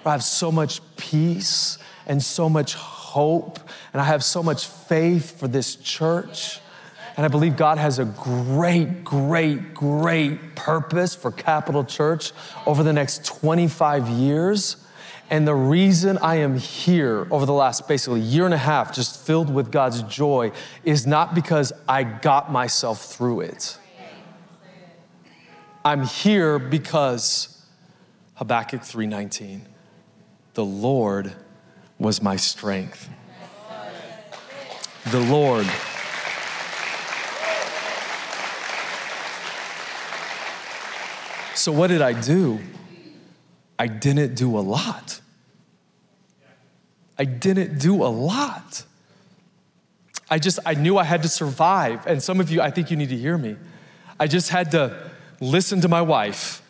I 0.06 0.12
have 0.12 0.24
so 0.24 0.52
much 0.52 0.82
peace 0.98 1.78
and 2.06 2.22
so 2.22 2.50
much 2.50 2.76
hope, 2.76 3.60
and 3.92 4.02
I 4.02 4.06
have 4.06 4.24
so 4.24 4.44
much 4.44 4.68
faith 4.68 5.40
for 5.40 5.48
this 5.48 5.76
church. 5.76 6.60
And 7.18 7.26
I 7.26 7.30
believe 7.30 7.56
God 7.56 7.78
has 7.78 7.98
a 8.00 8.06
great, 8.06 9.04
great, 9.04 9.74
great 9.74 10.56
purpose 10.56 11.16
for 11.16 11.32
Capital 11.32 11.86
Church 11.86 12.34
over 12.66 12.84
the 12.84 12.92
next 12.92 13.26
25 13.26 14.10
years. 14.10 14.78
And 15.30 15.48
the 15.48 15.56
reason 15.56 16.18
I 16.18 16.36
am 16.36 16.58
here 16.58 17.26
over 17.32 17.46
the 17.46 17.54
last 17.54 17.88
basically 17.88 18.20
year 18.20 18.46
and 18.46 18.54
a 18.54 18.60
half, 18.60 18.94
just 18.94 19.26
filled 19.26 19.54
with 19.54 19.72
God's 19.72 20.04
joy, 20.04 20.52
is 20.84 21.08
not 21.08 21.34
because 21.34 21.72
I 21.88 22.04
got 22.04 22.52
myself 22.52 23.06
through 23.06 23.42
it. 23.42 23.80
I'm 25.86 26.04
here 26.04 26.60
because 26.60 27.64
Habakkuk 28.36 28.82
3:19, 28.82 29.68
the 30.54 30.66
Lord 30.66 31.34
was 31.98 32.22
my 32.22 32.36
strength. 32.36 33.10
The 35.12 35.20
Lord 35.20 35.68
So, 41.56 41.72
what 41.72 41.88
did 41.88 42.02
I 42.02 42.14
do? 42.14 42.60
I 43.80 43.88
didn't 43.88 44.36
do 44.36 44.58
a 44.58 44.60
lot. 44.60 45.22
I 47.18 47.26
didn't 47.26 47.80
do 47.80 48.04
a 48.04 48.08
lot. 48.12 48.84
I 50.30 50.40
just, 50.40 50.60
I 50.66 50.74
knew 50.74 50.98
I 50.98 51.04
had 51.04 51.22
to 51.24 51.30
survive. 51.30 52.06
And 52.08 52.22
some 52.22 52.40
of 52.40 52.52
you, 52.52 52.62
I 52.62 52.72
think 52.72 52.92
you 52.92 52.98
need 52.98 53.10
to 53.10 53.18
hear 53.18 53.38
me. 53.38 53.56
I 54.20 54.28
just 54.28 54.50
had 54.50 54.72
to 54.72 55.10
listen 55.40 55.82
to 55.82 55.88
my 55.88 56.02
wife 56.02 56.62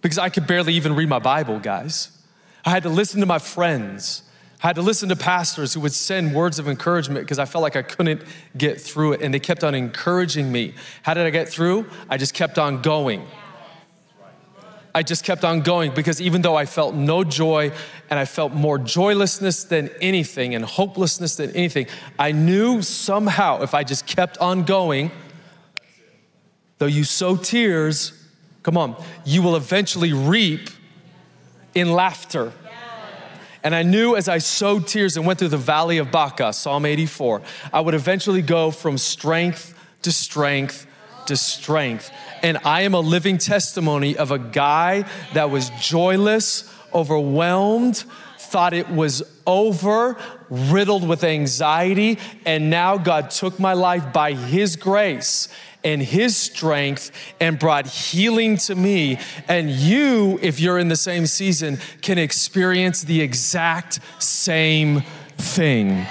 because 0.00 0.18
I 0.18 0.28
could 0.28 0.46
barely 0.46 0.74
even 0.74 0.94
read 0.94 1.08
my 1.08 1.18
Bible, 1.18 1.58
guys. 1.58 2.16
I 2.64 2.70
had 2.70 2.82
to 2.84 2.88
listen 2.88 3.20
to 3.20 3.26
my 3.26 3.38
friends. 3.38 4.22
I 4.62 4.66
had 4.66 4.76
to 4.76 4.82
listen 4.82 5.08
to 5.08 5.16
pastors 5.16 5.72
who 5.72 5.80
would 5.80 5.94
send 5.94 6.34
words 6.34 6.58
of 6.58 6.68
encouragement 6.68 7.24
because 7.24 7.38
I 7.38 7.46
felt 7.46 7.62
like 7.62 7.76
I 7.76 7.82
couldn't 7.82 8.22
get 8.58 8.78
through 8.78 9.14
it. 9.14 9.22
And 9.22 9.32
they 9.32 9.40
kept 9.40 9.64
on 9.64 9.74
encouraging 9.74 10.52
me. 10.52 10.74
How 11.02 11.14
did 11.14 11.24
I 11.24 11.30
get 11.30 11.48
through? 11.48 11.86
I 12.10 12.18
just 12.18 12.34
kept 12.34 12.58
on 12.58 12.82
going. 12.82 13.26
I 14.94 15.02
just 15.02 15.24
kept 15.24 15.44
on 15.44 15.60
going 15.62 15.94
because 15.94 16.20
even 16.20 16.42
though 16.42 16.56
I 16.56 16.66
felt 16.66 16.94
no 16.94 17.24
joy 17.24 17.72
and 18.10 18.18
I 18.18 18.24
felt 18.24 18.52
more 18.52 18.78
joylessness 18.78 19.64
than 19.64 19.88
anything 20.00 20.54
and 20.54 20.64
hopelessness 20.64 21.36
than 21.36 21.50
anything, 21.52 21.86
I 22.18 22.32
knew 22.32 22.82
somehow 22.82 23.62
if 23.62 23.72
I 23.72 23.84
just 23.84 24.06
kept 24.06 24.36
on 24.38 24.64
going, 24.64 25.10
though 26.78 26.86
you 26.86 27.04
sow 27.04 27.36
tears, 27.36 28.12
come 28.62 28.76
on, 28.76 29.02
you 29.24 29.42
will 29.42 29.56
eventually 29.56 30.12
reap 30.12 30.68
in 31.74 31.92
laughter. 31.92 32.52
And 33.62 33.74
I 33.74 33.82
knew 33.82 34.16
as 34.16 34.28
I 34.28 34.38
sowed 34.38 34.86
tears 34.86 35.16
and 35.16 35.26
went 35.26 35.38
through 35.38 35.48
the 35.48 35.58
valley 35.58 35.98
of 35.98 36.10
Baca, 36.10 36.52
Psalm 36.52 36.86
84, 36.86 37.42
I 37.72 37.80
would 37.80 37.94
eventually 37.94 38.42
go 38.42 38.70
from 38.70 38.96
strength 38.96 39.74
to 40.02 40.12
strength 40.12 40.86
to 41.26 41.36
strength. 41.36 42.10
And 42.42 42.58
I 42.64 42.82
am 42.82 42.94
a 42.94 43.00
living 43.00 43.38
testimony 43.38 44.16
of 44.16 44.30
a 44.30 44.38
guy 44.38 45.04
that 45.34 45.50
was 45.50 45.70
joyless, 45.80 46.72
overwhelmed, 46.92 48.04
thought 48.38 48.72
it 48.72 48.88
was 48.90 49.22
over, 49.46 50.16
riddled 50.48 51.06
with 51.06 51.22
anxiety, 51.22 52.18
and 52.44 52.68
now 52.68 52.98
God 52.98 53.30
took 53.30 53.60
my 53.60 53.74
life 53.74 54.12
by 54.12 54.32
His 54.32 54.74
grace 54.74 55.48
and 55.84 56.02
his 56.02 56.36
strength 56.36 57.10
and 57.40 57.58
brought 57.58 57.86
healing 57.86 58.56
to 58.58 58.74
me. 58.74 59.18
And 59.48 59.70
you, 59.70 60.38
if 60.42 60.60
you're 60.60 60.78
in 60.78 60.88
the 60.88 60.96
same 60.96 61.26
season, 61.26 61.78
can 62.02 62.18
experience 62.18 63.02
the 63.02 63.20
exact 63.20 64.00
same 64.18 65.02
thing. 65.36 66.06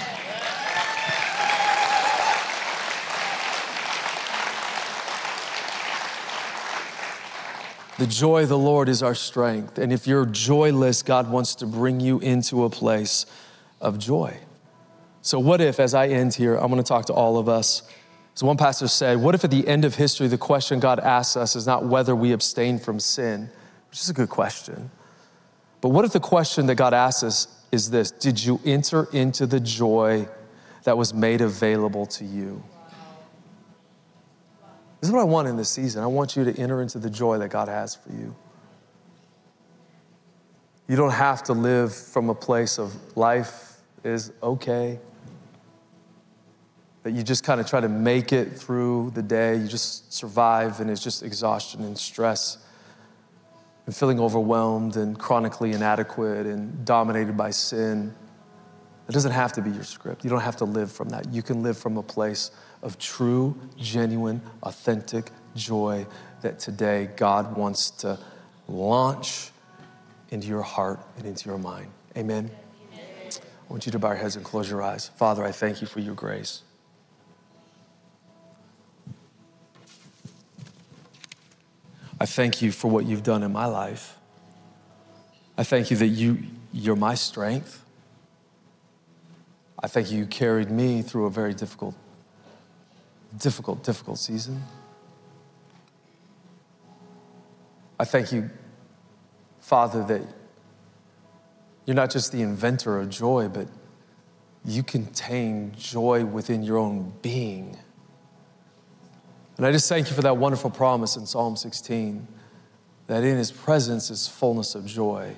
The 8.00 8.06
joy 8.06 8.44
of 8.44 8.48
the 8.48 8.56
Lord 8.56 8.88
is 8.88 9.02
our 9.02 9.14
strength. 9.14 9.76
And 9.76 9.92
if 9.92 10.06
you're 10.06 10.24
joyless, 10.24 11.02
God 11.02 11.30
wants 11.30 11.54
to 11.56 11.66
bring 11.66 12.00
you 12.00 12.18
into 12.20 12.64
a 12.64 12.70
place 12.70 13.26
of 13.78 13.98
joy. 13.98 14.38
So, 15.20 15.38
what 15.38 15.60
if, 15.60 15.78
as 15.78 15.92
I 15.92 16.08
end 16.08 16.32
here, 16.32 16.56
I'm 16.56 16.70
gonna 16.70 16.82
talk 16.82 17.04
to 17.06 17.12
all 17.12 17.36
of 17.36 17.46
us. 17.46 17.82
So, 18.40 18.46
one 18.46 18.56
pastor 18.56 18.88
said, 18.88 19.20
What 19.20 19.34
if 19.34 19.44
at 19.44 19.50
the 19.50 19.68
end 19.68 19.84
of 19.84 19.96
history, 19.96 20.26
the 20.26 20.38
question 20.38 20.80
God 20.80 20.98
asks 20.98 21.36
us 21.36 21.56
is 21.56 21.66
not 21.66 21.84
whether 21.84 22.16
we 22.16 22.32
abstain 22.32 22.78
from 22.78 22.98
sin, 22.98 23.50
which 23.90 24.00
is 24.00 24.08
a 24.08 24.14
good 24.14 24.30
question, 24.30 24.90
but 25.82 25.90
what 25.90 26.06
if 26.06 26.12
the 26.12 26.20
question 26.20 26.64
that 26.68 26.76
God 26.76 26.94
asks 26.94 27.22
us 27.22 27.48
is 27.70 27.90
this 27.90 28.10
Did 28.10 28.42
you 28.42 28.58
enter 28.64 29.08
into 29.12 29.46
the 29.46 29.60
joy 29.60 30.26
that 30.84 30.96
was 30.96 31.12
made 31.12 31.42
available 31.42 32.06
to 32.06 32.24
you? 32.24 32.62
This 35.02 35.10
is 35.10 35.12
what 35.12 35.20
I 35.20 35.24
want 35.24 35.46
in 35.46 35.58
this 35.58 35.68
season. 35.68 36.02
I 36.02 36.06
want 36.06 36.34
you 36.34 36.42
to 36.44 36.58
enter 36.58 36.80
into 36.80 36.98
the 36.98 37.10
joy 37.10 37.36
that 37.36 37.50
God 37.50 37.68
has 37.68 37.94
for 37.94 38.10
you. 38.10 38.34
You 40.88 40.96
don't 40.96 41.12
have 41.12 41.42
to 41.42 41.52
live 41.52 41.94
from 41.94 42.30
a 42.30 42.34
place 42.34 42.78
of 42.78 42.96
life 43.18 43.76
is 44.02 44.32
okay, 44.42 44.98
that 47.02 47.12
you 47.12 47.22
just 47.22 47.44
kind 47.44 47.60
of 47.60 47.66
try 47.66 47.80
to 47.80 47.88
make 47.88 48.32
it 48.32 48.52
through 48.52 49.12
the 49.14 49.22
day. 49.22 49.56
You 49.56 49.68
just 49.68 50.12
survive, 50.12 50.80
and 50.80 50.90
it's 50.90 51.02
just 51.02 51.22
exhaustion 51.22 51.82
and 51.82 51.96
stress 51.96 52.58
and 53.86 53.96
feeling 53.96 54.20
overwhelmed 54.20 54.96
and 54.96 55.18
chronically 55.18 55.72
inadequate 55.72 56.46
and 56.46 56.84
dominated 56.84 57.36
by 57.36 57.50
sin. 57.50 58.14
It 59.08 59.12
doesn't 59.12 59.32
have 59.32 59.52
to 59.54 59.62
be 59.62 59.70
your 59.70 59.82
script. 59.82 60.22
You 60.22 60.30
don't 60.30 60.42
have 60.42 60.56
to 60.56 60.64
live 60.64 60.92
from 60.92 61.08
that. 61.08 61.32
You 61.32 61.42
can 61.42 61.62
live 61.62 61.76
from 61.76 61.96
a 61.96 62.02
place 62.02 62.52
of 62.82 62.98
true, 62.98 63.58
genuine, 63.76 64.40
authentic 64.62 65.30
joy 65.56 66.06
that 66.42 66.60
today 66.60 67.10
God 67.16 67.56
wants 67.56 67.90
to 67.90 68.18
launch 68.68 69.50
into 70.30 70.46
your 70.46 70.62
heart 70.62 71.00
and 71.16 71.26
into 71.26 71.48
your 71.48 71.58
mind. 71.58 71.88
Amen. 72.16 72.50
I 72.92 73.72
want 73.72 73.86
you 73.86 73.92
to 73.92 73.98
bow 73.98 74.10
your 74.10 74.18
heads 74.18 74.36
and 74.36 74.44
close 74.44 74.70
your 74.70 74.82
eyes. 74.82 75.08
Father, 75.16 75.44
I 75.44 75.52
thank 75.52 75.80
you 75.80 75.86
for 75.86 76.00
your 76.00 76.14
grace. 76.14 76.62
I 82.20 82.26
thank 82.26 82.60
you 82.60 82.70
for 82.70 82.90
what 82.90 83.06
you've 83.06 83.22
done 83.22 83.42
in 83.42 83.52
my 83.52 83.66
life. 83.66 84.16
I 85.56 85.64
thank 85.64 85.90
you 85.90 85.96
that 85.96 86.08
you, 86.08 86.38
you're 86.72 86.96
my 86.96 87.14
strength. 87.14 87.82
I 89.82 89.86
thank 89.86 90.10
you, 90.10 90.18
you 90.18 90.26
carried 90.26 90.70
me 90.70 91.00
through 91.00 91.26
a 91.26 91.30
very 91.30 91.54
difficult 91.54 91.94
difficult, 93.38 93.84
difficult 93.84 94.18
season. 94.18 94.62
I 97.98 98.04
thank 98.04 98.32
you, 98.32 98.50
Father, 99.60 100.02
that 100.04 100.22
you're 101.84 101.94
not 101.94 102.10
just 102.10 102.32
the 102.32 102.42
inventor 102.42 102.98
of 102.98 103.10
joy, 103.10 103.48
but 103.48 103.68
you 104.64 104.82
contain 104.82 105.72
joy 105.76 106.24
within 106.24 106.62
your 106.62 106.78
own 106.78 107.12
being. 107.22 107.76
And 109.60 109.66
I 109.66 109.72
just 109.72 109.90
thank 109.90 110.08
you 110.08 110.16
for 110.16 110.22
that 110.22 110.38
wonderful 110.38 110.70
promise 110.70 111.16
in 111.16 111.26
Psalm 111.26 111.54
16 111.54 112.26
that 113.08 113.22
in 113.24 113.36
his 113.36 113.52
presence 113.52 114.08
is 114.08 114.26
fullness 114.26 114.74
of 114.74 114.86
joy, 114.86 115.34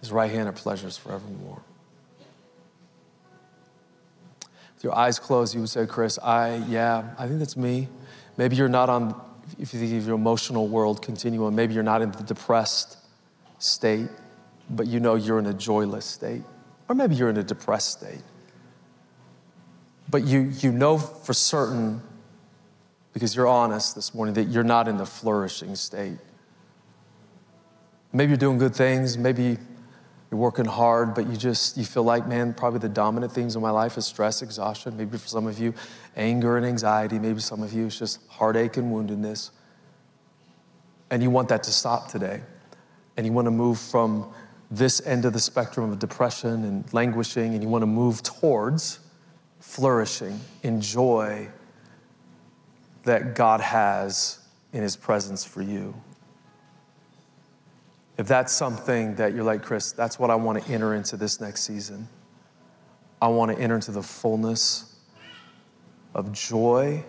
his 0.00 0.10
right 0.10 0.28
hand 0.28 0.48
are 0.48 0.52
pleasures 0.52 0.96
forevermore 0.96 1.62
with 4.76 4.84
your 4.84 4.94
eyes 4.94 5.18
closed, 5.18 5.54
you 5.54 5.60
would 5.60 5.70
say, 5.70 5.86
Chris, 5.86 6.18
I, 6.18 6.56
yeah, 6.68 7.14
I 7.18 7.26
think 7.26 7.38
that's 7.38 7.56
me. 7.56 7.88
Maybe 8.36 8.56
you're 8.56 8.68
not 8.68 8.90
on, 8.90 9.18
if 9.58 9.72
you 9.72 9.80
think 9.80 9.94
of 9.94 10.06
your 10.06 10.16
emotional 10.16 10.68
world 10.68 11.00
continuum, 11.00 11.54
maybe 11.54 11.72
you're 11.72 11.82
not 11.82 12.02
in 12.02 12.10
the 12.12 12.22
depressed 12.22 12.98
state, 13.58 14.08
but 14.68 14.86
you 14.86 15.00
know 15.00 15.14
you're 15.14 15.38
in 15.38 15.46
a 15.46 15.54
joyless 15.54 16.04
state. 16.04 16.42
Or 16.90 16.94
maybe 16.94 17.14
you're 17.14 17.30
in 17.30 17.38
a 17.38 17.42
depressed 17.42 18.00
state. 18.00 18.22
But 20.10 20.24
you, 20.24 20.52
you 20.60 20.72
know 20.72 20.98
for 20.98 21.32
certain, 21.32 22.02
because 23.16 23.34
you're 23.34 23.48
honest 23.48 23.94
this 23.94 24.14
morning, 24.14 24.34
that 24.34 24.44
you're 24.48 24.62
not 24.62 24.86
in 24.86 24.98
the 24.98 25.06
flourishing 25.06 25.74
state. 25.74 26.18
Maybe 28.12 28.28
you're 28.28 28.36
doing 28.36 28.58
good 28.58 28.74
things, 28.74 29.16
maybe 29.16 29.56
you're 30.30 30.38
working 30.38 30.66
hard, 30.66 31.14
but 31.14 31.26
you 31.26 31.34
just, 31.34 31.78
you 31.78 31.86
feel 31.86 32.02
like, 32.02 32.28
man, 32.28 32.52
probably 32.52 32.78
the 32.78 32.90
dominant 32.90 33.32
themes 33.32 33.56
in 33.56 33.62
my 33.62 33.70
life 33.70 33.96
is 33.96 34.04
stress, 34.04 34.42
exhaustion. 34.42 34.98
Maybe 34.98 35.16
for 35.16 35.28
some 35.28 35.46
of 35.46 35.58
you, 35.58 35.72
anger 36.14 36.58
and 36.58 36.66
anxiety. 36.66 37.18
Maybe 37.18 37.40
some 37.40 37.62
of 37.62 37.72
you, 37.72 37.86
it's 37.86 37.98
just 37.98 38.20
heartache 38.28 38.76
and 38.76 38.92
woundedness. 38.92 39.48
And 41.08 41.22
you 41.22 41.30
want 41.30 41.48
that 41.48 41.62
to 41.62 41.72
stop 41.72 42.08
today. 42.08 42.42
And 43.16 43.24
you 43.24 43.32
want 43.32 43.46
to 43.46 43.50
move 43.50 43.78
from 43.78 44.30
this 44.70 45.00
end 45.06 45.24
of 45.24 45.32
the 45.32 45.40
spectrum 45.40 45.90
of 45.90 45.98
depression 45.98 46.64
and 46.64 46.92
languishing, 46.92 47.54
and 47.54 47.62
you 47.62 47.70
want 47.70 47.80
to 47.80 47.86
move 47.86 48.22
towards 48.22 48.98
flourishing 49.58 50.38
in 50.62 50.82
joy 50.82 51.48
that 53.06 53.34
God 53.34 53.60
has 53.60 54.40
in 54.72 54.82
His 54.82 54.96
presence 54.96 55.44
for 55.44 55.62
you. 55.62 55.94
If 58.18 58.26
that's 58.26 58.52
something 58.52 59.14
that 59.16 59.34
you're 59.34 59.44
like, 59.44 59.62
Chris, 59.62 59.92
that's 59.92 60.18
what 60.18 60.30
I 60.30 60.34
want 60.34 60.62
to 60.62 60.72
enter 60.72 60.94
into 60.94 61.16
this 61.16 61.40
next 61.40 61.62
season. 61.62 62.08
I 63.20 63.28
want 63.28 63.54
to 63.54 63.62
enter 63.62 63.74
into 63.74 63.92
the 63.92 64.02
fullness 64.02 64.96
of 66.14 66.32
joy 66.32 67.02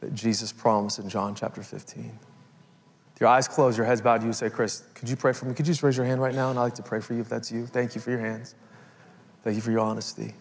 that 0.00 0.14
Jesus 0.14 0.52
promised 0.52 0.98
in 0.98 1.08
John 1.08 1.34
chapter 1.34 1.62
15. 1.62 2.04
With 2.04 3.20
your 3.20 3.28
eyes 3.28 3.46
closed, 3.46 3.76
your 3.76 3.86
heads 3.86 4.00
bowed, 4.00 4.24
you 4.24 4.32
say, 4.32 4.50
Chris, 4.50 4.82
could 4.94 5.08
you 5.08 5.16
pray 5.16 5.32
for 5.32 5.44
me? 5.44 5.54
Could 5.54 5.66
you 5.66 5.72
just 5.72 5.82
raise 5.82 5.96
your 5.96 6.06
hand 6.06 6.20
right 6.22 6.34
now? 6.34 6.50
And 6.50 6.58
I'd 6.58 6.62
like 6.62 6.74
to 6.76 6.82
pray 6.82 7.00
for 7.00 7.14
you 7.14 7.20
if 7.20 7.28
that's 7.28 7.52
you. 7.52 7.66
Thank 7.66 7.94
you 7.94 8.00
for 8.00 8.10
your 8.10 8.20
hands. 8.20 8.54
Thank 9.44 9.56
you 9.56 9.62
for 9.62 9.70
your 9.70 9.80
honesty. 9.80 10.34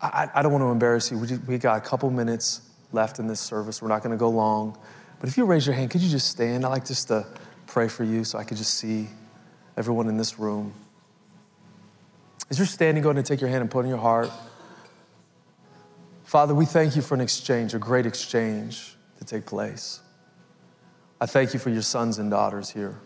I, 0.00 0.28
I 0.34 0.42
don't 0.42 0.52
want 0.52 0.62
to 0.62 0.68
embarrass 0.68 1.10
you. 1.10 1.18
We, 1.18 1.26
just, 1.26 1.44
we 1.44 1.58
got 1.58 1.76
a 1.76 1.80
couple 1.80 2.10
minutes 2.10 2.62
left 2.92 3.18
in 3.18 3.26
this 3.26 3.40
service. 3.40 3.82
We're 3.82 3.88
not 3.88 4.02
going 4.02 4.12
to 4.12 4.18
go 4.18 4.28
long. 4.28 4.78
But 5.20 5.28
if 5.28 5.36
you 5.36 5.44
raise 5.44 5.66
your 5.66 5.74
hand, 5.74 5.90
could 5.90 6.00
you 6.00 6.10
just 6.10 6.28
stand? 6.28 6.64
I'd 6.64 6.68
like 6.68 6.86
just 6.86 7.08
to 7.08 7.26
pray 7.66 7.88
for 7.88 8.04
you 8.04 8.24
so 8.24 8.38
I 8.38 8.44
could 8.44 8.56
just 8.56 8.74
see 8.74 9.08
everyone 9.76 10.08
in 10.08 10.16
this 10.16 10.38
room. 10.38 10.72
As 12.50 12.58
you're 12.58 12.66
standing, 12.66 13.02
go 13.02 13.10
ahead 13.10 13.18
and 13.18 13.26
take 13.26 13.40
your 13.40 13.50
hand 13.50 13.62
and 13.62 13.70
put 13.70 13.80
it 13.80 13.82
in 13.84 13.88
your 13.88 13.98
heart. 13.98 14.30
Father, 16.24 16.54
we 16.54 16.64
thank 16.64 16.94
you 16.94 17.02
for 17.02 17.14
an 17.14 17.20
exchange, 17.20 17.74
a 17.74 17.78
great 17.78 18.06
exchange 18.06 18.96
to 19.18 19.24
take 19.24 19.46
place. 19.46 20.00
I 21.20 21.26
thank 21.26 21.52
you 21.52 21.58
for 21.58 21.70
your 21.70 21.82
sons 21.82 22.18
and 22.18 22.30
daughters 22.30 22.70
here. 22.70 23.00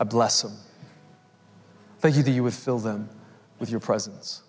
I 0.00 0.04
bless 0.04 0.42
them. 0.42 0.52
Thank 2.00 2.16
you 2.16 2.22
that 2.24 2.30
you 2.30 2.42
would 2.42 2.54
fill 2.54 2.78
them 2.78 3.08
with 3.58 3.70
your 3.70 3.80
presence. 3.80 4.42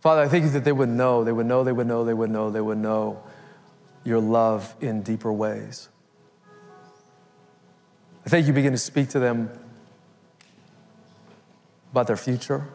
Father, 0.00 0.22
I 0.22 0.28
thank 0.28 0.44
you 0.44 0.50
that 0.50 0.64
they 0.64 0.72
would 0.72 0.88
know, 0.88 1.24
they 1.24 1.32
would 1.32 1.46
know, 1.46 1.62
they 1.62 1.72
would 1.72 1.86
know, 1.86 2.04
they 2.04 2.14
would 2.14 2.30
know, 2.30 2.50
they 2.50 2.60
would 2.60 2.78
know 2.78 3.22
your 4.02 4.18
love 4.18 4.74
in 4.80 5.02
deeper 5.02 5.32
ways. 5.32 5.88
I 8.24 8.30
think 8.30 8.46
you 8.46 8.52
begin 8.52 8.72
to 8.72 8.78
speak 8.78 9.10
to 9.10 9.18
them 9.18 9.50
about 11.92 12.06
their 12.06 12.16
future. 12.16 12.66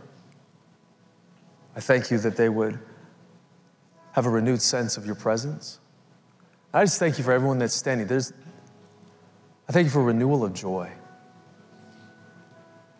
I 1.75 1.79
thank 1.79 2.11
you 2.11 2.17
that 2.19 2.37
they 2.37 2.49
would 2.49 2.79
have 4.11 4.25
a 4.25 4.29
renewed 4.29 4.61
sense 4.61 4.95
of 4.97 5.05
your 5.05 5.15
presence. 5.15 5.79
I 6.73 6.83
just 6.83 6.99
thank 6.99 7.17
you 7.17 7.23
for 7.23 7.31
everyone 7.31 7.57
that's 7.57 7.73
standing. 7.73 8.05
There's, 8.05 8.33
I 9.67 9.71
thank 9.71 9.85
you 9.85 9.91
for 9.91 10.03
renewal 10.03 10.45
of 10.45 10.53
joy. 10.53 10.91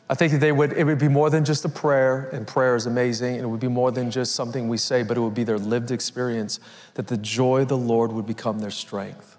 I 0.08 0.14
think 0.14 0.34
that 0.34 0.38
they 0.38 0.52
would, 0.52 0.74
it 0.74 0.84
would 0.84 1.00
be 1.00 1.08
more 1.08 1.32
than 1.32 1.44
just 1.44 1.66
a 1.66 1.70
prayer, 1.70 2.30
and 2.32 2.46
prayer 2.46 2.76
is 2.76 2.86
amazing, 2.86 3.36
and 3.36 3.44
it 3.44 3.48
would 3.48 3.60
be 3.60 3.68
more 3.68 3.92
than 3.92 4.12
just 4.12 4.36
something 4.36 4.68
we 4.68 4.78
say, 4.78 5.02
but 5.02 5.18
it 5.18 5.20
would 5.20 5.34
be 5.34 5.44
their 5.44 5.58
lived 5.58 5.90
experience 5.90 6.60
that 6.94 7.08
the 7.08 7.18
joy 7.18 7.64
of 7.64 7.70
the 7.70 7.78
Lord 7.78 8.12
would 8.12 8.28
become 8.28 8.60
their 8.60 8.72
strength. 8.72 9.38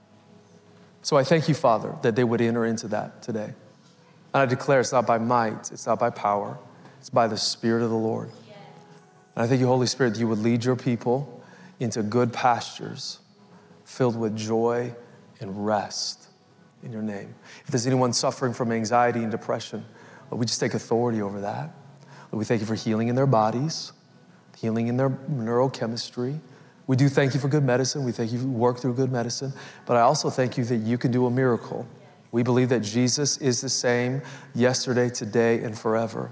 So 1.03 1.17
I 1.17 1.23
thank 1.23 1.49
you, 1.49 1.55
Father, 1.55 1.95
that 2.03 2.17
they 2.17 2.25
would 2.25 2.41
enter 2.41 2.65
into 2.65 2.89
that 2.89 3.23
today. 3.23 3.55
And 4.35 4.43
I 4.43 4.47
declare 4.47 4.81
it's 4.81 4.91
not 4.91 5.07
by 5.07 5.19
might, 5.19 5.71
it's 5.71 5.87
not 5.87 6.01
by 6.01 6.11
power, 6.11 6.59
it's 6.99 7.11
by 7.11 7.29
the 7.29 7.37
Spirit 7.37 7.85
of 7.85 7.91
the 7.91 7.97
Lord. 7.97 8.29
And 9.37 9.45
I 9.45 9.47
thank 9.47 9.61
you, 9.61 9.69
Holy 9.69 9.87
Spirit, 9.87 10.15
that 10.15 10.19
you 10.19 10.27
would 10.27 10.41
lead 10.41 10.65
your 10.65 10.75
people 10.75 11.45
into 11.79 12.03
good 12.03 12.33
pastures 12.33 13.21
filled 13.85 14.19
with 14.19 14.37
joy 14.37 14.93
and 15.39 15.65
rest 15.65 16.27
in 16.83 16.91
your 16.91 17.03
name. 17.03 17.35
If 17.65 17.71
there's 17.71 17.87
anyone 17.87 18.13
suffering 18.13 18.53
from 18.53 18.73
anxiety 18.73 19.23
and 19.23 19.31
depression, 19.31 19.85
Lord, 20.31 20.41
we 20.41 20.47
just 20.47 20.61
take 20.61 20.75
authority 20.75 21.23
over 21.23 21.41
that. 21.41 21.71
Lord, 22.33 22.39
we 22.39 22.45
thank 22.45 22.61
you 22.61 22.67
for 22.67 22.75
healing 22.75 23.09
in 23.09 23.15
their 23.15 23.27
bodies, 23.27 23.93
healing 24.57 24.89
in 24.89 24.97
their 24.97 25.11
neurochemistry, 25.11 26.41
We 26.87 26.97
do 26.97 27.09
thank 27.09 27.35
you 27.35 27.41
for 27.41 27.49
good 27.49 27.65
medicine. 27.65 28.05
We 28.05 28.13
thank 28.13 28.33
you 28.33 28.39
for 28.39 28.47
work 28.47 28.79
through 28.79 28.95
good 28.95 29.11
medicine. 29.11 29.53
But 29.87 29.97
I 29.97 30.03
also 30.03 30.31
thank 30.31 30.57
you 30.57 30.65
that 30.65 30.77
you 30.77 30.99
can 30.99 31.11
do 31.11 31.27
a 31.27 31.31
miracle. 31.31 31.87
We 32.31 32.43
believe 32.43 32.69
that 32.69 32.81
Jesus 32.81 33.39
is 33.39 33.61
the 33.61 33.69
same 33.69 34.23
yesterday, 34.55 35.11
today, 35.11 35.63
and 35.63 35.77
forever. 35.77 36.31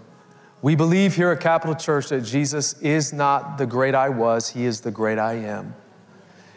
We 0.63 0.77
believe 0.77 1.15
here 1.15 1.31
at 1.31 1.41
Capital 1.41 1.75
Church 1.75 2.09
that 2.09 2.23
Jesus 2.23 2.81
is 2.81 3.13
not 3.13 3.59
the 3.59 3.67
great 3.67 3.95
I 3.95 4.09
was, 4.09 4.49
He 4.49 4.65
is 4.65 4.81
the 4.81 4.91
great 4.91 5.19
I 5.19 5.35
am. 5.35 5.75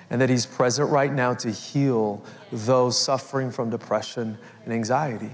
And 0.09 0.21
that 0.21 0.29
He's 0.29 0.45
present 0.45 0.89
right 0.89 1.11
now 1.11 1.33
to 1.35 1.51
heal 1.51 2.23
those 2.51 2.99
suffering 2.99 3.51
from 3.51 3.69
depression 3.69 4.37
and 4.63 4.73
anxiety. 4.73 5.31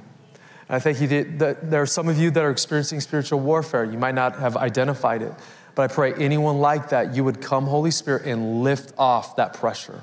I 0.70 0.80
thank 0.80 1.01
you 1.01 1.07
that 1.07 1.70
there 1.70 1.82
are 1.82 1.86
some 1.86 2.07
of 2.07 2.18
you 2.18 2.32
that 2.32 2.43
are 2.43 2.49
experiencing 2.49 3.01
spiritual 3.01 3.39
warfare. 3.39 3.84
You 3.84 3.97
might 3.97 4.16
not 4.16 4.38
have 4.38 4.55
identified 4.55 5.22
it, 5.22 5.34
but 5.76 5.89
I 5.89 5.93
pray 5.93 6.14
anyone 6.14 6.59
like 6.59 6.89
that, 6.89 7.16
you 7.16 7.24
would 7.24 7.41
come, 7.41 7.66
Holy 7.66 7.91
Spirit, 7.91 8.26
and 8.26 8.64
lift 8.64 8.93
off 8.97 9.36
that 9.36 9.53
pressure. 9.53 10.01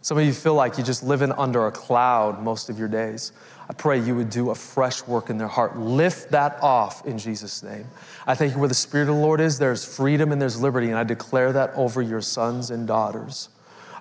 Some 0.00 0.18
of 0.18 0.24
you 0.24 0.32
feel 0.32 0.54
like 0.54 0.76
you're 0.76 0.86
just 0.86 1.02
living 1.02 1.32
under 1.32 1.66
a 1.66 1.72
cloud 1.72 2.42
most 2.42 2.68
of 2.68 2.78
your 2.78 2.88
days. 2.88 3.32
I 3.68 3.72
pray 3.72 3.98
you 3.98 4.14
would 4.14 4.28
do 4.28 4.50
a 4.50 4.54
fresh 4.54 5.06
work 5.06 5.30
in 5.30 5.38
their 5.38 5.48
heart. 5.48 5.78
Lift 5.78 6.32
that 6.32 6.62
off 6.62 7.06
in 7.06 7.16
Jesus' 7.16 7.62
name. 7.62 7.86
I 8.26 8.34
thank 8.34 8.52
you 8.52 8.58
where 8.58 8.68
the 8.68 8.74
Spirit 8.74 9.08
of 9.08 9.16
the 9.16 9.22
Lord 9.22 9.40
is, 9.40 9.58
there's 9.58 9.84
freedom 9.84 10.32
and 10.32 10.40
there's 10.40 10.60
liberty, 10.60 10.88
and 10.88 10.98
I 10.98 11.04
declare 11.04 11.52
that 11.52 11.72
over 11.74 12.02
your 12.02 12.20
sons 12.20 12.70
and 12.70 12.86
daughters. 12.86 13.48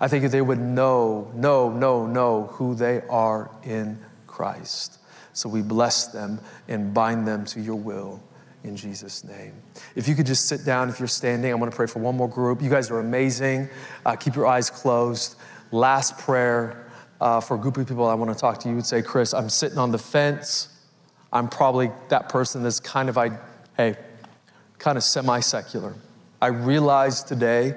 I 0.01 0.09
think 0.09 0.29
they 0.31 0.41
would 0.41 0.59
know, 0.59 1.31
know, 1.33 1.69
know, 1.69 2.05
know 2.05 2.47
who 2.53 2.75
they 2.75 3.01
are 3.09 3.49
in 3.63 3.99
Christ. 4.27 4.99
So 5.33 5.49
we 5.49 5.61
bless 5.61 6.07
them 6.07 6.39
and 6.67 6.93
bind 6.93 7.27
them 7.27 7.45
to 7.45 7.59
your 7.59 7.75
will 7.75 8.21
in 8.63 8.75
Jesus' 8.75 9.23
name. 9.23 9.53
If 9.95 10.07
you 10.07 10.15
could 10.15 10.25
just 10.25 10.47
sit 10.47 10.63
down, 10.65 10.89
if 10.89 10.99
you're 10.99 11.07
standing, 11.07 11.51
I 11.51 11.55
want 11.55 11.71
to 11.71 11.75
pray 11.75 11.87
for 11.87 11.99
one 11.99 12.15
more 12.15 12.29
group. 12.29 12.61
You 12.61 12.69
guys 12.69 12.89
are 12.91 12.99
amazing. 12.99 13.67
Uh, 14.05 14.15
keep 14.15 14.35
your 14.35 14.47
eyes 14.47 14.69
closed. 14.69 15.35
Last 15.71 16.17
prayer 16.17 16.85
uh, 17.19 17.39
for 17.41 17.55
a 17.55 17.59
group 17.59 17.77
of 17.77 17.87
people 17.87 18.07
I 18.07 18.13
want 18.13 18.31
to 18.31 18.39
talk 18.39 18.59
to 18.61 18.69
you 18.69 18.75
would 18.75 18.85
say, 18.85 19.01
Chris, 19.01 19.33
I'm 19.33 19.49
sitting 19.49 19.77
on 19.77 19.91
the 19.91 19.97
fence. 19.97 20.69
I'm 21.31 21.49
probably 21.49 21.91
that 22.09 22.29
person 22.29 22.63
that's 22.63 22.79
kind 22.79 23.09
of, 23.09 23.17
I, 23.17 23.31
hey, 23.75 23.97
kind 24.77 24.97
of 24.97 25.03
semi 25.03 25.39
secular. 25.39 25.95
I 26.41 26.47
realize 26.47 27.23
today 27.23 27.75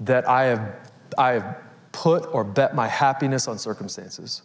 that 0.00 0.28
I 0.28 0.44
have, 0.44 0.90
I 1.16 1.32
have 1.32 1.56
put 1.92 2.26
or 2.32 2.44
bet 2.44 2.74
my 2.74 2.88
happiness 2.88 3.48
on 3.48 3.58
circumstances. 3.58 4.42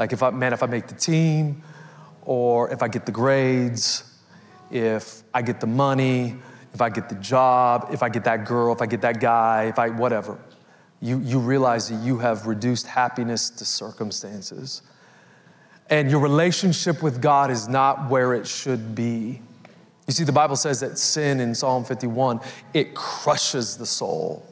Like 0.00 0.14
if 0.14 0.22
I, 0.22 0.30
man, 0.30 0.54
if 0.54 0.62
I 0.62 0.66
make 0.66 0.86
the 0.86 0.94
team, 0.94 1.62
or 2.22 2.70
if 2.70 2.82
I 2.82 2.88
get 2.88 3.04
the 3.04 3.12
grades, 3.12 4.02
if 4.70 5.22
I 5.34 5.42
get 5.42 5.60
the 5.60 5.66
money, 5.66 6.36
if 6.72 6.80
I 6.80 6.88
get 6.88 7.10
the 7.10 7.16
job, 7.16 7.90
if 7.92 8.02
I 8.02 8.08
get 8.08 8.24
that 8.24 8.46
girl, 8.46 8.72
if 8.72 8.80
I 8.80 8.86
get 8.86 9.02
that 9.02 9.20
guy, 9.20 9.64
if 9.64 9.78
I, 9.78 9.90
whatever. 9.90 10.38
You, 11.02 11.18
you 11.20 11.38
realize 11.38 11.90
that 11.90 12.02
you 12.02 12.18
have 12.18 12.46
reduced 12.46 12.86
happiness 12.86 13.50
to 13.50 13.64
circumstances. 13.66 14.80
And 15.90 16.10
your 16.10 16.20
relationship 16.20 17.02
with 17.02 17.20
God 17.20 17.50
is 17.50 17.68
not 17.68 18.08
where 18.08 18.32
it 18.32 18.46
should 18.46 18.94
be. 18.94 19.42
You 20.06 20.14
see, 20.14 20.24
the 20.24 20.32
Bible 20.32 20.56
says 20.56 20.80
that 20.80 20.96
sin 20.98 21.40
in 21.40 21.54
Psalm 21.54 21.84
51, 21.84 22.40
it 22.72 22.94
crushes 22.94 23.76
the 23.76 23.86
soul. 23.86 24.46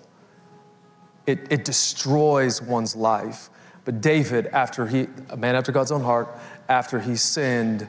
It, 1.27 1.41
it 1.51 1.65
destroys 1.65 2.61
one's 2.61 2.95
life. 2.95 3.49
But 3.89 4.03
David, 4.03 4.49
after 4.49 4.87
he, 4.87 5.07
a 5.31 5.37
man 5.39 5.55
after 5.55 5.73
God's 5.73 5.93
own 5.93 6.03
heart, 6.03 6.29
after 6.69 7.01
he 7.01 7.17
sinned, 7.17 7.89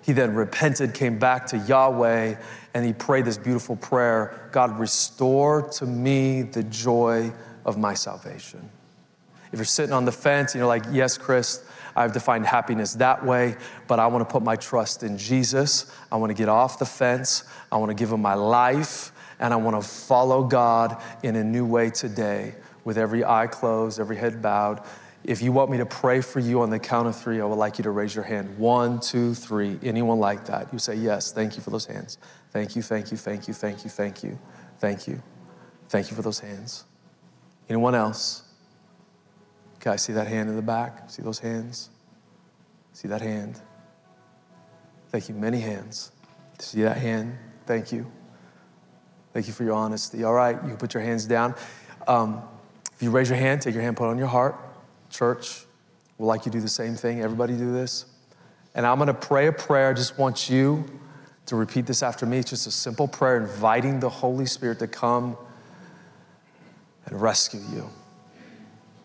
he 0.00 0.12
then 0.12 0.32
repented, 0.32 0.94
came 0.94 1.18
back 1.18 1.48
to 1.48 1.58
Yahweh, 1.58 2.36
and 2.72 2.86
he 2.86 2.92
prayed 2.92 3.24
this 3.24 3.36
beautiful 3.36 3.74
prayer 3.74 4.48
God, 4.52 4.78
restore 4.78 5.62
to 5.70 5.86
me 5.86 6.42
the 6.42 6.62
joy 6.62 7.32
of 7.64 7.78
my 7.78 7.94
salvation. 7.94 8.70
If 9.50 9.58
you're 9.58 9.64
sitting 9.64 9.92
on 9.92 10.04
the 10.04 10.12
fence 10.12 10.54
and 10.54 10.60
you're 10.60 10.68
like, 10.68 10.84
yes, 10.92 11.18
Chris, 11.18 11.64
I've 11.96 12.12
defined 12.12 12.46
happiness 12.46 12.94
that 12.94 13.26
way, 13.26 13.56
but 13.88 13.98
I 13.98 14.06
want 14.06 14.24
to 14.24 14.32
put 14.32 14.44
my 14.44 14.54
trust 14.54 15.02
in 15.02 15.18
Jesus. 15.18 15.92
I 16.12 16.16
want 16.16 16.30
to 16.30 16.34
get 16.34 16.48
off 16.48 16.78
the 16.78 16.86
fence. 16.86 17.42
I 17.72 17.76
want 17.78 17.90
to 17.90 17.96
give 17.96 18.12
him 18.12 18.22
my 18.22 18.34
life, 18.34 19.10
and 19.40 19.52
I 19.52 19.56
want 19.56 19.82
to 19.82 19.88
follow 19.88 20.44
God 20.44 21.02
in 21.24 21.34
a 21.34 21.42
new 21.42 21.66
way 21.66 21.90
today 21.90 22.54
with 22.84 22.96
every 22.96 23.24
eye 23.24 23.48
closed, 23.48 23.98
every 23.98 24.16
head 24.16 24.40
bowed. 24.40 24.84
If 25.22 25.42
you 25.42 25.52
want 25.52 25.70
me 25.70 25.76
to 25.78 25.86
pray 25.86 26.22
for 26.22 26.40
you 26.40 26.62
on 26.62 26.70
the 26.70 26.78
count 26.78 27.06
of 27.06 27.20
three, 27.20 27.40
I 27.40 27.44
would 27.44 27.58
like 27.58 27.78
you 27.78 27.84
to 27.84 27.90
raise 27.90 28.14
your 28.14 28.24
hand. 28.24 28.56
One, 28.58 29.00
two, 29.00 29.34
three. 29.34 29.78
Anyone 29.82 30.18
like 30.18 30.46
that? 30.46 30.72
You 30.72 30.78
say, 30.78 30.94
Yes, 30.94 31.32
thank 31.32 31.56
you 31.56 31.62
for 31.62 31.70
those 31.70 31.84
hands. 31.84 32.18
Thank 32.52 32.74
you, 32.74 32.82
thank 32.82 33.10
you, 33.10 33.16
thank 33.16 33.46
you, 33.46 33.54
thank 33.54 33.84
you, 33.84 33.90
thank 33.90 34.24
you, 34.24 34.38
thank 34.78 35.06
you. 35.06 35.22
Thank 35.88 36.10
you 36.10 36.16
for 36.16 36.22
those 36.22 36.38
hands. 36.38 36.84
Anyone 37.68 37.94
else? 37.94 38.44
Okay, 39.76 39.90
I 39.90 39.96
see 39.96 40.12
that 40.14 40.26
hand 40.26 40.48
in 40.48 40.56
the 40.56 40.62
back. 40.62 41.10
See 41.10 41.22
those 41.22 41.38
hands? 41.38 41.90
See 42.92 43.08
that 43.08 43.20
hand? 43.20 43.60
Thank 45.10 45.28
you. 45.28 45.34
Many 45.34 45.60
hands. 45.60 46.12
See 46.58 46.82
that 46.82 46.96
hand? 46.96 47.36
Thank 47.66 47.92
you. 47.92 48.10
Thank 49.32 49.46
you 49.46 49.52
for 49.52 49.64
your 49.64 49.74
honesty. 49.74 50.24
All 50.24 50.34
right, 50.34 50.54
you 50.54 50.68
can 50.68 50.76
put 50.76 50.94
your 50.94 51.02
hands 51.02 51.24
down. 51.26 51.54
Um, 52.08 52.42
if 52.94 53.02
you 53.02 53.10
raise 53.10 53.28
your 53.28 53.38
hand, 53.38 53.62
take 53.62 53.74
your 53.74 53.82
hand, 53.82 53.96
put 53.96 54.06
it 54.06 54.10
on 54.10 54.18
your 54.18 54.26
heart. 54.26 54.56
Church, 55.10 55.64
we'd 56.18 56.26
like 56.26 56.46
you 56.46 56.52
do 56.52 56.60
the 56.60 56.68
same 56.68 56.94
thing. 56.94 57.20
Everybody 57.20 57.56
do 57.56 57.72
this. 57.72 58.06
And 58.74 58.86
I'm 58.86 58.98
going 58.98 59.08
to 59.08 59.14
pray 59.14 59.48
a 59.48 59.52
prayer. 59.52 59.90
I 59.90 59.92
just 59.92 60.18
want 60.18 60.48
you 60.48 60.84
to 61.46 61.56
repeat 61.56 61.86
this 61.86 62.02
after 62.02 62.26
me. 62.26 62.38
It's 62.38 62.50
just 62.50 62.66
a 62.66 62.70
simple 62.70 63.08
prayer 63.08 63.36
inviting 63.36 64.00
the 64.00 64.08
Holy 64.08 64.46
Spirit 64.46 64.78
to 64.78 64.86
come 64.86 65.36
and 67.06 67.20
rescue 67.20 67.60
you. 67.72 67.90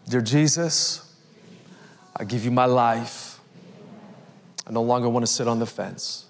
Dear 0.07 0.21
Jesus, 0.21 1.15
I 2.15 2.23
give 2.23 2.45
you 2.45 2.51
my 2.51 2.65
life. 2.65 3.39
I 4.67 4.71
no 4.71 4.83
longer 4.83 5.09
want 5.09 5.25
to 5.25 5.31
sit 5.31 5.47
on 5.47 5.59
the 5.59 5.65
fence. 5.65 6.25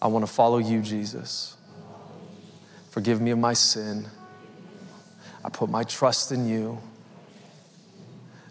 I 0.00 0.08
want 0.08 0.26
to 0.26 0.32
follow 0.32 0.58
you, 0.58 0.82
Jesus. 0.82 1.56
Forgive 2.90 3.20
me 3.20 3.30
of 3.30 3.38
my 3.38 3.54
sin. 3.54 4.06
I 5.44 5.48
put 5.48 5.70
my 5.70 5.84
trust 5.84 6.32
in 6.32 6.46
you 6.46 6.80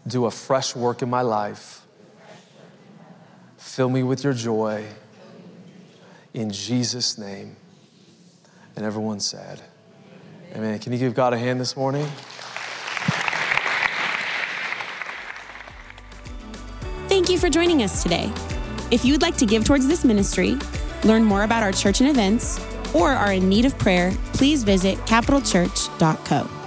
do 0.08 0.26
a 0.26 0.32
fresh 0.32 0.76
work 0.76 1.02
in 1.02 1.10
my 1.10 1.22
life. 1.22 1.86
Fill 3.58 3.90
me 3.90 4.04
with 4.04 4.24
your 4.24 4.34
joy. 4.34 4.86
In 6.34 6.52
Jesus' 6.52 7.18
name. 7.18 7.56
And 8.76 8.86
everyone 8.86 9.20
said, 9.20 9.62
Amen. 10.54 10.80
Can 10.80 10.94
you 10.94 11.00
give 11.00 11.14
God 11.14 11.34
a 11.34 11.38
hand 11.38 11.60
this 11.60 11.76
morning? 11.76 12.08
Thank 17.08 17.30
you 17.30 17.38
for 17.38 17.50
joining 17.50 17.84
us 17.84 18.04
today. 18.04 18.32
If 18.92 19.04
you 19.04 19.14
would 19.14 19.22
like 19.22 19.38
to 19.38 19.46
give 19.46 19.66
towards 19.66 19.88
this 19.88 20.04
ministry, 20.04 20.58
learn 21.04 21.24
more 21.24 21.44
about 21.44 21.64
our 21.64 21.72
church 21.72 22.02
and 22.02 22.10
events, 22.10 22.60
or 22.94 23.12
are 23.12 23.34
in 23.34 23.50
need 23.50 23.66
of 23.66 23.78
prayer, 23.80 24.12
please 24.34 24.64
visit 24.64 24.98
capitalchurch.co. 25.00 26.65